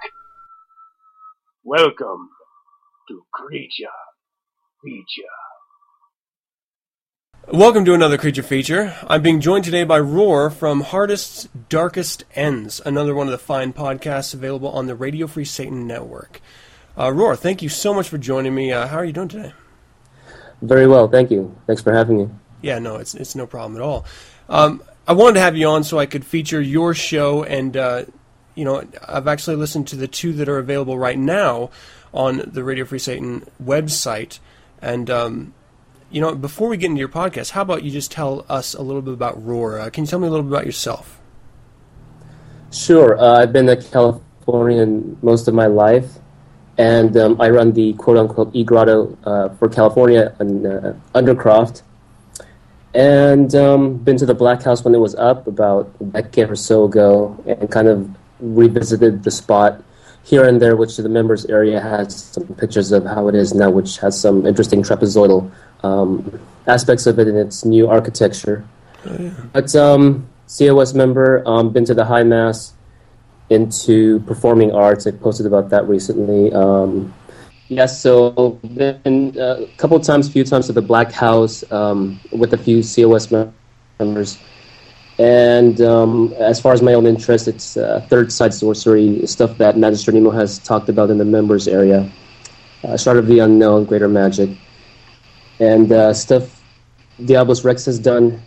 Welcome 1.64 2.28
to 3.08 3.22
Creature 3.32 3.98
Feature. 4.82 5.43
Welcome 7.52 7.84
to 7.84 7.92
another 7.92 8.16
Creature 8.16 8.44
Feature. 8.44 8.96
I'm 9.06 9.20
being 9.20 9.38
joined 9.38 9.66
today 9.66 9.84
by 9.84 10.00
Roar 10.00 10.48
from 10.48 10.82
HeArtist's 10.82 11.46
Darkest 11.68 12.24
Ends, 12.34 12.80
another 12.86 13.14
one 13.14 13.26
of 13.26 13.32
the 13.32 13.38
fine 13.38 13.74
podcasts 13.74 14.32
available 14.32 14.70
on 14.70 14.86
the 14.86 14.94
Radio 14.94 15.26
Free 15.26 15.44
Satan 15.44 15.86
Network. 15.86 16.40
Uh, 16.98 17.12
Roar, 17.12 17.36
thank 17.36 17.60
you 17.60 17.68
so 17.68 17.92
much 17.92 18.08
for 18.08 18.16
joining 18.16 18.54
me. 18.54 18.72
Uh, 18.72 18.86
how 18.86 18.96
are 18.96 19.04
you 19.04 19.12
doing 19.12 19.28
today? 19.28 19.52
Very 20.62 20.86
well, 20.86 21.06
thank 21.06 21.30
you. 21.30 21.54
Thanks 21.66 21.82
for 21.82 21.92
having 21.92 22.16
me. 22.16 22.30
Yeah, 22.62 22.78
no, 22.78 22.96
it's 22.96 23.14
it's 23.14 23.34
no 23.34 23.46
problem 23.46 23.76
at 23.76 23.82
all. 23.84 24.06
Um, 24.48 24.82
I 25.06 25.12
wanted 25.12 25.34
to 25.34 25.40
have 25.40 25.54
you 25.54 25.68
on 25.68 25.84
so 25.84 25.98
I 25.98 26.06
could 26.06 26.24
feature 26.24 26.62
your 26.62 26.94
show, 26.94 27.44
and 27.44 27.76
uh, 27.76 28.04
you 28.54 28.64
know, 28.64 28.84
I've 29.06 29.28
actually 29.28 29.56
listened 29.56 29.86
to 29.88 29.96
the 29.96 30.08
two 30.08 30.32
that 30.32 30.48
are 30.48 30.58
available 30.58 30.98
right 30.98 31.18
now 31.18 31.68
on 32.14 32.42
the 32.46 32.64
Radio 32.64 32.86
Free 32.86 32.98
Satan 32.98 33.46
website, 33.62 34.38
and 34.80 35.10
um, 35.10 35.54
you 36.10 36.20
know, 36.20 36.34
before 36.34 36.68
we 36.68 36.76
get 36.76 36.90
into 36.90 37.00
your 37.00 37.08
podcast, 37.08 37.50
how 37.50 37.62
about 37.62 37.82
you 37.82 37.90
just 37.90 38.10
tell 38.10 38.44
us 38.48 38.74
a 38.74 38.82
little 38.82 39.02
bit 39.02 39.14
about 39.14 39.42
Roar? 39.44 39.80
Uh, 39.80 39.90
can 39.90 40.04
you 40.04 40.08
tell 40.08 40.18
me 40.18 40.28
a 40.28 40.30
little 40.30 40.44
bit 40.44 40.52
about 40.52 40.66
yourself? 40.66 41.20
Sure. 42.72 43.18
Uh, 43.18 43.40
I've 43.40 43.52
been 43.52 43.68
a 43.68 43.76
Californian 43.76 45.16
most 45.22 45.48
of 45.48 45.54
my 45.54 45.66
life, 45.66 46.18
and 46.76 47.16
um, 47.16 47.40
I 47.40 47.50
run 47.50 47.72
the 47.72 47.92
quote 47.94 48.16
unquote 48.16 48.50
e 48.54 48.64
grotto 48.64 49.16
uh, 49.24 49.48
for 49.56 49.68
California 49.68 50.34
in 50.40 50.66
uh, 50.66 50.96
Undercroft. 51.14 51.82
And 52.94 53.52
um, 53.56 53.96
been 53.96 54.16
to 54.18 54.26
the 54.26 54.34
Black 54.34 54.62
House 54.62 54.84
when 54.84 54.94
it 54.94 54.98
was 54.98 55.16
up 55.16 55.48
about 55.48 55.92
a 56.00 56.04
decade 56.04 56.50
or 56.50 56.56
so 56.56 56.84
ago, 56.84 57.36
and 57.46 57.70
kind 57.70 57.88
of 57.88 58.08
revisited 58.40 59.24
the 59.24 59.30
spot 59.30 59.82
here 60.24 60.44
and 60.44 60.60
there, 60.60 60.74
which 60.74 60.96
the 60.96 61.08
members 61.08 61.44
area 61.46 61.80
has 61.80 62.24
some 62.24 62.46
pictures 62.54 62.92
of 62.92 63.04
how 63.04 63.28
it 63.28 63.34
is 63.34 63.52
now, 63.52 63.70
which 63.70 63.98
has 63.98 64.18
some 64.18 64.46
interesting 64.46 64.82
trapezoidal 64.82 65.50
um, 65.84 66.40
aspects 66.66 67.06
of 67.06 67.18
it 67.18 67.28
in 67.28 67.36
its 67.36 67.64
new 67.64 67.88
architecture. 67.88 68.64
Oh, 69.06 69.16
yeah. 69.20 69.30
But 69.52 69.74
um, 69.76 70.26
COS 70.48 70.94
member, 70.94 71.42
um, 71.46 71.70
been 71.70 71.84
to 71.84 71.94
the 71.94 72.04
High 72.04 72.24
Mass, 72.24 72.72
into 73.50 74.20
performing 74.20 74.72
arts. 74.72 75.06
I 75.06 75.10
posted 75.10 75.46
about 75.46 75.68
that 75.70 75.86
recently. 75.86 76.52
Um, 76.52 77.12
yes, 77.68 78.00
so 78.00 78.58
been 78.74 79.38
uh, 79.38 79.60
a 79.60 79.76
couple 79.76 79.98
times, 80.00 80.28
a 80.28 80.32
few 80.32 80.44
times 80.44 80.66
to 80.66 80.72
the 80.72 80.82
Black 80.82 81.12
House 81.12 81.70
um, 81.70 82.18
with 82.32 82.54
a 82.54 82.58
few 82.58 82.82
COS 82.82 83.30
members. 84.00 84.38
And 85.18 85.80
um, 85.80 86.32
as 86.38 86.60
far 86.60 86.72
as 86.72 86.82
my 86.82 86.94
own 86.94 87.06
interest, 87.06 87.46
it's 87.46 87.76
uh, 87.76 88.04
third 88.08 88.32
side 88.32 88.52
sorcery 88.52 89.24
stuff 89.26 89.58
that 89.58 89.76
Magister 89.78 90.10
Nemo 90.10 90.30
has 90.30 90.58
talked 90.58 90.88
about 90.88 91.10
in 91.10 91.18
the 91.18 91.24
members 91.24 91.68
area. 91.68 92.10
Uh, 92.82 92.96
Shard 92.96 93.18
of 93.18 93.26
the 93.26 93.38
Unknown, 93.38 93.84
Greater 93.84 94.08
Magic, 94.08 94.50
and 95.60 95.90
uh, 95.92 96.12
stuff 96.12 96.62
Diabolos 97.20 97.64
Rex 97.64 97.84
has 97.86 97.98
done, 97.98 98.42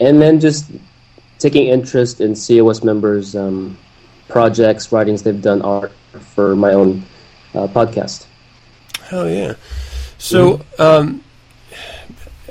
and 0.00 0.20
then 0.20 0.40
just 0.40 0.70
taking 1.38 1.68
interest 1.68 2.20
in 2.20 2.34
COS 2.34 2.82
members' 2.82 3.36
um, 3.36 3.78
projects, 4.28 4.90
writings 4.92 5.22
they've 5.22 5.40
done, 5.40 5.62
art 5.62 5.92
for 6.34 6.56
my 6.56 6.72
own 6.72 7.04
uh, 7.54 7.68
podcast. 7.68 8.26
Hell 9.04 9.28
yeah! 9.28 9.54
So, 10.18 10.60
um, 10.78 11.22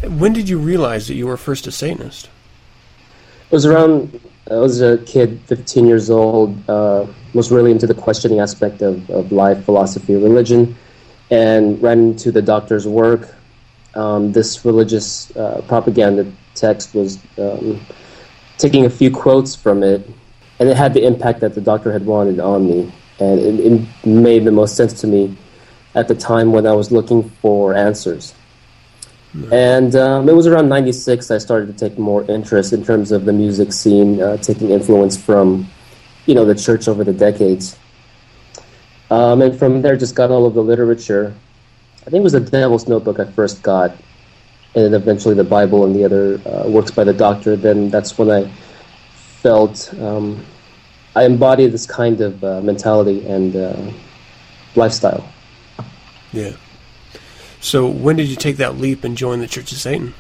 when 0.03 0.33
did 0.33 0.47
you 0.47 0.57
realize 0.57 1.07
that 1.07 1.15
you 1.15 1.27
were 1.27 1.37
first 1.37 1.67
a 1.67 1.71
Satanist? 1.71 2.29
It 3.49 3.51
was 3.51 3.65
around. 3.65 4.19
I 4.49 4.55
was 4.55 4.81
a 4.81 4.97
kid, 4.99 5.39
15 5.45 5.85
years 5.85 6.09
old. 6.09 6.57
Uh, 6.69 7.05
was 7.33 7.51
really 7.51 7.71
into 7.71 7.87
the 7.87 7.93
questioning 7.93 8.39
aspect 8.39 8.81
of, 8.81 9.09
of 9.09 9.31
life, 9.31 9.63
philosophy, 9.63 10.15
religion, 10.15 10.75
and 11.29 11.81
ran 11.81 11.99
into 11.99 12.31
the 12.31 12.41
doctor's 12.41 12.85
work 12.85 13.33
um, 13.95 14.31
this 14.31 14.63
religious 14.65 15.35
uh, 15.35 15.61
propaganda 15.67 16.31
text 16.55 16.93
was 16.93 17.19
um, 17.37 17.79
taking 18.57 18.85
a 18.85 18.89
few 18.89 19.11
quotes 19.11 19.55
from 19.55 19.83
it, 19.83 20.07
and 20.59 20.69
it 20.69 20.77
had 20.77 20.93
the 20.93 21.05
impact 21.05 21.39
that 21.41 21.55
the 21.55 21.61
doctor 21.61 21.91
had 21.91 22.05
wanted 22.05 22.39
on 22.39 22.67
me, 22.67 22.91
and 23.19 23.39
it, 23.39 23.59
it 23.59 24.05
made 24.05 24.45
the 24.45 24.51
most 24.51 24.75
sense 24.75 24.99
to 25.01 25.07
me 25.07 25.35
at 25.95 26.07
the 26.07 26.15
time 26.15 26.51
when 26.51 26.65
I 26.65 26.73
was 26.73 26.91
looking 26.91 27.29
for 27.41 27.75
answers. 27.75 28.33
And 29.51 29.95
um, 29.95 30.27
it 30.27 30.35
was 30.35 30.45
around 30.45 30.67
96 30.67 31.31
I 31.31 31.37
started 31.37 31.67
to 31.67 31.73
take 31.73 31.97
more 31.97 32.23
interest 32.29 32.73
in 32.73 32.83
terms 32.83 33.11
of 33.13 33.23
the 33.23 33.31
music 33.31 33.71
scene, 33.71 34.21
uh, 34.21 34.37
taking 34.37 34.71
influence 34.71 35.15
from, 35.15 35.69
you 36.25 36.35
know, 36.35 36.43
the 36.43 36.55
church 36.55 36.89
over 36.89 37.05
the 37.05 37.13
decades. 37.13 37.77
Um, 39.09 39.41
and 39.41 39.57
from 39.57 39.81
there, 39.81 39.95
just 39.95 40.15
got 40.15 40.31
all 40.31 40.45
of 40.45 40.53
the 40.53 40.63
literature. 40.63 41.33
I 42.01 42.09
think 42.09 42.21
it 42.21 42.23
was 42.23 42.33
the 42.33 42.39
Devil's 42.39 42.87
Notebook 42.87 43.19
I 43.19 43.25
first 43.25 43.61
got, 43.61 43.91
and 44.75 44.85
then 44.85 44.93
eventually 44.93 45.35
the 45.35 45.43
Bible 45.43 45.85
and 45.85 45.95
the 45.95 46.03
other 46.03 46.41
uh, 46.45 46.67
works 46.67 46.89
by 46.89 47.03
the 47.03 47.13
Doctor. 47.13 47.55
Then 47.55 47.89
that's 47.89 48.17
when 48.17 48.31
I 48.31 48.51
felt 49.41 49.93
um, 49.99 50.43
I 51.15 51.25
embodied 51.25 51.71
this 51.71 51.85
kind 51.85 52.21
of 52.21 52.43
uh, 52.43 52.61
mentality 52.61 53.27
and 53.27 53.55
uh, 53.55 53.91
lifestyle. 54.75 55.27
Yeah. 56.31 56.53
So 57.59 57.87
when 57.87 58.15
did 58.15 58.27
you 58.29 58.35
take 58.35 58.57
that 58.57 58.77
leap 58.77 59.03
and 59.03 59.15
join 59.15 59.39
the 59.39 59.47
Church 59.47 59.71
of 59.71 59.77
Satan? 59.77 60.15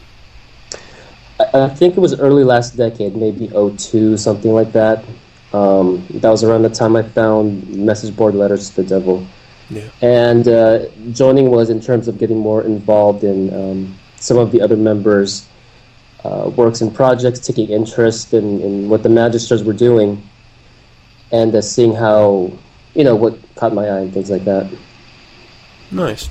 I, 1.39 1.63
I 1.63 1.69
think 1.69 1.97
it 1.97 1.99
was 1.99 2.19
early 2.19 2.43
last 2.43 2.77
decade, 2.77 3.15
maybe 3.15 3.47
02, 3.47 4.17
something 4.17 4.53
like 4.53 4.71
that. 4.73 5.03
Um, 5.53 6.05
that 6.11 6.29
was 6.29 6.43
around 6.43 6.61
the 6.61 6.69
time 6.69 6.95
I 6.95 7.03
found 7.03 7.67
message 7.69 8.15
board 8.15 8.35
letters 8.35 8.69
to 8.69 8.83
the 8.83 8.87
devil. 8.87 9.25
Yeah. 9.71 9.89
And 10.01 10.47
uh, 10.47 10.89
joining 11.11 11.49
was 11.49 11.69
in 11.69 11.79
terms 11.79 12.07
of 12.09 12.17
getting 12.19 12.37
more 12.37 12.61
involved 12.63 13.23
in 13.23 13.53
um, 13.53 13.99
some 14.17 14.37
of 14.37 14.51
the 14.51 14.61
other 14.61 14.75
members' 14.75 15.47
uh, 16.25 16.51
works 16.55 16.81
and 16.81 16.93
projects, 16.93 17.39
taking 17.39 17.69
interest 17.69 18.33
in, 18.33 18.59
in 18.61 18.89
what 18.89 19.01
the 19.01 19.09
magisters 19.09 19.63
were 19.63 19.73
doing, 19.73 20.21
and 21.31 21.55
uh, 21.55 21.61
seeing 21.61 21.95
how, 21.95 22.51
you 22.93 23.03
know, 23.05 23.15
what 23.15 23.39
caught 23.55 23.73
my 23.73 23.87
eye 23.87 23.99
and 24.01 24.13
things 24.13 24.29
like 24.29 24.43
that. 24.43 24.69
Nice. 25.89 26.29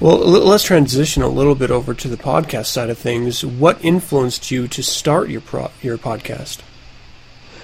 Well, 0.00 0.18
let's 0.18 0.64
transition 0.64 1.22
a 1.22 1.28
little 1.28 1.54
bit 1.54 1.70
over 1.70 1.94
to 1.94 2.08
the 2.08 2.18
podcast 2.18 2.66
side 2.66 2.90
of 2.90 2.98
things. 2.98 3.46
What 3.46 3.82
influenced 3.82 4.50
you 4.50 4.68
to 4.68 4.82
start 4.82 5.30
your 5.30 5.40
pro- 5.40 5.70
your 5.80 5.96
podcast? 5.96 6.58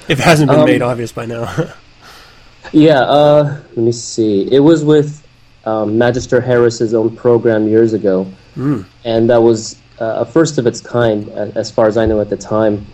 If 0.09 0.19
it 0.19 0.21
hasn't 0.21 0.51
been 0.51 0.61
Um, 0.61 0.67
made 0.67 0.81
obvious 0.81 1.13
by 1.13 1.27
now. 1.27 1.75
Yeah, 2.71 3.01
uh, 3.01 3.61
let 3.75 3.77
me 3.79 3.93
see. 3.93 4.49
It 4.53 4.61
was 4.61 4.85
with 4.85 5.27
um, 5.65 5.99
Magister 5.99 6.41
Harris's 6.41 6.95
own 6.95 7.15
program 7.17 7.67
years 7.69 7.93
ago, 7.93 8.27
Mm. 8.57 8.85
and 9.05 9.31
that 9.31 9.43
was 9.43 9.77
uh, 9.99 10.17
a 10.21 10.27
first 10.27 10.59
of 10.59 10.67
its 10.67 10.81
kind, 10.81 11.29
as 11.31 11.71
far 11.71 11.87
as 11.87 11.97
I 11.97 12.05
know 12.05 12.21
at 12.21 12.29
the 12.29 12.37
time. 12.37 12.85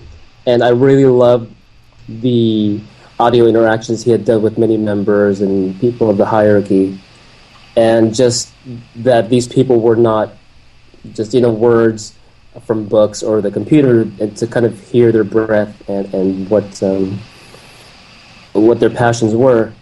And 0.46 0.62
I 0.62 0.68
really 0.68 1.04
loved 1.04 1.52
the 2.08 2.80
audio 3.18 3.46
interactions 3.46 4.04
he 4.04 4.12
had 4.12 4.24
done 4.24 4.40
with 4.40 4.56
many 4.56 4.76
members 4.76 5.40
and 5.40 5.78
people 5.80 6.08
of 6.10 6.16
the 6.16 6.24
hierarchy, 6.26 6.98
and 7.76 8.14
just 8.14 8.52
that 8.96 9.28
these 9.30 9.48
people 9.48 9.80
were 9.80 9.96
not 9.96 10.32
just 11.12 11.34
you 11.34 11.40
know 11.40 11.50
words 11.52 12.14
from 12.64 12.86
books 12.86 13.22
or 13.22 13.40
the 13.40 13.50
computer, 13.50 14.02
and 14.20 14.36
to 14.36 14.46
kind 14.46 14.64
of 14.66 14.78
hear 14.90 15.10
their 15.12 15.24
breath 15.24 15.88
and 15.88 16.12
and 16.14 16.48
what. 16.48 16.82
Um, 16.82 17.18
what 18.60 18.80
their 18.80 18.90
passions 18.90 19.34
were, 19.34 19.72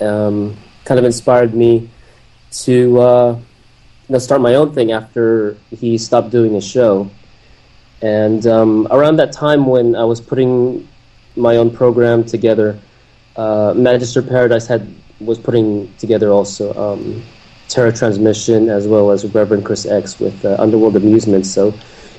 um, 0.00 0.56
kind 0.84 0.98
of 0.98 1.04
inspired 1.04 1.54
me 1.54 1.88
to 2.50 3.00
uh, 3.00 3.32
you 3.32 4.12
know, 4.12 4.18
start 4.18 4.40
my 4.40 4.54
own 4.54 4.74
thing 4.74 4.92
after 4.92 5.56
he 5.70 5.96
stopped 5.96 6.30
doing 6.30 6.54
his 6.54 6.66
show. 6.66 7.10
And 8.02 8.46
um, 8.46 8.88
around 8.90 9.16
that 9.16 9.32
time 9.32 9.66
when 9.66 9.94
I 9.94 10.04
was 10.04 10.20
putting 10.20 10.88
my 11.36 11.56
own 11.56 11.70
program 11.70 12.24
together, 12.24 12.78
uh, 13.36 13.72
Magister 13.76 14.22
Paradise 14.22 14.66
had 14.66 14.92
was 15.20 15.38
putting 15.38 15.92
together 15.98 16.30
also 16.30 16.74
um, 16.74 17.22
Terror 17.68 17.92
Transmission 17.92 18.68
as 18.68 18.88
well 18.88 19.10
as 19.10 19.24
Reverend 19.34 19.64
Chris 19.64 19.86
X 19.86 20.18
with 20.18 20.44
uh, 20.44 20.56
Underworld 20.58 20.96
Amusements. 20.96 21.50
So 21.50 21.72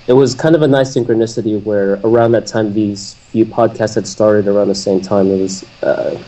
it 0.07 0.13
was 0.13 0.35
kind 0.35 0.55
of 0.55 0.61
a 0.61 0.67
nice 0.67 0.95
synchronicity 0.95 1.61
where 1.63 1.93
around 2.03 2.33
that 2.33 2.45
time 2.45 2.73
these 2.73 3.13
few 3.13 3.45
podcasts 3.45 3.95
had 3.95 4.07
started 4.07 4.47
around 4.47 4.67
the 4.67 4.75
same 4.75 4.99
time. 4.99 5.27
It 5.27 5.41
was 5.41 5.63
uh, 5.81 6.21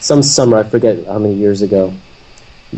some 0.00 0.22
summer, 0.22 0.58
I 0.58 0.62
forget 0.64 1.06
how 1.06 1.18
many 1.18 1.34
years 1.34 1.62
ago. 1.62 1.92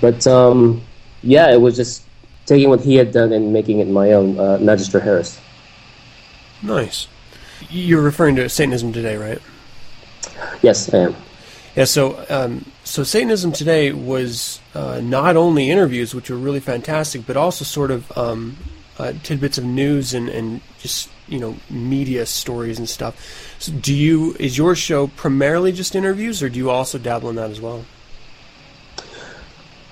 But 0.01 0.27
um, 0.27 0.83
yeah, 1.23 1.53
it 1.53 1.61
was 1.61 1.77
just 1.77 2.05
taking 2.47 2.69
what 2.69 2.81
he 2.81 2.95
had 2.95 3.13
done 3.13 3.33
and 3.33 3.53
making 3.53 3.81
it 3.81 3.89
my 3.89 4.13
own, 4.13 4.39
uh, 4.39 4.59
Magister 4.61 5.01
Harris. 5.01 5.41
nice. 6.63 7.09
You're 7.71 8.03
referring 8.03 8.37
to 8.37 8.49
Satanism 8.49 8.93
today, 8.93 9.17
right? 9.17 9.41
Yes, 10.61 10.93
I 10.93 10.99
am. 10.99 11.17
Yeah. 11.77 11.85
So, 11.85 12.25
um, 12.29 12.65
so 12.85 13.05
Satanism 13.05 13.53
today 13.53 13.93
was 13.93 14.61
uh, 14.75 15.01
not 15.03 15.37
only 15.37 15.71
interviews, 15.71 16.15
which 16.15 16.31
were 16.31 16.37
really 16.37 16.61
fantastic, 16.61 17.27
but 17.27 17.37
also 17.37 17.65
sort 17.65 17.91
of 17.91 18.17
um, 18.19 18.57
uh, 18.99 19.13
tidbits 19.23 19.59
of 19.59 19.65
news 19.65 20.15
and, 20.15 20.29
and 20.29 20.61
just 20.79 21.11
you 21.29 21.39
know 21.39 21.57
media 21.71 22.27
stories 22.27 22.79
and 22.79 22.89
stuff. 22.89 23.57
So 23.59 23.73
do 23.73 23.95
you 23.95 24.37
is 24.39 24.59
your 24.59 24.75
show 24.75 25.09
primarily 25.09 25.73
just 25.73 25.95
interviews, 25.95 26.43
or 26.43 26.49
do 26.49 26.59
you 26.59 26.71
also 26.71 26.99
dabble 26.99 27.31
in 27.31 27.37
that 27.37 27.51
as 27.51 27.61
well? 27.61 27.85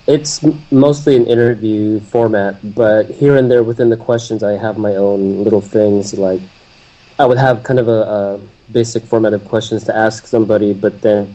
It's 0.05 0.45
mostly 0.69 1.15
an 1.15 1.25
interview 1.27 2.01
format, 2.01 2.75
but 2.75 3.09
here 3.09 3.37
and 3.37 3.49
there 3.49 3.63
within 3.63 3.89
the 3.89 3.95
questions, 3.95 4.43
I 4.43 4.57
have 4.57 4.77
my 4.77 4.97
own 4.97 5.45
little 5.45 5.61
things. 5.61 6.13
Like, 6.13 6.41
I 7.19 7.25
would 7.25 7.37
have 7.37 7.63
kind 7.63 7.79
of 7.79 7.87
a, 7.87 8.01
a 8.01 8.39
basic 8.73 9.05
format 9.05 9.33
of 9.33 9.45
questions 9.45 9.85
to 9.85 9.95
ask 9.95 10.27
somebody, 10.27 10.73
but 10.73 11.01
then 11.01 11.33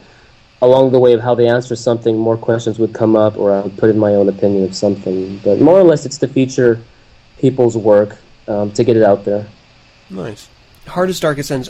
along 0.61 0.93
the 0.93 0.99
way 0.99 1.14
of 1.14 1.21
how 1.23 1.35
they 1.35 1.49
answer 1.49 1.75
something, 1.77 2.19
more 2.19 2.37
questions 2.37 2.79
would 2.79 2.93
come 2.93 3.16
up, 3.16 3.39
or 3.39 3.55
I 3.55 3.62
would 3.62 3.79
put 3.79 3.89
in 3.89 3.99
my 3.99 4.14
own 4.14 4.29
opinion 4.29 4.64
of 4.64 4.75
something. 4.75 5.39
But 5.39 5.61
more 5.61 5.79
or 5.81 5.85
less, 5.85 6.05
it's 6.05 6.19
to 6.19 6.29
feature 6.29 6.79
people's 7.39 7.76
work 7.76 8.16
um, 8.47 8.72
to 8.72 8.84
get 8.84 8.97
it 8.97 9.03
out 9.03 9.24
there. 9.24 9.47
Nice. 10.11 10.49
HeArtist's 10.86 11.20
darkest 11.20 11.51
ends. 11.51 11.68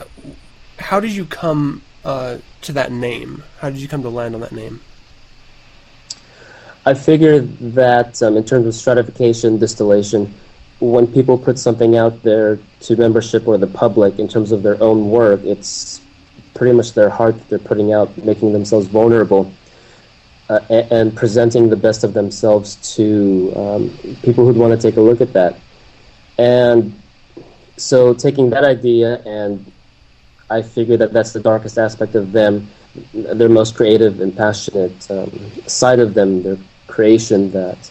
How 0.79 1.01
did 1.01 1.13
you 1.13 1.25
come 1.25 1.83
uh, 2.05 2.39
to 2.63 2.73
that 2.73 2.93
name? 2.93 3.43
How 3.59 3.71
did 3.71 3.81
you 3.81 3.89
come 3.89 4.03
to 4.03 4.09
land 4.09 4.35
on 4.35 4.41
that 4.43 4.53
name? 4.53 4.81
I 6.87 6.95
figure 6.95 7.41
that 7.41 8.23
um, 8.23 8.37
in 8.37 8.45
terms 8.45 8.67
of 8.67 8.75
stratification, 8.75 9.59
distillation, 9.59 10.33
when 10.81 11.07
people 11.07 11.37
put 11.37 11.59
something 11.59 11.97
out 11.97 12.23
there 12.23 12.59
to 12.81 12.97
membership 12.97 13.47
or 13.47 13.59
the 13.59 13.67
public 13.67 14.19
in 14.19 14.29
terms 14.29 14.53
of 14.53 14.63
their 14.63 14.81
own 14.83 15.11
work, 15.11 15.43
it's 15.43 16.01
pretty 16.55 16.75
much 16.75 16.95
their 16.95 17.11
heart 17.11 17.37
that 17.37 17.49
they're 17.49 17.59
putting 17.59 17.93
out, 17.93 18.17
making 18.19 18.53
themselves 18.53 18.87
vulnerable, 18.87 19.53
uh, 20.49 20.61
and, 20.71 21.15
presenting 21.15 21.69
the 21.69 21.77
best 21.77 22.05
of 22.05 22.15
themselves 22.15 22.77
to 22.97 23.53
um, 23.55 23.91
people 24.23 24.47
who'd 24.47 24.57
want 24.57 24.73
to 24.73 24.81
take 24.81 24.97
a 24.97 25.01
look 25.01 25.21
at 25.21 25.33
that. 25.35 25.59
And 26.39 27.01
so, 27.77 28.15
taking 28.15 28.51
that 28.51 28.65
idea, 28.65 29.21
and 29.25 29.71
I 30.51 30.63
figure 30.63 30.97
that 30.97 31.13
that's 31.13 31.33
the 31.33 31.41
darkest 31.41 31.79
aspect 31.79 32.15
of 32.15 32.33
them, 32.33 32.69
their 33.13 33.49
most 33.49 33.75
creative 33.75 34.21
and 34.21 34.35
passionate 34.37 35.11
um, 35.11 35.31
side 35.67 36.01
of 36.01 36.15
them, 36.15 36.43
their 36.43 36.57
creation 36.87 37.51
that 37.51 37.91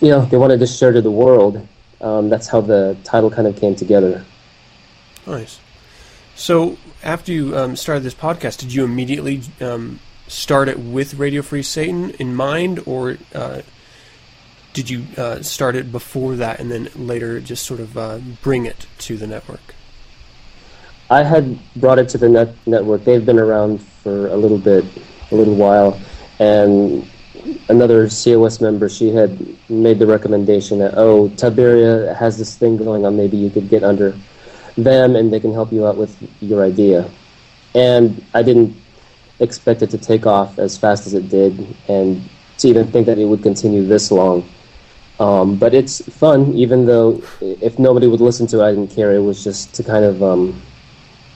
you 0.00 0.08
know 0.08 0.24
they 0.26 0.36
wanted 0.36 0.60
to 0.60 0.66
share 0.66 0.92
to 0.92 1.02
the 1.02 1.10
world. 1.10 1.66
Um, 2.00 2.30
that's 2.30 2.48
how 2.48 2.60
the 2.60 2.96
title 3.04 3.30
kind 3.30 3.46
of 3.46 3.56
came 3.56 3.74
together. 3.74 4.24
Nice. 5.26 5.60
So, 6.34 6.78
after 7.02 7.32
you 7.32 7.56
um, 7.58 7.76
started 7.76 8.02
this 8.02 8.14
podcast, 8.14 8.58
did 8.58 8.72
you 8.72 8.84
immediately 8.84 9.42
um, 9.60 10.00
start 10.30 10.68
it 10.68 10.78
with 10.78 11.14
Radio 11.14 11.42
Free 11.42 11.62
Satan 11.62 12.10
in 12.10 12.34
mind, 12.34 12.80
or 12.86 13.18
uh, 13.34 13.62
did 14.72 14.88
you 14.88 15.04
uh, 15.16 15.42
start 15.42 15.74
it 15.74 15.90
before 15.90 16.36
that 16.36 16.60
and 16.60 16.70
then 16.70 16.88
later 16.94 17.40
just 17.40 17.64
sort 17.66 17.80
of 17.80 17.98
uh, 17.98 18.18
bring 18.40 18.64
it 18.64 18.86
to 18.98 19.16
the 19.16 19.26
network? 19.26 19.74
I 21.10 21.24
had 21.24 21.58
brought 21.74 21.98
it 21.98 22.08
to 22.10 22.18
the 22.18 22.28
net- 22.28 22.54
network. 22.66 23.02
They've 23.02 23.24
been 23.26 23.40
around 23.40 23.82
for 23.82 24.28
a 24.28 24.36
little 24.36 24.58
bit, 24.58 24.84
a 25.32 25.34
little 25.34 25.56
while, 25.56 26.00
and 26.38 27.04
another 27.68 28.08
COS 28.08 28.60
member, 28.60 28.88
she 28.88 29.08
had 29.08 29.36
made 29.68 29.98
the 29.98 30.06
recommendation 30.06 30.78
that 30.78 30.94
oh, 30.96 31.28
Tiberia 31.30 32.14
has 32.14 32.38
this 32.38 32.56
thing 32.56 32.76
going 32.76 33.04
on. 33.04 33.16
Maybe 33.16 33.36
you 33.36 33.50
could 33.50 33.68
get 33.68 33.82
under 33.82 34.16
them, 34.76 35.16
and 35.16 35.32
they 35.32 35.40
can 35.40 35.52
help 35.52 35.72
you 35.72 35.88
out 35.88 35.96
with 35.96 36.16
your 36.40 36.62
idea. 36.62 37.10
And 37.74 38.24
I 38.32 38.44
didn't 38.44 38.76
expect 39.40 39.82
it 39.82 39.90
to 39.90 39.98
take 39.98 40.26
off 40.26 40.58
as 40.58 40.76
fast 40.78 41.06
as 41.06 41.14
it 41.14 41.28
did, 41.28 41.66
and 41.88 42.22
to 42.58 42.68
even 42.68 42.86
think 42.86 43.06
that 43.06 43.18
it 43.18 43.24
would 43.24 43.42
continue 43.42 43.84
this 43.86 44.10
long. 44.12 44.48
Um, 45.18 45.56
but 45.56 45.74
it's 45.74 46.00
fun, 46.16 46.54
even 46.54 46.86
though 46.86 47.22
if 47.40 47.78
nobody 47.78 48.06
would 48.06 48.20
listen 48.20 48.46
to 48.48 48.60
it, 48.60 48.64
I 48.64 48.70
didn't 48.70 48.94
care. 48.94 49.12
It 49.12 49.20
was 49.20 49.42
just 49.44 49.74
to 49.74 49.82
kind 49.82 50.04
of 50.04 50.22
um, 50.22 50.60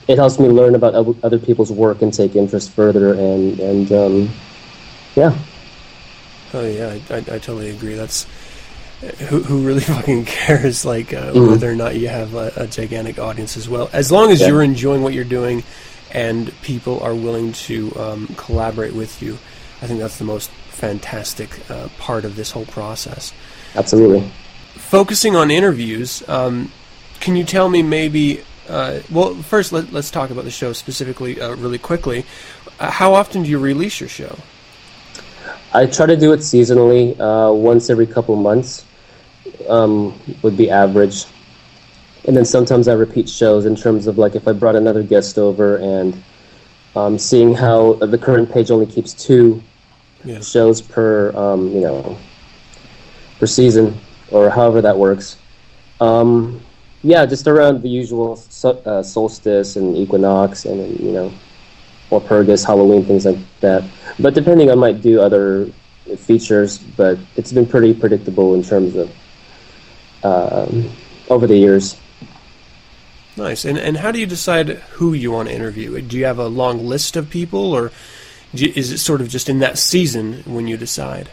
it 0.07 0.17
helps 0.17 0.39
me 0.39 0.47
learn 0.47 0.75
about 0.75 0.93
other 1.23 1.37
people's 1.39 1.71
work 1.71 2.01
and 2.01 2.13
take 2.13 2.35
interest 2.35 2.71
further, 2.71 3.13
and 3.13 3.59
and 3.59 3.91
um, 3.91 4.29
yeah. 5.15 5.35
Oh 6.53 6.65
yeah, 6.65 6.97
I, 7.09 7.13
I, 7.13 7.17
I 7.17 7.21
totally 7.39 7.69
agree. 7.69 7.95
That's 7.95 8.25
who, 9.29 9.43
who 9.43 9.65
really 9.67 9.81
fucking 9.95 10.25
cares, 10.25 10.85
like 10.85 11.13
uh, 11.13 11.33
Mhm. 11.33 11.49
whether 11.49 11.69
or 11.69 11.75
not 11.75 11.95
you 11.95 12.07
have 12.07 12.33
a, 12.33 12.53
a 12.55 12.67
gigantic 12.67 13.19
audience 13.19 13.57
as 13.57 13.67
well. 13.69 13.89
As 13.93 14.11
long 14.11 14.31
as 14.31 14.41
Yeah. 14.41 14.47
you're 14.47 14.63
enjoying 14.63 15.03
what 15.03 15.13
you're 15.13 15.23
doing, 15.25 15.63
and 16.15 16.49
people 16.61 17.01
are 17.01 17.13
willing 17.13 17.51
to 17.51 17.93
um, 17.99 18.27
collaborate 18.37 18.93
with 18.93 19.21
you, 19.21 19.37
I 19.81 19.87
think 19.87 19.99
that's 19.99 20.17
the 20.17 20.23
most 20.23 20.49
fantastic 20.49 21.49
uh, 21.69 21.89
part 21.99 22.23
of 22.23 22.37
this 22.37 22.51
whole 22.51 22.65
process. 22.65 23.33
Absolutely. 23.75 24.31
Focusing 24.75 25.35
on 25.35 25.51
interviews, 25.51 26.27
um, 26.29 26.71
can 27.19 27.35
you 27.35 27.43
tell 27.43 27.67
me 27.67 27.83
maybe? 27.83 28.41
Uh, 28.69 29.01
well, 29.11 29.35
first 29.35 29.73
let, 29.73 29.91
let's 29.91 30.09
talk 30.09 30.29
about 30.29 30.45
the 30.45 30.51
show 30.51 30.71
specifically, 30.71 31.39
uh, 31.39 31.53
really 31.55 31.77
quickly. 31.77 32.25
Uh, 32.79 32.89
how 32.89 33.13
often 33.13 33.43
do 33.43 33.49
you 33.49 33.59
release 33.59 33.99
your 33.99 34.09
show? 34.09 34.37
I 35.73 35.85
try 35.85 36.05
to 36.05 36.15
do 36.15 36.31
it 36.31 36.39
seasonally, 36.39 37.19
uh, 37.19 37.51
once 37.53 37.89
every 37.89 38.07
couple 38.07 38.37
months 38.37 38.85
um, 39.67 40.17
would 40.41 40.55
be 40.55 40.69
average. 40.71 41.25
And 42.27 42.35
then 42.35 42.45
sometimes 42.45 42.87
I 42.87 42.93
repeat 42.93 43.29
shows 43.29 43.65
in 43.65 43.75
terms 43.75 44.07
of 44.07 44.17
like 44.17 44.35
if 44.35 44.47
I 44.47 44.53
brought 44.53 44.75
another 44.75 45.03
guest 45.03 45.37
over 45.37 45.77
and 45.77 46.21
um, 46.95 47.19
seeing 47.19 47.53
how 47.53 47.93
the 47.93 48.17
current 48.17 48.51
page 48.51 48.71
only 48.71 48.85
keeps 48.87 49.13
two 49.13 49.61
Yeah. 50.23 50.39
shows 50.41 50.81
per 50.81 51.35
um, 51.37 51.69
you 51.71 51.81
know 51.81 52.17
per 53.39 53.45
season 53.45 53.93
or 54.31 54.49
however 54.49 54.81
that 54.81 54.97
works. 54.97 55.37
Um, 56.01 56.61
yeah, 57.03 57.25
just 57.27 57.47
around 57.47 57.83
the 57.83 57.89
usual 57.89 58.35
so, 58.35 58.71
uh, 58.85 59.03
solstice 59.03 59.75
and 59.75 59.95
equinox 59.95 60.65
and 60.65 60.99
you 60.99 61.11
know 61.11 61.31
Walpurgis, 62.09 62.65
Halloween, 62.65 63.03
things 63.05 63.25
like 63.25 63.37
that. 63.59 63.83
But 64.19 64.33
depending, 64.33 64.71
I 64.71 64.75
might 64.75 65.01
do 65.01 65.21
other 65.21 65.67
features. 66.17 66.77
But 66.79 67.17
it's 67.35 67.51
been 67.53 67.65
pretty 67.67 67.93
predictable 67.93 68.55
in 68.55 68.63
terms 68.63 68.95
of 68.95 69.11
um, 70.23 70.89
over 71.29 71.45
the 71.45 71.57
years. 71.57 71.97
Nice. 73.37 73.65
And 73.65 73.77
and 73.77 73.97
how 73.97 74.11
do 74.11 74.19
you 74.19 74.25
decide 74.25 74.69
who 74.97 75.13
you 75.13 75.31
want 75.31 75.49
to 75.49 75.55
interview? 75.55 75.99
Do 76.01 76.17
you 76.17 76.25
have 76.25 76.39
a 76.39 76.47
long 76.47 76.85
list 76.85 77.17
of 77.17 77.29
people, 77.29 77.73
or 77.73 77.91
you- 78.53 78.71
is 78.75 78.91
it 78.91 78.99
sort 78.99 79.21
of 79.21 79.27
just 79.27 79.49
in 79.49 79.59
that 79.59 79.77
season 79.77 80.43
when 80.45 80.67
you 80.67 80.77
decide? 80.77 81.29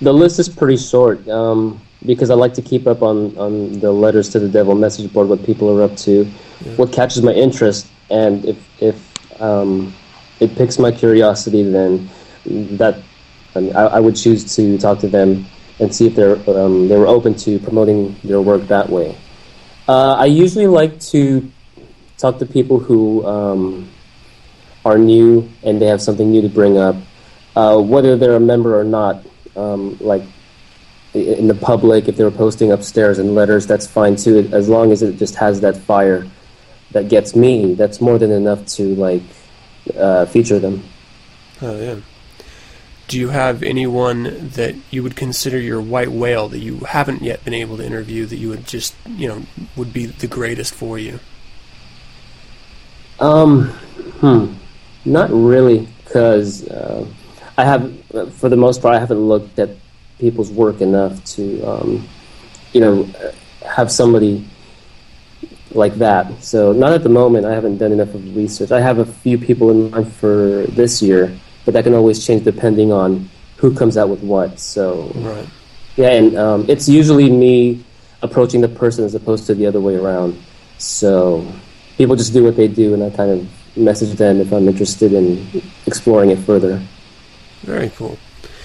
The 0.00 0.14
list 0.14 0.38
is 0.38 0.48
pretty 0.48 0.78
short 0.78 1.28
um, 1.28 1.78
because 2.06 2.30
I 2.30 2.34
like 2.34 2.54
to 2.54 2.62
keep 2.62 2.86
up 2.86 3.02
on, 3.02 3.36
on 3.36 3.80
the 3.80 3.92
letters 3.92 4.30
to 4.30 4.38
the 4.40 4.48
devil 4.48 4.74
message 4.74 5.12
board, 5.12 5.28
what 5.28 5.44
people 5.44 5.68
are 5.68 5.82
up 5.82 5.94
to, 5.98 6.24
what 6.76 6.90
catches 6.90 7.22
my 7.22 7.32
interest, 7.32 7.86
and 8.08 8.44
if 8.46 8.56
if 8.80 8.96
um, 9.42 9.92
it 10.40 10.56
picks 10.56 10.78
my 10.78 10.90
curiosity, 10.90 11.62
then 11.62 12.08
that 12.78 13.02
I, 13.54 13.60
mean, 13.60 13.76
I, 13.76 13.82
I 13.82 14.00
would 14.00 14.16
choose 14.16 14.56
to 14.56 14.78
talk 14.78 15.00
to 15.00 15.08
them 15.08 15.44
and 15.78 15.94
see 15.94 16.06
if 16.06 16.14
they're 16.14 16.36
um, 16.48 16.88
they 16.88 16.96
were 16.96 17.06
open 17.06 17.34
to 17.34 17.58
promoting 17.58 18.16
their 18.24 18.40
work 18.40 18.62
that 18.68 18.88
way. 18.88 19.14
Uh, 19.90 20.14
I 20.14 20.26
usually 20.26 20.68
like 20.68 21.00
to 21.10 21.50
talk 22.16 22.38
to 22.38 22.46
people 22.46 22.78
who 22.78 23.26
um, 23.26 23.90
are 24.84 24.96
new 24.96 25.50
and 25.64 25.82
they 25.82 25.86
have 25.86 26.00
something 26.00 26.30
new 26.30 26.42
to 26.42 26.48
bring 26.48 26.78
up, 26.78 26.94
uh, 27.56 27.76
whether 27.76 28.16
they're 28.16 28.36
a 28.36 28.46
member 28.52 28.78
or 28.78 28.84
not. 28.84 29.26
Um, 29.56 29.98
like 29.98 30.22
in 31.12 31.48
the 31.48 31.56
public, 31.56 32.06
if 32.06 32.16
they 32.16 32.22
were 32.22 32.30
posting 32.30 32.70
upstairs 32.70 33.18
in 33.18 33.34
letters, 33.34 33.66
that's 33.66 33.88
fine 33.88 34.14
too, 34.14 34.48
as 34.52 34.68
long 34.68 34.92
as 34.92 35.02
it 35.02 35.16
just 35.16 35.34
has 35.34 35.60
that 35.62 35.76
fire 35.76 36.24
that 36.92 37.08
gets 37.08 37.34
me. 37.34 37.74
That's 37.74 38.00
more 38.00 38.16
than 38.16 38.30
enough 38.30 38.64
to 38.78 38.94
like 38.94 39.22
uh, 39.96 40.24
feature 40.26 40.60
them. 40.60 40.84
Oh 41.62 41.76
yeah. 41.76 41.96
Do 43.10 43.18
you 43.18 43.30
have 43.30 43.64
anyone 43.64 44.50
that 44.50 44.76
you 44.92 45.02
would 45.02 45.16
consider 45.16 45.58
your 45.58 45.80
white 45.80 46.12
whale 46.12 46.46
that 46.48 46.60
you 46.60 46.78
haven't 46.86 47.22
yet 47.22 47.44
been 47.44 47.54
able 47.54 47.76
to 47.78 47.84
interview 47.84 48.24
that 48.26 48.36
you 48.36 48.50
would 48.50 48.68
just 48.68 48.94
you 49.08 49.26
know 49.26 49.42
would 49.76 49.92
be 49.92 50.06
the 50.06 50.28
greatest 50.28 50.72
for 50.72 50.96
you? 50.96 51.18
Um, 53.18 53.66
hmm, 54.20 54.54
not 55.04 55.28
really, 55.30 55.88
because 56.04 56.68
uh, 56.68 57.04
I 57.58 57.64
have, 57.64 57.92
for 58.34 58.48
the 58.48 58.56
most 58.56 58.80
part, 58.80 58.94
I 58.94 59.00
haven't 59.00 59.18
looked 59.18 59.58
at 59.58 59.70
people's 60.20 60.52
work 60.52 60.80
enough 60.80 61.22
to, 61.36 61.62
um, 61.62 62.08
you 62.72 62.80
know, 62.80 63.08
uh, 63.20 63.32
have 63.66 63.90
somebody 63.90 64.46
like 65.72 65.94
that. 65.96 66.44
So 66.44 66.72
not 66.72 66.92
at 66.92 67.02
the 67.02 67.08
moment. 67.08 67.44
I 67.44 67.54
haven't 67.54 67.78
done 67.78 67.90
enough 67.92 68.14
of 68.14 68.36
research. 68.36 68.70
I 68.70 68.80
have 68.80 68.98
a 68.98 69.04
few 69.04 69.36
people 69.36 69.70
in 69.70 69.90
mind 69.90 70.12
for 70.12 70.64
this 70.68 71.02
year, 71.02 71.36
but 71.64 71.74
that 71.74 71.84
can 71.84 71.94
always 71.94 72.24
change 72.24 72.44
depending 72.44 72.92
on 72.92 73.28
who 73.56 73.74
comes 73.74 73.96
out 73.96 74.08
with 74.08 74.22
what. 74.22 74.58
So 74.58 75.10
Right. 75.16 75.46
yeah, 75.96 76.10
and 76.10 76.36
um, 76.36 76.64
it's 76.68 76.88
usually 76.88 77.30
me 77.30 77.84
approaching 78.22 78.60
the 78.60 78.68
person 78.68 79.04
as 79.04 79.14
opposed 79.14 79.46
to 79.46 79.54
the 79.54 79.66
other 79.66 79.80
way 79.80 79.96
around. 79.96 80.36
So 80.78 81.46
people 81.98 82.16
just 82.16 82.32
do 82.32 82.44
what 82.44 82.56
they 82.56 82.68
do, 82.68 82.94
and 82.94 83.02
I 83.02 83.10
kind 83.10 83.30
of 83.30 83.48
message 83.76 84.16
them 84.16 84.40
if 84.40 84.52
I'm 84.52 84.68
interested 84.68 85.12
in 85.12 85.46
exploring 85.86 86.30
it 86.30 86.38
further. 86.38 86.80
Very 87.62 87.90
cool. 87.96 88.18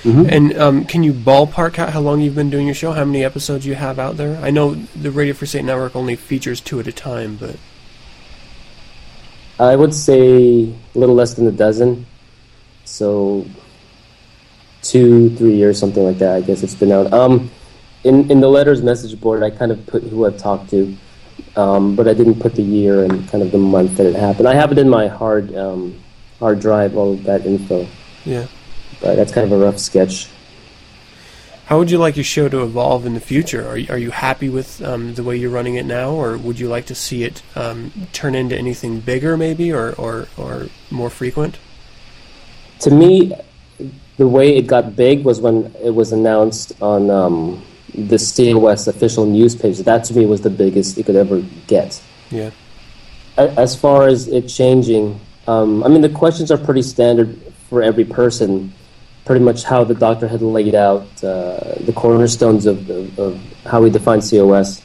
Mhm. 0.04 0.32
And 0.32 0.58
um, 0.60 0.86
can 0.86 1.04
you 1.04 1.14
ballpark 1.14 1.76
how 1.78 2.00
long 2.00 2.22
you've 2.22 2.36
been 2.36 2.50
doing 2.52 2.68
your 2.68 2.76
show? 2.76 2.92
How 2.92 3.06
many 3.06 3.24
episodes 3.26 3.66
you 3.66 3.74
have 3.76 3.98
out 3.98 4.18
there? 4.18 4.38
I 4.42 4.52
know 4.52 4.76
the 4.96 5.10
Radio 5.12 5.34
Free 5.34 5.48
Satan 5.48 5.66
Network 5.66 5.96
only 5.96 6.16
features 6.16 6.62
two 6.62 6.80
at 6.80 6.88
a 6.88 6.92
time, 6.92 7.38
but 7.38 7.56
I 9.60 9.76
would 9.76 9.94
say 9.94 10.64
a 10.96 11.00
little 11.00 11.16
less 11.16 11.34
than 11.34 11.48
a 11.48 11.52
dozen. 11.52 12.06
So 12.86 13.46
two, 14.82 15.36
three 15.36 15.56
years, 15.56 15.80
something 15.80 16.04
like 16.04 16.20
that. 16.20 16.36
I 16.36 16.42
guess 16.42 16.64
it's 16.64 16.76
been 16.76 16.92
out. 16.92 17.12
Um, 17.12 17.52
in 18.04 18.30
in 18.32 18.40
the 18.40 18.48
letters 18.48 18.82
message 18.82 19.20
board, 19.20 19.44
I 19.44 19.50
kind 19.50 19.72
of 19.72 19.86
put 19.88 20.04
who 20.04 20.26
I've 20.26 20.38
talked 20.38 20.70
to, 20.70 20.96
um, 21.56 21.96
but 21.96 22.08
I 22.08 22.14
didn't 22.14 22.40
put 22.40 22.56
the 22.56 22.64
year 22.64 23.04
and 23.04 23.28
kind 23.30 23.44
of 23.44 23.52
the 23.52 23.58
month 23.58 23.98
that 23.98 24.06
it 24.06 24.16
happened. 24.16 24.48
I 24.48 24.54
have 24.54 24.72
it 24.72 24.78
in 24.78 24.88
my 24.88 25.08
hard 25.08 25.56
um, 25.56 26.00
hard 26.40 26.60
drive, 26.60 26.96
all 26.96 27.14
of 27.14 27.24
that 27.24 27.46
info. 27.46 27.88
yeah. 28.24 28.48
But 29.02 29.16
that's 29.16 29.32
kind 29.34 29.52
of 29.52 29.60
a 29.60 29.64
rough 29.64 29.78
sketch. 29.78 30.30
How 31.66 31.80
would 31.80 31.90
you 31.90 31.98
like 31.98 32.16
your 32.16 32.24
show 32.24 32.48
to 32.48 32.64
evolve 32.64 33.08
in 33.08 33.16
the 33.16 33.20
future? 33.20 33.68
Are 33.68 33.76
you, 33.76 33.88
are 33.90 33.98
you 33.98 34.12
happy 34.12 34.50
with 34.50 34.84
um, 34.84 35.16
the 35.16 35.24
way 35.24 35.36
you're 35.36 35.50
running 35.50 35.76
it 35.76 35.86
now, 35.86 36.12
or 36.12 36.38
would 36.38 36.60
you 36.60 36.70
like 36.70 36.86
to 36.86 36.96
see 36.96 37.24
it 37.24 37.42
um, 37.56 37.92
turn 38.14 38.36
into 38.36 38.56
anything 38.56 39.00
bigger, 39.00 39.36
maybe, 39.36 39.74
or, 39.74 39.94
or, 39.94 40.28
or 40.38 40.68
more 40.92 41.10
frequent? 41.10 41.58
To 42.80 42.92
me, 42.92 43.34
the 44.18 44.28
way 44.28 44.56
it 44.58 44.68
got 44.68 44.96
big 44.96 45.24
was 45.24 45.42
when 45.42 45.74
it 45.84 45.94
was 45.94 46.12
announced 46.12 46.74
on 46.82 47.10
um, 47.10 47.64
the 47.94 48.18
COS 48.18 48.88
official 48.88 49.26
news 49.26 49.56
page. 49.56 49.80
That 49.80 50.04
to 50.06 50.16
me 50.16 50.26
was 50.26 50.42
the 50.42 50.50
biggest 50.50 50.98
it 50.98 51.06
could 51.06 51.16
ever 51.16 51.42
get. 51.68 52.02
Yeah. 52.32 52.52
As 53.38 53.76
far 53.76 54.08
as 54.08 54.28
it 54.28 54.48
changing, 54.48 55.20
um, 55.48 55.84
I 55.84 55.90
mean, 55.90 56.02
the 56.02 56.10
questions 56.10 56.52
are 56.52 56.58
pretty 56.58 56.82
standard 56.82 57.40
for 57.70 57.82
every 57.84 58.06
person. 58.06 58.74
Pretty 59.26 59.44
much 59.44 59.64
how 59.64 59.84
the 59.84 59.96
doctor 59.96 60.28
had 60.28 60.42
laid 60.42 60.76
out 60.76 61.08
uh, 61.24 61.76
the 61.80 61.94
cornerstones 61.96 62.66
of, 62.66 62.90
of, 62.90 63.20
of 63.20 63.42
how 63.66 63.82
we 63.82 63.90
define 63.90 64.22
COS. 64.22 64.82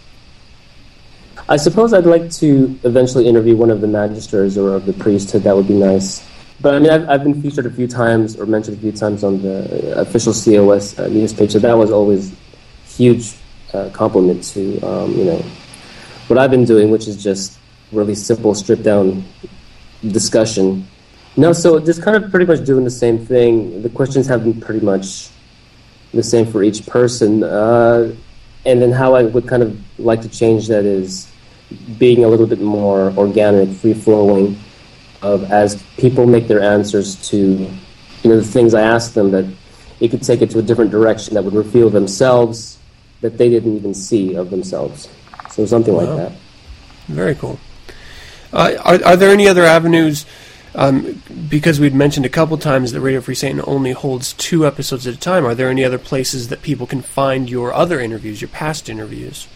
I 1.49 1.57
suppose 1.57 1.93
I'd 1.93 2.07
like 2.07 2.31
to 2.33 2.79
eventually 2.85 3.27
interview 3.27 3.57
one 3.57 3.71
of 3.71 3.81
the 3.81 3.87
magisters 3.87 4.57
or 4.57 4.75
of 4.75 4.87
the 4.87 4.93
priesthood. 4.93 5.43
That 5.43 5.57
would 5.57 5.69
be 5.69 5.75
nice. 5.75 6.27
But 6.63 6.75
I 6.75 6.79
mean, 6.79 6.91
I've, 6.91 7.09
I've 7.09 7.25
been 7.25 7.41
featured 7.41 7.67
a 7.67 7.71
few 7.71 7.89
times 7.89 8.37
or 8.37 8.47
mentioned 8.47 8.77
a 8.77 8.81
few 8.81 8.93
times 8.93 9.25
on 9.25 9.41
the 9.41 9.99
official 9.99 10.33
COS 10.33 10.99
uh, 10.99 11.09
news 11.09 11.33
page, 11.33 11.53
so 11.53 11.59
that 11.59 11.73
was 11.73 11.91
always 11.91 12.35
huge 12.87 13.35
uh, 13.73 13.89
compliment 13.91 14.43
to 14.45 14.81
um, 14.83 15.13
you 15.13 15.25
know 15.25 15.43
what 16.27 16.39
I've 16.39 16.51
been 16.51 16.65
doing, 16.65 16.91
which 16.91 17.09
is 17.09 17.23
just 17.23 17.59
really 17.93 18.15
simple, 18.15 18.55
stripped 18.55 18.83
down 18.83 19.25
discussion. 20.07 20.87
No, 21.37 21.53
so 21.53 21.79
just 21.79 22.03
kind 22.03 22.23
of 22.23 22.31
pretty 22.31 22.47
much 22.47 22.65
doing 22.65 22.85
the 22.85 22.91
same 22.91 23.25
thing. 23.25 23.83
The 23.83 23.89
questions 23.89 24.27
have 24.27 24.45
been 24.45 24.61
pretty 24.61 24.85
much 24.85 25.31
the 26.13 26.23
same 26.23 26.47
for 26.47 26.63
each 26.63 26.87
person. 26.87 27.43
Uh, 27.43 28.15
and 28.67 28.83
then 28.83 28.93
how 28.93 29.15
I 29.15 29.23
would 29.25 29.49
kind 29.49 29.63
of 29.63 29.79
like 29.99 30.21
to 30.23 30.29
change 30.29 30.69
that 30.69 30.85
is 30.85 31.31
being 31.99 32.25
a 32.25 32.29
little 32.29 32.47
bit 32.47 32.61
more 32.61 33.13
organic, 33.17 33.71
free 33.77 33.95
flowing, 33.95 34.59
of 35.23 35.51
as 35.51 35.83
people 35.97 36.27
make 36.27 36.49
their 36.49 36.63
answers 36.63 37.29
to 37.29 37.37
you 37.37 38.31
know 38.31 38.37
the 38.37 38.45
things 38.45 38.75
I 38.75 38.83
ask 38.83 39.13
them 39.13 39.31
that 39.33 39.45
it 40.01 40.09
could 40.09 40.23
take 40.23 40.43
it 40.43 40.51
to 40.51 40.59
a 40.59 40.63
different 40.63 40.91
direction 40.91 41.35
that 41.35 41.45
would 41.45 41.55
reveal 41.55 41.91
themselves 41.91 42.79
that 43.21 43.37
they 43.37 43.51
didn't 43.51 43.77
even 43.77 43.93
see 43.95 44.35
of 44.35 44.51
themselves. 44.51 45.09
So 45.51 45.67
something 45.67 45.95
like 45.95 46.09
that. 46.09 46.33
Very 47.07 47.35
cool. 47.35 47.59
Uh, 48.53 48.77
are, 48.83 49.05
are 49.05 49.17
there 49.17 49.31
any 49.31 49.47
other 49.47 49.65
avenues? 49.65 50.25
Um, 50.75 51.23
because 51.49 51.81
we'd 51.81 51.95
mentioned 51.95 52.25
a 52.25 52.31
couple 52.31 52.57
times 52.57 52.93
that 52.93 53.01
Radio 53.01 53.21
Free 53.21 53.35
Satan 53.35 53.61
only 53.67 53.93
holds 53.93 54.33
two 54.35 54.67
episodes 54.67 55.07
at 55.07 55.15
a 55.15 55.19
time. 55.19 55.45
Are 55.45 55.55
there 55.55 55.69
any 55.69 55.85
other 55.85 55.99
places 55.99 56.49
that 56.49 56.63
people 56.63 56.87
can 56.87 57.03
find 57.03 57.51
your 57.51 57.75
other 57.75 58.01
interviews, 58.01 58.41
your 58.41 58.49
past 58.49 58.89
interviews? 58.89 59.49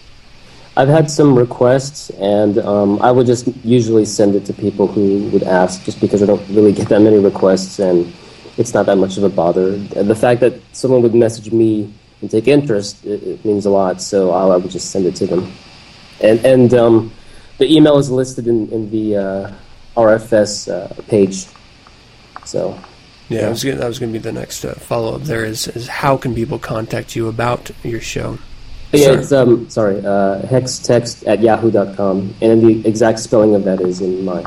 I've 0.76 0.88
had 0.88 1.08
some 1.08 1.38
requests, 1.38 2.10
and 2.10 2.58
um, 2.58 3.00
I 3.00 3.12
would 3.12 3.26
just 3.26 3.46
usually 3.64 4.04
send 4.04 4.34
it 4.34 4.44
to 4.46 4.52
people 4.52 4.88
who 4.88 5.28
would 5.30 5.44
ask, 5.44 5.84
just 5.84 6.00
because 6.00 6.22
I 6.22 6.26
don't 6.26 6.46
really 6.48 6.72
get 6.72 6.88
that 6.88 7.00
many 7.00 7.18
requests, 7.18 7.78
and 7.78 8.12
it's 8.56 8.74
not 8.74 8.86
that 8.86 8.96
much 8.96 9.16
of 9.16 9.22
a 9.22 9.28
bother. 9.28 9.76
The 9.76 10.14
fact 10.14 10.40
that 10.40 10.54
someone 10.72 11.02
would 11.02 11.14
message 11.14 11.52
me 11.52 11.92
and 12.20 12.30
take 12.30 12.48
interest, 12.48 13.04
it, 13.04 13.22
it 13.22 13.44
means 13.44 13.66
a 13.66 13.70
lot. 13.70 14.00
So 14.00 14.32
I 14.32 14.56
would 14.56 14.70
just 14.70 14.90
send 14.90 15.06
it 15.06 15.14
to 15.16 15.26
them. 15.26 15.52
And 16.20 16.44
and 16.44 16.74
um, 16.74 17.12
the 17.58 17.70
email 17.70 17.98
is 17.98 18.10
listed 18.10 18.48
in 18.48 18.68
in 18.70 18.90
the 18.90 19.16
uh, 19.16 19.52
RFS 19.96 20.72
uh, 20.72 21.02
page. 21.08 21.46
So 22.44 22.78
Yeah, 23.28 23.42
That, 23.42 23.50
was 23.50 23.64
gonna, 23.64 23.76
that 23.76 23.88
was 23.88 23.98
going 23.98 24.12
to 24.12 24.18
be 24.18 24.22
the 24.22 24.32
next 24.32 24.64
uh, 24.64 24.74
follow 24.74 25.14
up. 25.16 25.22
There 25.22 25.44
is 25.44 25.68
is 25.68 25.88
how 25.88 26.16
can 26.16 26.34
people 26.34 26.58
contact 26.58 27.14
you 27.14 27.28
about 27.28 27.70
your 27.84 28.00
show? 28.00 28.38
Yeah, 28.94 29.06
Sir. 29.06 29.18
it's 29.20 29.32
um 29.32 29.68
sorry, 29.70 29.98
uh, 29.98 30.42
hextext 30.42 31.26
at 31.26 31.40
yahoo.com, 31.40 32.34
and 32.40 32.50
then 32.50 32.60
the 32.60 32.86
exact 32.88 33.18
spelling 33.18 33.54
of 33.54 33.64
that 33.64 33.80
is 33.80 34.00
in 34.00 34.24
my 34.24 34.42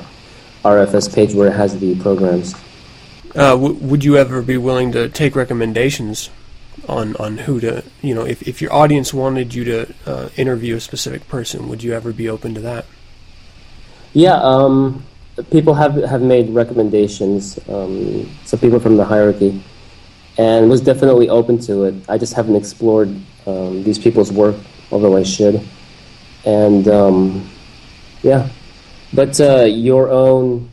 RFS 0.64 1.14
page 1.14 1.34
where 1.34 1.48
it 1.48 1.54
has 1.54 1.80
the 1.80 1.96
programs. 2.00 2.54
Uh, 3.36 3.52
w- 3.52 3.76
would 3.76 4.04
you 4.04 4.18
ever 4.18 4.42
be 4.42 4.58
willing 4.58 4.92
to 4.94 5.10
take 5.10 5.36
recommendations 5.36 6.30
on 6.88 7.16
on 7.18 7.40
who 7.40 7.60
to 7.60 7.84
you 8.02 8.14
know 8.16 8.26
if 8.26 8.42
if 8.48 8.62
your 8.62 8.72
audience 8.74 9.14
wanted 9.14 9.54
you 9.54 9.64
to 9.66 9.94
uh, 10.06 10.30
interview 10.38 10.76
a 10.76 10.80
specific 10.80 11.28
person, 11.28 11.68
would 11.70 11.84
you 11.84 11.94
ever 11.94 12.12
be 12.14 12.30
open 12.30 12.54
to 12.56 12.62
that? 12.62 12.86
Yeah, 14.14 14.36
um, 14.42 15.04
people 15.52 15.74
have 15.74 15.96
have 16.04 16.22
made 16.22 16.50
recommendations. 16.50 17.60
Um, 17.70 18.30
some 18.46 18.60
people 18.60 18.80
from 18.80 18.98
the 18.98 19.06
hierarchy, 19.06 19.62
and 20.38 20.70
was 20.70 20.82
definitely 20.82 21.30
open 21.30 21.60
to 21.60 21.84
it. 21.86 21.96
I 22.10 22.18
just 22.18 22.34
haven't 22.34 22.56
explored 22.56 23.14
um, 23.48 23.84
these 23.84 23.98
people's 23.98 24.32
work, 24.32 24.56
although 24.92 25.18
I 25.18 25.24
should. 25.24 25.66
And 26.46 26.88
um, 26.88 27.50
yeah, 28.22 28.50
but 29.14 29.40
uh, 29.40 29.64
your 29.64 30.10
own 30.10 30.70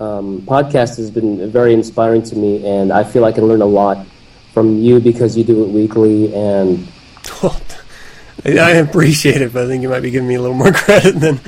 um, 0.00 0.42
podcast 0.42 0.96
has 0.96 1.10
been 1.10 1.50
very 1.50 1.72
inspiring 1.72 2.22
to 2.24 2.36
me, 2.36 2.66
and 2.66 2.92
I 2.92 3.04
feel 3.04 3.24
I 3.24 3.32
can 3.32 3.46
learn 3.46 3.62
a 3.62 3.66
lot 3.66 4.06
from 4.52 4.78
you 4.78 5.00
because 5.00 5.36
you 5.36 5.44
do 5.44 5.64
it 5.64 5.68
weekly 5.68 6.34
and. 6.34 6.86
I, 7.42 7.50
I 8.58 8.70
appreciate 8.72 9.40
it, 9.40 9.52
but 9.52 9.64
I 9.64 9.68
think 9.68 9.82
you 9.82 9.88
might 9.88 10.00
be 10.00 10.10
giving 10.10 10.28
me 10.28 10.34
a 10.34 10.40
little 10.40 10.56
more 10.56 10.72
credit 10.84 11.20
than 11.20 11.40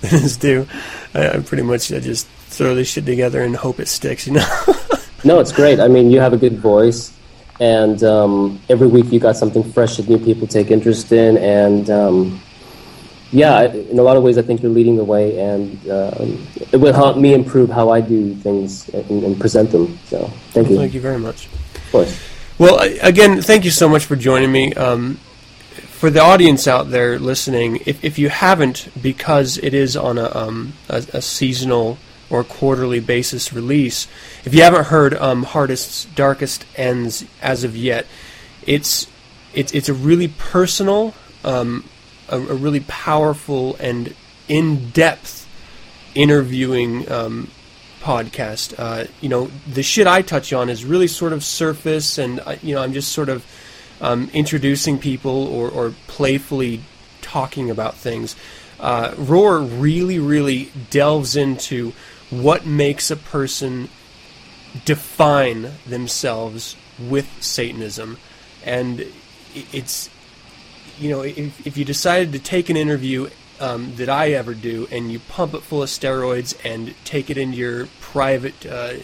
than 0.00 0.14
is 0.14 0.36
due. 0.36 0.66
I, 1.14 1.28
I 1.28 1.38
pretty 1.40 1.62
much 1.62 1.92
I 1.92 2.00
just 2.00 2.26
throw 2.26 2.74
this 2.74 2.88
shit 2.88 3.06
together 3.06 3.42
and 3.42 3.54
hope 3.54 3.78
it 3.78 3.88
sticks, 3.88 4.26
you 4.26 4.34
know. 4.34 4.46
No, 5.24 5.40
it's 5.40 5.50
great. 5.50 5.80
I 5.80 5.88
mean, 5.88 6.12
you 6.12 6.20
have 6.20 6.32
a 6.32 6.36
good 6.36 6.58
voice, 6.58 7.12
and 7.60 8.02
um, 8.04 8.60
every 8.68 8.86
week 8.86 9.12
you 9.12 9.20
got 9.20 9.36
something 9.36 9.62
fresh 9.72 9.96
that 9.96 10.08
new 10.08 10.18
people 10.18 10.46
take 10.46 10.70
interest 10.70 11.12
in, 11.12 11.36
and 11.38 11.90
um, 11.90 12.40
yeah, 13.30 13.64
in 13.64 13.98
a 13.98 14.02
lot 14.02 14.16
of 14.16 14.22
ways, 14.22 14.38
I 14.38 14.42
think 14.42 14.62
you're 14.62 14.72
leading 14.72 14.96
the 14.96 15.04
way, 15.04 15.38
and 15.38 15.72
um, 15.90 16.46
it 16.72 16.76
will 16.76 16.94
help 16.94 17.16
me 17.16 17.34
improve 17.34 17.68
how 17.68 17.90
I 17.90 18.00
do 18.00 18.34
things 18.34 18.88
and, 18.90 19.24
and 19.24 19.38
present 19.38 19.70
them. 19.70 19.98
So, 20.06 20.26
thank 20.52 20.70
you. 20.70 20.76
Thank 20.76 20.94
you 20.94 21.00
very 21.00 21.18
much. 21.18 21.46
Of 21.46 21.88
course. 21.92 22.20
Well, 22.58 22.80
again, 23.02 23.42
thank 23.42 23.64
you 23.64 23.70
so 23.70 23.88
much 23.88 24.04
for 24.06 24.16
joining 24.16 24.50
me. 24.50 24.72
Um, 24.74 25.20
for 25.98 26.10
the 26.10 26.20
audience 26.20 26.68
out 26.68 26.90
there 26.90 27.18
listening, 27.18 27.80
if, 27.84 28.02
if 28.04 28.18
you 28.18 28.28
haven't, 28.28 28.88
because 29.02 29.58
it 29.58 29.74
is 29.74 29.96
on 29.96 30.16
a, 30.16 30.34
um, 30.34 30.72
a, 30.88 31.04
a 31.12 31.20
seasonal 31.22 31.98
or 32.30 32.44
quarterly 32.44 33.00
basis 33.00 33.52
release, 33.52 34.06
if 34.44 34.54
you 34.54 34.62
haven't 34.62 34.86
heard 34.86 35.14
um, 35.14 35.44
HeArtist's 35.44 36.04
Darkest 36.14 36.64
Ends 36.76 37.24
as 37.40 37.64
of 37.64 37.76
yet, 37.76 38.06
it's 38.66 39.06
it's 39.54 39.72
it's 39.72 39.88
a 39.88 39.94
really 39.94 40.28
personal, 40.28 41.14
um, 41.44 41.84
a, 42.28 42.36
a 42.36 42.54
really 42.54 42.80
powerful 42.80 43.76
and 43.80 44.14
in 44.48 44.90
depth 44.90 45.46
interviewing 46.14 47.10
um, 47.10 47.50
podcast. 48.00 48.74
Uh, 48.78 49.06
you 49.20 49.28
know, 49.28 49.50
the 49.66 49.82
shit 49.82 50.06
I 50.06 50.22
touch 50.22 50.52
on 50.52 50.68
is 50.68 50.84
really 50.84 51.08
sort 51.08 51.32
of 51.32 51.42
surface, 51.44 52.18
and 52.18 52.40
uh, 52.40 52.56
you 52.62 52.74
know, 52.74 52.82
I'm 52.82 52.92
just 52.92 53.12
sort 53.12 53.28
of 53.28 53.46
um, 54.00 54.30
introducing 54.32 54.98
people 54.98 55.46
or, 55.48 55.70
or 55.70 55.94
playfully 56.06 56.80
talking 57.20 57.70
about 57.70 57.94
things. 57.94 58.36
Uh, 58.80 59.14
Roar 59.16 59.58
really, 59.60 60.18
really 60.18 60.70
delves 60.90 61.36
into 61.36 61.92
what 62.30 62.66
makes 62.66 63.10
a 63.10 63.16
person 63.16 63.88
define 64.84 65.72
themselves 65.86 66.76
with 66.98 67.42
Satanism, 67.42 68.18
and 68.64 69.06
it's 69.72 70.10
you 70.98 71.10
know 71.10 71.22
if, 71.22 71.66
if 71.66 71.76
you 71.76 71.84
decided 71.84 72.32
to 72.32 72.38
take 72.38 72.68
an 72.68 72.76
interview 72.76 73.28
um, 73.60 73.94
that 73.96 74.08
I 74.08 74.32
ever 74.32 74.54
do 74.54 74.86
and 74.90 75.10
you 75.10 75.18
pump 75.20 75.54
it 75.54 75.62
full 75.62 75.82
of 75.82 75.88
steroids 75.88 76.56
and 76.64 76.94
take 77.04 77.30
it 77.30 77.38
into 77.38 77.56
your 77.56 77.86
private 78.00 78.66
uh, 78.66 78.94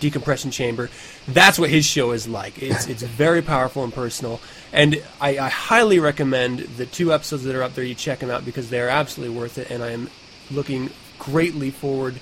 decompression 0.00 0.50
chamber, 0.50 0.88
that's 1.28 1.58
what 1.58 1.70
his 1.70 1.84
show 1.84 2.12
is 2.12 2.28
like. 2.28 2.62
It's 2.62 2.86
it's 2.86 3.02
very 3.22 3.42
powerful 3.42 3.84
and 3.84 3.92
personal, 3.92 4.40
and 4.72 5.02
I, 5.20 5.38
I 5.38 5.48
highly 5.48 5.98
recommend 5.98 6.60
the 6.60 6.86
two 6.86 7.12
episodes 7.12 7.44
that 7.44 7.56
are 7.56 7.62
up 7.62 7.74
there. 7.74 7.84
You 7.84 7.94
check 7.94 8.20
them 8.20 8.30
out 8.30 8.44
because 8.44 8.70
they 8.70 8.80
are 8.80 8.88
absolutely 8.88 9.36
worth 9.36 9.58
it, 9.58 9.70
and 9.70 9.82
I 9.82 9.90
am 9.90 10.10
looking 10.50 10.90
greatly 11.18 11.70
forward 11.70 12.16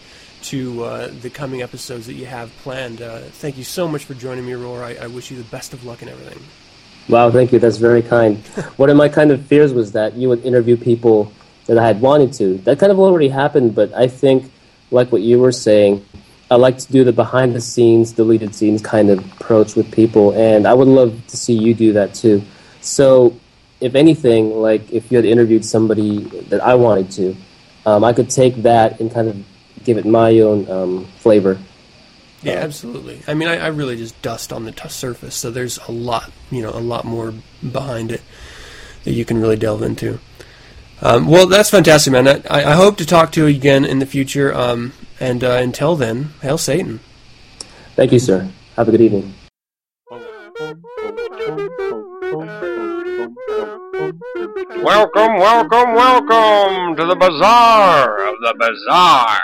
to 0.45 0.85
uh, 0.85 1.11
the 1.21 1.31
coming 1.31 1.63
episodes 1.63 2.07
that 2.07 2.15
you 2.15 2.27
have 2.27 2.55
planned. 2.59 3.03
Uh, 3.03 3.19
thank 3.19 3.57
you 3.57 3.65
so 3.65 3.87
much 3.87 4.05
for 4.05 4.15
joining 4.15 4.47
me, 4.47 4.55
Roar. 4.55 4.83
I, 4.83 4.95
I 4.95 5.07
wish 5.07 5.31
you 5.31 5.37
the 5.37 5.45
best 5.45 5.73
of 5.73 5.85
luck 5.85 6.03
in 6.03 6.09
everything. 6.09 6.43
Wow, 7.09 7.31
thank 7.31 7.53
you. 7.53 7.59
That's 7.59 7.79
very 7.79 8.03
kind. 8.03 8.39
One 8.77 8.89
of 8.89 8.97
my 8.97 9.09
kind 9.09 9.31
of 9.31 9.45
fears 9.47 9.73
was 9.73 9.93
that 9.93 10.15
you 10.15 10.29
would 10.29 10.45
interview 10.45 10.77
people 10.77 11.33
that 11.67 11.79
I 11.79 11.87
had 11.87 12.01
wanted 12.01 12.33
to. 12.35 12.59
That 12.59 12.79
kind 12.79 12.93
of 12.93 13.01
already 13.01 13.29
happened, 13.29 13.75
but 13.75 13.93
I 13.95 14.07
think, 14.07 14.51
like 14.91 15.11
what 15.13 15.23
you 15.23 15.39
were 15.39 15.53
saying, 15.53 16.05
I 16.51 16.57
like 16.57 16.79
to 16.79 16.93
do 16.93 17.05
the 17.05 17.13
behind 17.13 17.55
the 17.55 17.61
scenes, 17.61 18.13
deleted 18.13 18.55
scenes 18.55 18.83
kind 18.83 19.09
of 19.09 19.19
approach 19.33 19.77
with 19.77 19.93
people, 19.93 20.33
and 20.33 20.67
I 20.67 20.75
would 20.75 20.89
love 20.89 21.21
to 21.29 21.37
see 21.37 21.55
you 21.55 21.75
do 21.75 21.93
that 21.95 22.15
too. 22.15 22.43
So, 22.81 23.37
if 23.81 23.95
anything, 23.95 24.57
like 24.61 24.91
if 24.93 25.11
you 25.11 25.17
had 25.17 25.25
interviewed 25.25 25.65
somebody 25.65 26.25
that 26.51 26.61
I 26.61 26.75
wanted 26.75 27.11
to, 27.13 27.37
um, 27.87 28.05
I 28.05 28.13
could 28.13 28.31
take 28.31 28.57
that 28.63 29.01
and 29.01 29.13
kind 29.13 29.29
of 29.29 29.37
give 29.85 29.99
it 29.99 30.07
my 30.07 30.39
own 30.41 30.71
um, 30.71 31.07
flavor. 31.19 31.59
Yeah, 32.43 32.55
absolutely. 32.55 33.23
I 33.27 33.35
mean, 33.35 33.49
I, 33.49 33.59
I 33.59 33.67
really 33.69 33.97
just 33.97 34.21
dust 34.23 34.53
on 34.53 34.65
the 34.65 34.73
t- 34.73 34.89
surface, 34.89 35.35
so 35.35 35.51
there's 35.51 35.79
a 35.89 35.93
lot, 35.93 36.33
you 36.51 36.63
know, 36.63 36.71
a 36.71 36.81
lot 36.81 37.05
more 37.05 37.35
behind 37.61 38.13
it 38.13 38.23
that 39.05 39.13
you 39.13 39.25
can 39.25 39.41
really 39.41 39.57
delve 39.57 39.83
into. 39.83 40.19
Um, 41.03 41.27
well, 41.27 41.47
that's 41.47 41.71
fantastic, 41.71 42.13
man. 42.13 42.29
I, 42.29 42.43
I 42.51 42.75
hope 42.75 42.97
to 42.99 43.07
talk 43.07 43.33
to 43.33 43.41
you 43.41 43.57
again 43.57 43.85
in 43.85 43.99
the 43.99 44.07
future. 44.07 44.55
Um, 44.55 44.93
and 45.19 45.45
uh, 45.45 45.53
until 45.53 45.97
then, 45.97 46.31
hail 46.41 46.59
Satan. 46.59 47.01
Thank 47.95 48.13
you, 48.13 48.19
sir. 48.19 48.49
Have 48.77 48.89
a 48.89 48.91
good 48.91 49.01
evening. 49.01 49.35
Welcome, 54.83 55.37
welcome, 55.37 55.93
welcome 55.93 56.97
to 56.97 57.05
the 57.05 57.17
bazaar 57.17 58.29
of 58.29 58.35
the 58.41 58.55
bazaar. 58.59 59.41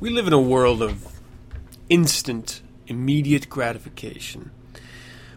We 0.00 0.08
live 0.08 0.26
in 0.26 0.32
a 0.32 0.40
world 0.40 0.80
of 0.80 1.20
instant, 1.90 2.62
immediate 2.86 3.50
gratification, 3.50 4.50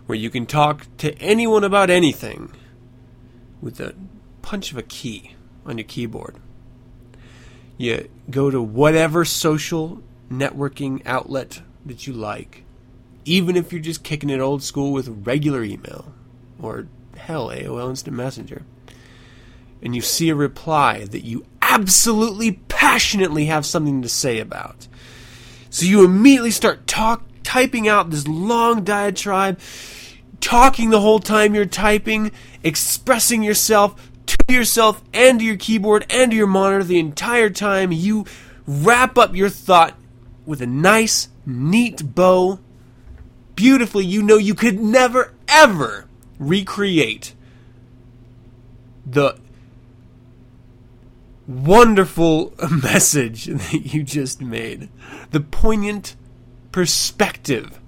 where 0.05 0.17
you 0.17 0.29
can 0.29 0.45
talk 0.45 0.87
to 0.99 1.13
anyone 1.19 1.65
about 1.65 1.89
anything 1.89 2.53
with 3.61 3.81
a 3.81 3.93
punch 4.41 4.71
of 4.71 4.77
a 4.77 4.83
key 4.83 5.35
on 5.65 5.77
your 5.77 5.83
keyboard. 5.83 6.37
You 7.77 8.07
go 8.29 8.49
to 8.49 8.61
whatever 8.61 9.25
social 9.25 10.01
networking 10.31 11.01
outlet 11.05 11.61
that 11.85 12.07
you 12.07 12.13
like, 12.13 12.63
even 13.25 13.57
if 13.57 13.73
you're 13.73 13.81
just 13.81 14.05
kicking 14.05 14.29
it 14.29 14.39
old 14.39 14.63
school 14.63 14.93
with 14.93 15.25
regular 15.27 15.61
email 15.63 16.13
or 16.57 16.87
hell, 17.17 17.49
AOL 17.49 17.89
Instant 17.89 18.15
Messenger, 18.15 18.61
and 19.81 19.93
you 19.93 20.01
see 20.01 20.29
a 20.29 20.35
reply 20.35 21.03
that 21.03 21.25
you 21.25 21.45
absolutely 21.73 22.51
passionately 22.51 23.45
have 23.45 23.65
something 23.65 24.01
to 24.03 24.09
say 24.09 24.39
about. 24.39 24.87
So 25.69 25.85
you 25.85 26.05
immediately 26.05 26.51
start 26.51 26.85
talk 26.85 27.23
typing 27.41 27.87
out 27.87 28.11
this 28.11 28.27
long 28.27 28.83
diatribe, 28.83 29.59
talking 30.39 30.91
the 30.91 31.01
whole 31.01 31.19
time 31.19 31.55
you're 31.55 31.65
typing, 31.65 32.31
expressing 32.63 33.41
yourself 33.41 34.11
to 34.27 34.37
yourself 34.53 35.01
and 35.13 35.39
to 35.39 35.45
your 35.45 35.57
keyboard 35.57 36.05
and 36.09 36.31
to 36.31 36.37
your 36.37 36.47
monitor 36.47 36.83
the 36.83 36.99
entire 36.99 37.49
time. 37.49 37.91
You 37.91 38.25
wrap 38.67 39.17
up 39.17 39.35
your 39.35 39.49
thought 39.49 39.97
with 40.45 40.61
a 40.61 40.67
nice, 40.67 41.29
neat 41.45 42.13
bow. 42.13 42.59
Beautifully, 43.55 44.05
you 44.05 44.21
know 44.21 44.37
you 44.37 44.53
could 44.53 44.79
never, 44.79 45.33
ever 45.47 46.07
recreate 46.37 47.33
the 49.05 49.37
wonderful 51.47 52.53
message 52.83 53.45
that 53.45 53.93
you 53.93 54.03
just 54.03 54.41
made, 54.41 54.89
the 55.31 55.39
poignant 55.39 56.15
perspective 56.71 57.79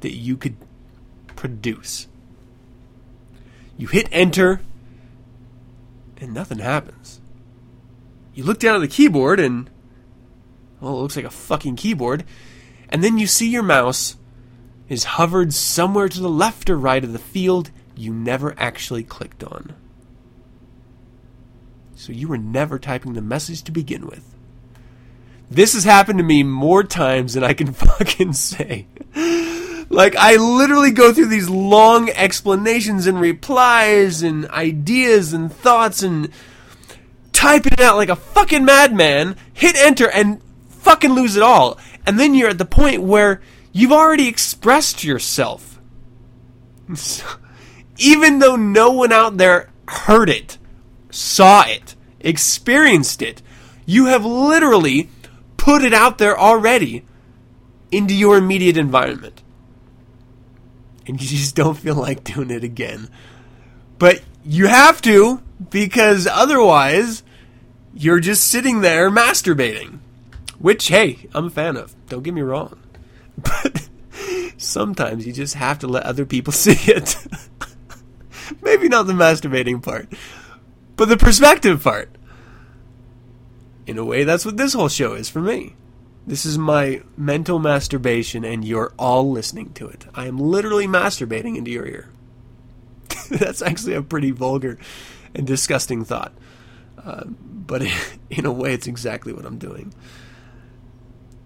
that 0.00 0.14
you 0.14 0.36
could 0.36 0.56
produce. 1.34 2.08
You 3.76 3.88
hit 3.88 4.08
enter, 4.10 4.60
and 6.18 6.32
nothing 6.32 6.58
happens. 6.58 7.20
You 8.34 8.44
look 8.44 8.58
down 8.58 8.76
at 8.76 8.80
the 8.80 8.88
keyboard, 8.88 9.40
and 9.40 9.70
well, 10.80 10.94
it 10.94 11.02
looks 11.02 11.16
like 11.16 11.24
a 11.24 11.30
fucking 11.30 11.76
keyboard, 11.76 12.24
and 12.88 13.02
then 13.02 13.18
you 13.18 13.26
see 13.26 13.48
your 13.48 13.62
mouse 13.62 14.16
is 14.88 15.04
hovered 15.04 15.52
somewhere 15.52 16.08
to 16.08 16.20
the 16.20 16.28
left 16.28 16.70
or 16.70 16.76
right 16.76 17.02
of 17.02 17.12
the 17.12 17.18
field 17.18 17.70
you 17.96 18.12
never 18.12 18.54
actually 18.58 19.02
clicked 19.02 19.42
on. 19.42 19.74
So 21.96 22.12
you 22.12 22.28
were 22.28 22.38
never 22.38 22.78
typing 22.78 23.14
the 23.14 23.22
message 23.22 23.62
to 23.64 23.72
begin 23.72 24.06
with. 24.06 24.34
This 25.50 25.72
has 25.72 25.84
happened 25.84 26.18
to 26.18 26.24
me 26.24 26.42
more 26.42 26.84
times 26.84 27.32
than 27.34 27.42
I 27.42 27.54
can 27.54 27.72
fucking 27.72 28.34
say. 28.34 28.86
Like, 29.88 30.14
I 30.14 30.36
literally 30.36 30.90
go 30.90 31.12
through 31.12 31.28
these 31.28 31.48
long 31.48 32.10
explanations 32.10 33.06
and 33.06 33.18
replies 33.18 34.22
and 34.22 34.46
ideas 34.50 35.32
and 35.32 35.50
thoughts 35.50 36.02
and 36.02 36.30
type 37.32 37.66
it 37.66 37.80
out 37.80 37.96
like 37.96 38.10
a 38.10 38.16
fucking 38.16 38.64
madman, 38.64 39.36
hit 39.54 39.76
enter, 39.76 40.10
and 40.10 40.42
fucking 40.68 41.12
lose 41.12 41.36
it 41.36 41.42
all. 41.42 41.78
And 42.04 42.20
then 42.20 42.34
you're 42.34 42.50
at 42.50 42.58
the 42.58 42.66
point 42.66 43.02
where 43.02 43.40
you've 43.72 43.92
already 43.92 44.28
expressed 44.28 45.02
yourself. 45.02 45.80
even 47.98 48.38
though 48.40 48.56
no 48.56 48.90
one 48.92 49.12
out 49.12 49.38
there 49.38 49.70
heard 49.88 50.28
it, 50.28 50.58
saw 51.16 51.64
it, 51.66 51.94
experienced 52.20 53.22
it, 53.22 53.42
you 53.84 54.06
have 54.06 54.24
literally 54.24 55.08
put 55.56 55.82
it 55.82 55.94
out 55.94 56.18
there 56.18 56.38
already 56.38 57.04
into 57.90 58.14
your 58.14 58.36
immediate 58.36 58.76
environment. 58.76 59.42
And 61.06 61.20
you 61.20 61.28
just 61.28 61.54
don't 61.54 61.76
feel 61.76 61.94
like 61.94 62.24
doing 62.24 62.50
it 62.50 62.64
again. 62.64 63.08
But 63.98 64.22
you 64.44 64.66
have 64.66 65.00
to, 65.02 65.40
because 65.70 66.26
otherwise, 66.26 67.22
you're 67.94 68.20
just 68.20 68.48
sitting 68.48 68.80
there 68.80 69.10
masturbating. 69.10 70.00
Which, 70.58 70.88
hey, 70.88 71.28
I'm 71.34 71.46
a 71.46 71.50
fan 71.50 71.76
of. 71.76 71.94
Don't 72.08 72.22
get 72.22 72.34
me 72.34 72.42
wrong. 72.42 72.78
But 73.42 73.88
sometimes 74.56 75.26
you 75.26 75.32
just 75.32 75.54
have 75.54 75.80
to 75.80 75.86
let 75.86 76.04
other 76.04 76.24
people 76.24 76.52
see 76.64 76.90
it. 76.90 77.16
Maybe 78.62 78.88
not 78.88 79.06
the 79.06 79.12
masturbating 79.12 79.82
part, 79.82 80.12
but 80.96 81.08
the 81.08 81.16
perspective 81.16 81.82
part. 81.82 82.10
In 83.86 83.98
a 83.98 84.04
way, 84.04 84.24
that's 84.24 84.44
what 84.44 84.56
this 84.56 84.72
whole 84.72 84.88
show 84.88 85.14
is 85.14 85.28
for 85.28 85.40
me. 85.40 85.76
This 86.26 86.44
is 86.44 86.58
my 86.58 87.02
mental 87.16 87.60
masturbation, 87.60 88.44
and 88.44 88.64
you're 88.64 88.92
all 88.98 89.30
listening 89.30 89.72
to 89.74 89.86
it. 89.86 90.06
I 90.12 90.26
am 90.26 90.38
literally 90.38 90.88
masturbating 90.88 91.56
into 91.56 91.70
your 91.70 91.86
ear. 91.86 92.10
that's 93.30 93.62
actually 93.62 93.94
a 93.94 94.02
pretty 94.02 94.32
vulgar 94.32 94.78
and 95.34 95.46
disgusting 95.46 96.04
thought. 96.04 96.32
Uh, 97.02 97.24
but 97.26 97.82
in 98.30 98.44
a 98.44 98.52
way, 98.52 98.74
it's 98.74 98.88
exactly 98.88 99.32
what 99.32 99.44
I'm 99.44 99.58
doing. 99.58 99.94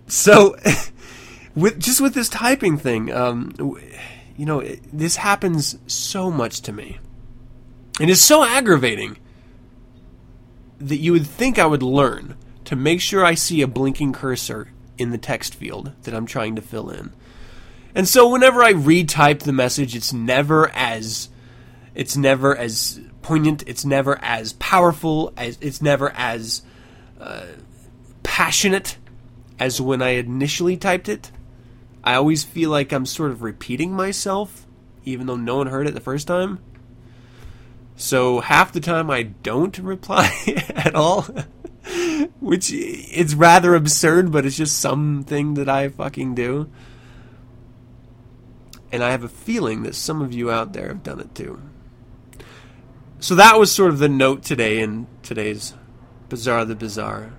So, 0.06 0.56
with 1.54 1.78
just 1.78 2.00
with 2.00 2.14
this 2.14 2.30
typing 2.30 2.78
thing, 2.78 3.12
um, 3.12 3.52
you 4.36 4.46
know, 4.46 4.60
it, 4.60 4.80
this 4.92 5.16
happens 5.16 5.78
so 5.86 6.30
much 6.30 6.62
to 6.62 6.72
me, 6.72 6.98
and 8.00 8.10
it's 8.10 8.22
so 8.22 8.42
aggravating 8.42 9.18
that 10.80 10.96
you 10.96 11.12
would 11.12 11.26
think 11.26 11.58
I 11.58 11.66
would 11.66 11.82
learn 11.82 12.36
to 12.64 12.76
make 12.76 13.00
sure 13.00 13.24
I 13.24 13.34
see 13.34 13.62
a 13.62 13.68
blinking 13.68 14.12
cursor 14.12 14.72
in 14.98 15.10
the 15.10 15.18
text 15.18 15.54
field 15.54 15.92
that 16.02 16.14
I'm 16.14 16.26
trying 16.26 16.56
to 16.56 16.62
fill 16.62 16.90
in. 16.90 17.12
And 17.94 18.08
so 18.08 18.28
whenever 18.28 18.62
I 18.62 18.72
retype 18.72 19.40
the 19.40 19.52
message, 19.52 19.96
it's 19.96 20.12
never 20.12 20.70
as 20.70 21.28
it's 21.94 22.16
never 22.16 22.56
as 22.56 23.00
poignant, 23.22 23.64
it's 23.66 23.84
never 23.84 24.18
as 24.22 24.52
powerful, 24.54 25.32
as 25.36 25.58
it's 25.60 25.82
never 25.82 26.10
as 26.10 26.62
uh, 27.20 27.46
passionate 28.22 28.96
as 29.58 29.80
when 29.80 30.00
I 30.00 30.10
initially 30.10 30.76
typed 30.76 31.08
it. 31.08 31.30
I 32.02 32.14
always 32.14 32.44
feel 32.44 32.70
like 32.70 32.92
I'm 32.92 33.06
sort 33.06 33.32
of 33.32 33.42
repeating 33.42 33.92
myself, 33.92 34.66
even 35.04 35.26
though 35.26 35.36
no 35.36 35.56
one 35.56 35.66
heard 35.66 35.86
it 35.86 35.94
the 35.94 36.00
first 36.00 36.26
time. 36.26 36.60
So 38.00 38.40
half 38.40 38.72
the 38.72 38.80
time 38.80 39.10
I 39.10 39.24
don't 39.24 39.76
reply 39.78 40.32
at 40.74 40.94
all, 40.94 41.26
which 42.40 42.70
it's 42.72 43.34
rather 43.34 43.74
absurd, 43.74 44.32
but 44.32 44.46
it's 44.46 44.56
just 44.56 44.78
something 44.78 45.52
that 45.54 45.68
I 45.68 45.90
fucking 45.90 46.34
do. 46.34 46.70
And 48.90 49.04
I 49.04 49.10
have 49.10 49.22
a 49.22 49.28
feeling 49.28 49.82
that 49.82 49.94
some 49.94 50.22
of 50.22 50.32
you 50.32 50.50
out 50.50 50.72
there 50.72 50.88
have 50.88 51.02
done 51.02 51.20
it 51.20 51.34
too. 51.34 51.60
So 53.18 53.34
that 53.34 53.58
was 53.58 53.70
sort 53.70 53.90
of 53.90 53.98
the 53.98 54.08
note 54.08 54.44
today 54.44 54.80
in 54.80 55.06
today's 55.22 55.74
Bizarre 56.30 56.64
the 56.64 56.74
Bizarre. 56.74 57.34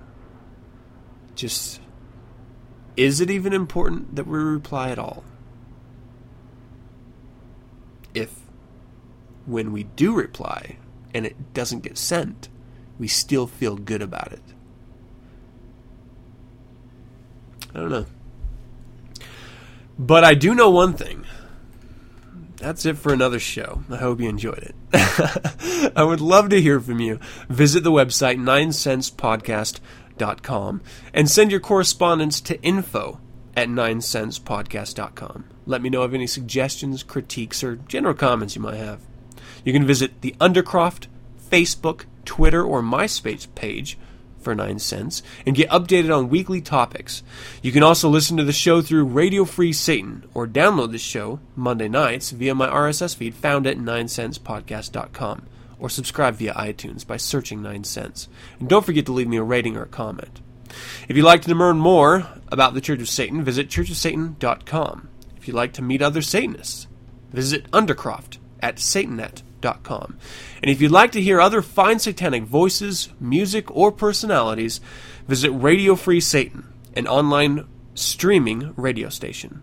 Just, 1.34 1.80
is 2.96 3.20
it 3.20 3.30
even 3.30 3.52
important 3.52 4.14
that 4.14 4.28
we 4.28 4.38
reply 4.38 4.90
at 4.90 4.98
all? 5.00 5.24
If 8.14 8.41
when 9.46 9.72
we 9.72 9.84
do 9.84 10.14
reply 10.14 10.76
and 11.14 11.24
it 11.26 11.54
doesn't 11.54 11.80
get 11.80 11.98
sent, 11.98 12.48
we 12.98 13.08
still 13.08 13.46
feel 13.46 13.76
good 13.76 14.02
about 14.02 14.32
it. 14.32 14.42
I 17.74 17.80
don't 17.80 17.90
know. 17.90 18.06
But 19.98 20.24
I 20.24 20.34
do 20.34 20.54
know 20.54 20.70
one 20.70 20.92
thing. 20.94 21.26
That's 22.56 22.86
it 22.86 22.96
for 22.96 23.12
another 23.12 23.40
show. 23.40 23.82
I 23.90 23.96
hope 23.96 24.20
you 24.20 24.28
enjoyed 24.28 24.62
it. 24.62 24.76
I 25.96 26.04
would 26.04 26.20
love 26.20 26.50
to 26.50 26.60
hear 26.60 26.78
from 26.80 27.00
you. 27.00 27.18
Visit 27.48 27.82
the 27.82 27.90
website 27.90 28.38
9centspodcast.com 28.38 30.82
and 31.12 31.28
send 31.28 31.50
your 31.50 31.58
correspondence 31.60 32.40
to 32.42 32.62
info 32.62 33.18
at 33.56 33.66
9centspodcast.com. 33.68 35.48
Let 35.66 35.82
me 35.82 35.90
know 35.90 36.02
of 36.02 36.14
any 36.14 36.28
suggestions, 36.28 37.02
critiques, 37.02 37.64
or 37.64 37.74
general 37.76 38.14
comments 38.14 38.54
you 38.54 38.62
might 38.62 38.76
have. 38.76 39.00
You 39.64 39.72
can 39.72 39.86
visit 39.86 40.20
the 40.20 40.34
Undercroft 40.40 41.06
Facebook, 41.50 42.04
Twitter, 42.24 42.62
or 42.64 42.82
MySpace 42.82 43.46
page 43.54 43.98
for 44.42 44.54
9 44.54 44.78
cents 44.78 45.22
and 45.46 45.56
get 45.56 45.70
updated 45.70 46.14
on 46.16 46.28
weekly 46.28 46.60
topics. 46.60 47.22
You 47.62 47.72
can 47.72 47.82
also 47.82 48.08
listen 48.08 48.36
to 48.36 48.44
the 48.44 48.52
show 48.52 48.82
through 48.82 49.04
Radio 49.04 49.44
Free 49.44 49.72
Satan 49.72 50.24
or 50.34 50.46
download 50.46 50.92
the 50.92 50.98
show 50.98 51.40
Monday 51.54 51.88
nights 51.88 52.30
via 52.30 52.54
my 52.54 52.68
RSS 52.68 53.16
feed 53.16 53.34
found 53.34 53.66
at 53.66 53.78
9centspodcast.com 53.78 55.46
or 55.78 55.88
subscribe 55.88 56.34
via 56.34 56.54
iTunes 56.54 57.06
by 57.06 57.16
searching 57.16 57.62
9 57.62 57.84
cents. 57.84 58.28
And 58.58 58.68
don't 58.68 58.84
forget 58.84 59.06
to 59.06 59.12
leave 59.12 59.28
me 59.28 59.36
a 59.36 59.42
rating 59.42 59.76
or 59.76 59.82
a 59.82 59.88
comment. 59.88 60.40
If 61.08 61.16
you'd 61.16 61.24
like 61.24 61.42
to 61.42 61.54
learn 61.54 61.78
more 61.78 62.26
about 62.48 62.74
the 62.74 62.80
Church 62.80 63.00
of 63.00 63.08
Satan, 63.08 63.44
visit 63.44 63.68
churchofsatan.com. 63.68 65.08
If 65.36 65.48
you'd 65.48 65.54
like 65.54 65.72
to 65.74 65.82
meet 65.82 66.02
other 66.02 66.22
Satanists, 66.22 66.86
visit 67.30 67.70
Undercroft 67.72 68.38
at 68.60 68.76
satanet.com. 68.76 69.51
And 69.64 70.70
if 70.70 70.80
you'd 70.80 70.90
like 70.90 71.12
to 71.12 71.22
hear 71.22 71.40
other 71.40 71.62
fine 71.62 71.98
satanic 71.98 72.44
voices, 72.44 73.08
music, 73.18 73.74
or 73.74 73.90
personalities, 73.90 74.80
visit 75.26 75.50
Radio 75.50 75.96
Free 75.96 76.20
Satan, 76.20 76.72
an 76.94 77.06
online 77.06 77.66
streaming 77.94 78.74
radio 78.76 79.08
station. 79.08 79.62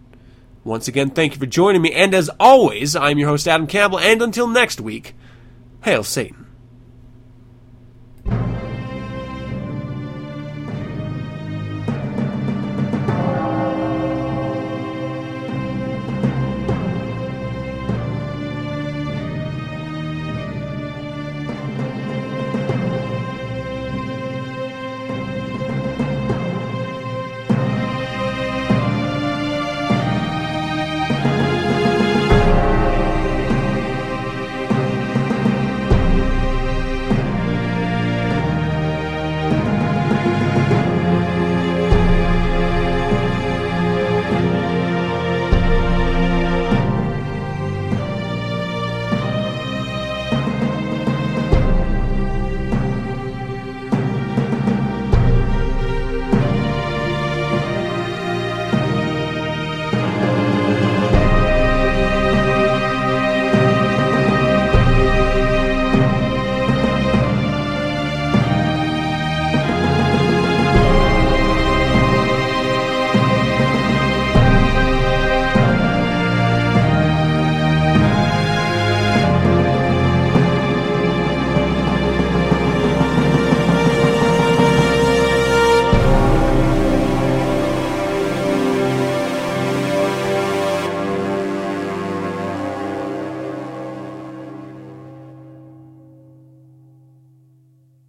Once 0.63 0.88
again, 0.88 1.09
thank 1.09 1.34
you 1.34 1.39
for 1.39 1.45
joining 1.45 1.81
me, 1.81 1.91
and 1.93 2.13
as 2.13 2.30
always, 2.39 2.95
I'm 2.95 3.17
your 3.17 3.30
host, 3.30 3.47
Adam 3.47 3.67
Campbell, 3.67 3.99
and 3.99 4.21
until 4.21 4.47
next 4.47 4.81
week, 4.81 5.15
hail 5.84 6.03
Satan. 6.03 6.48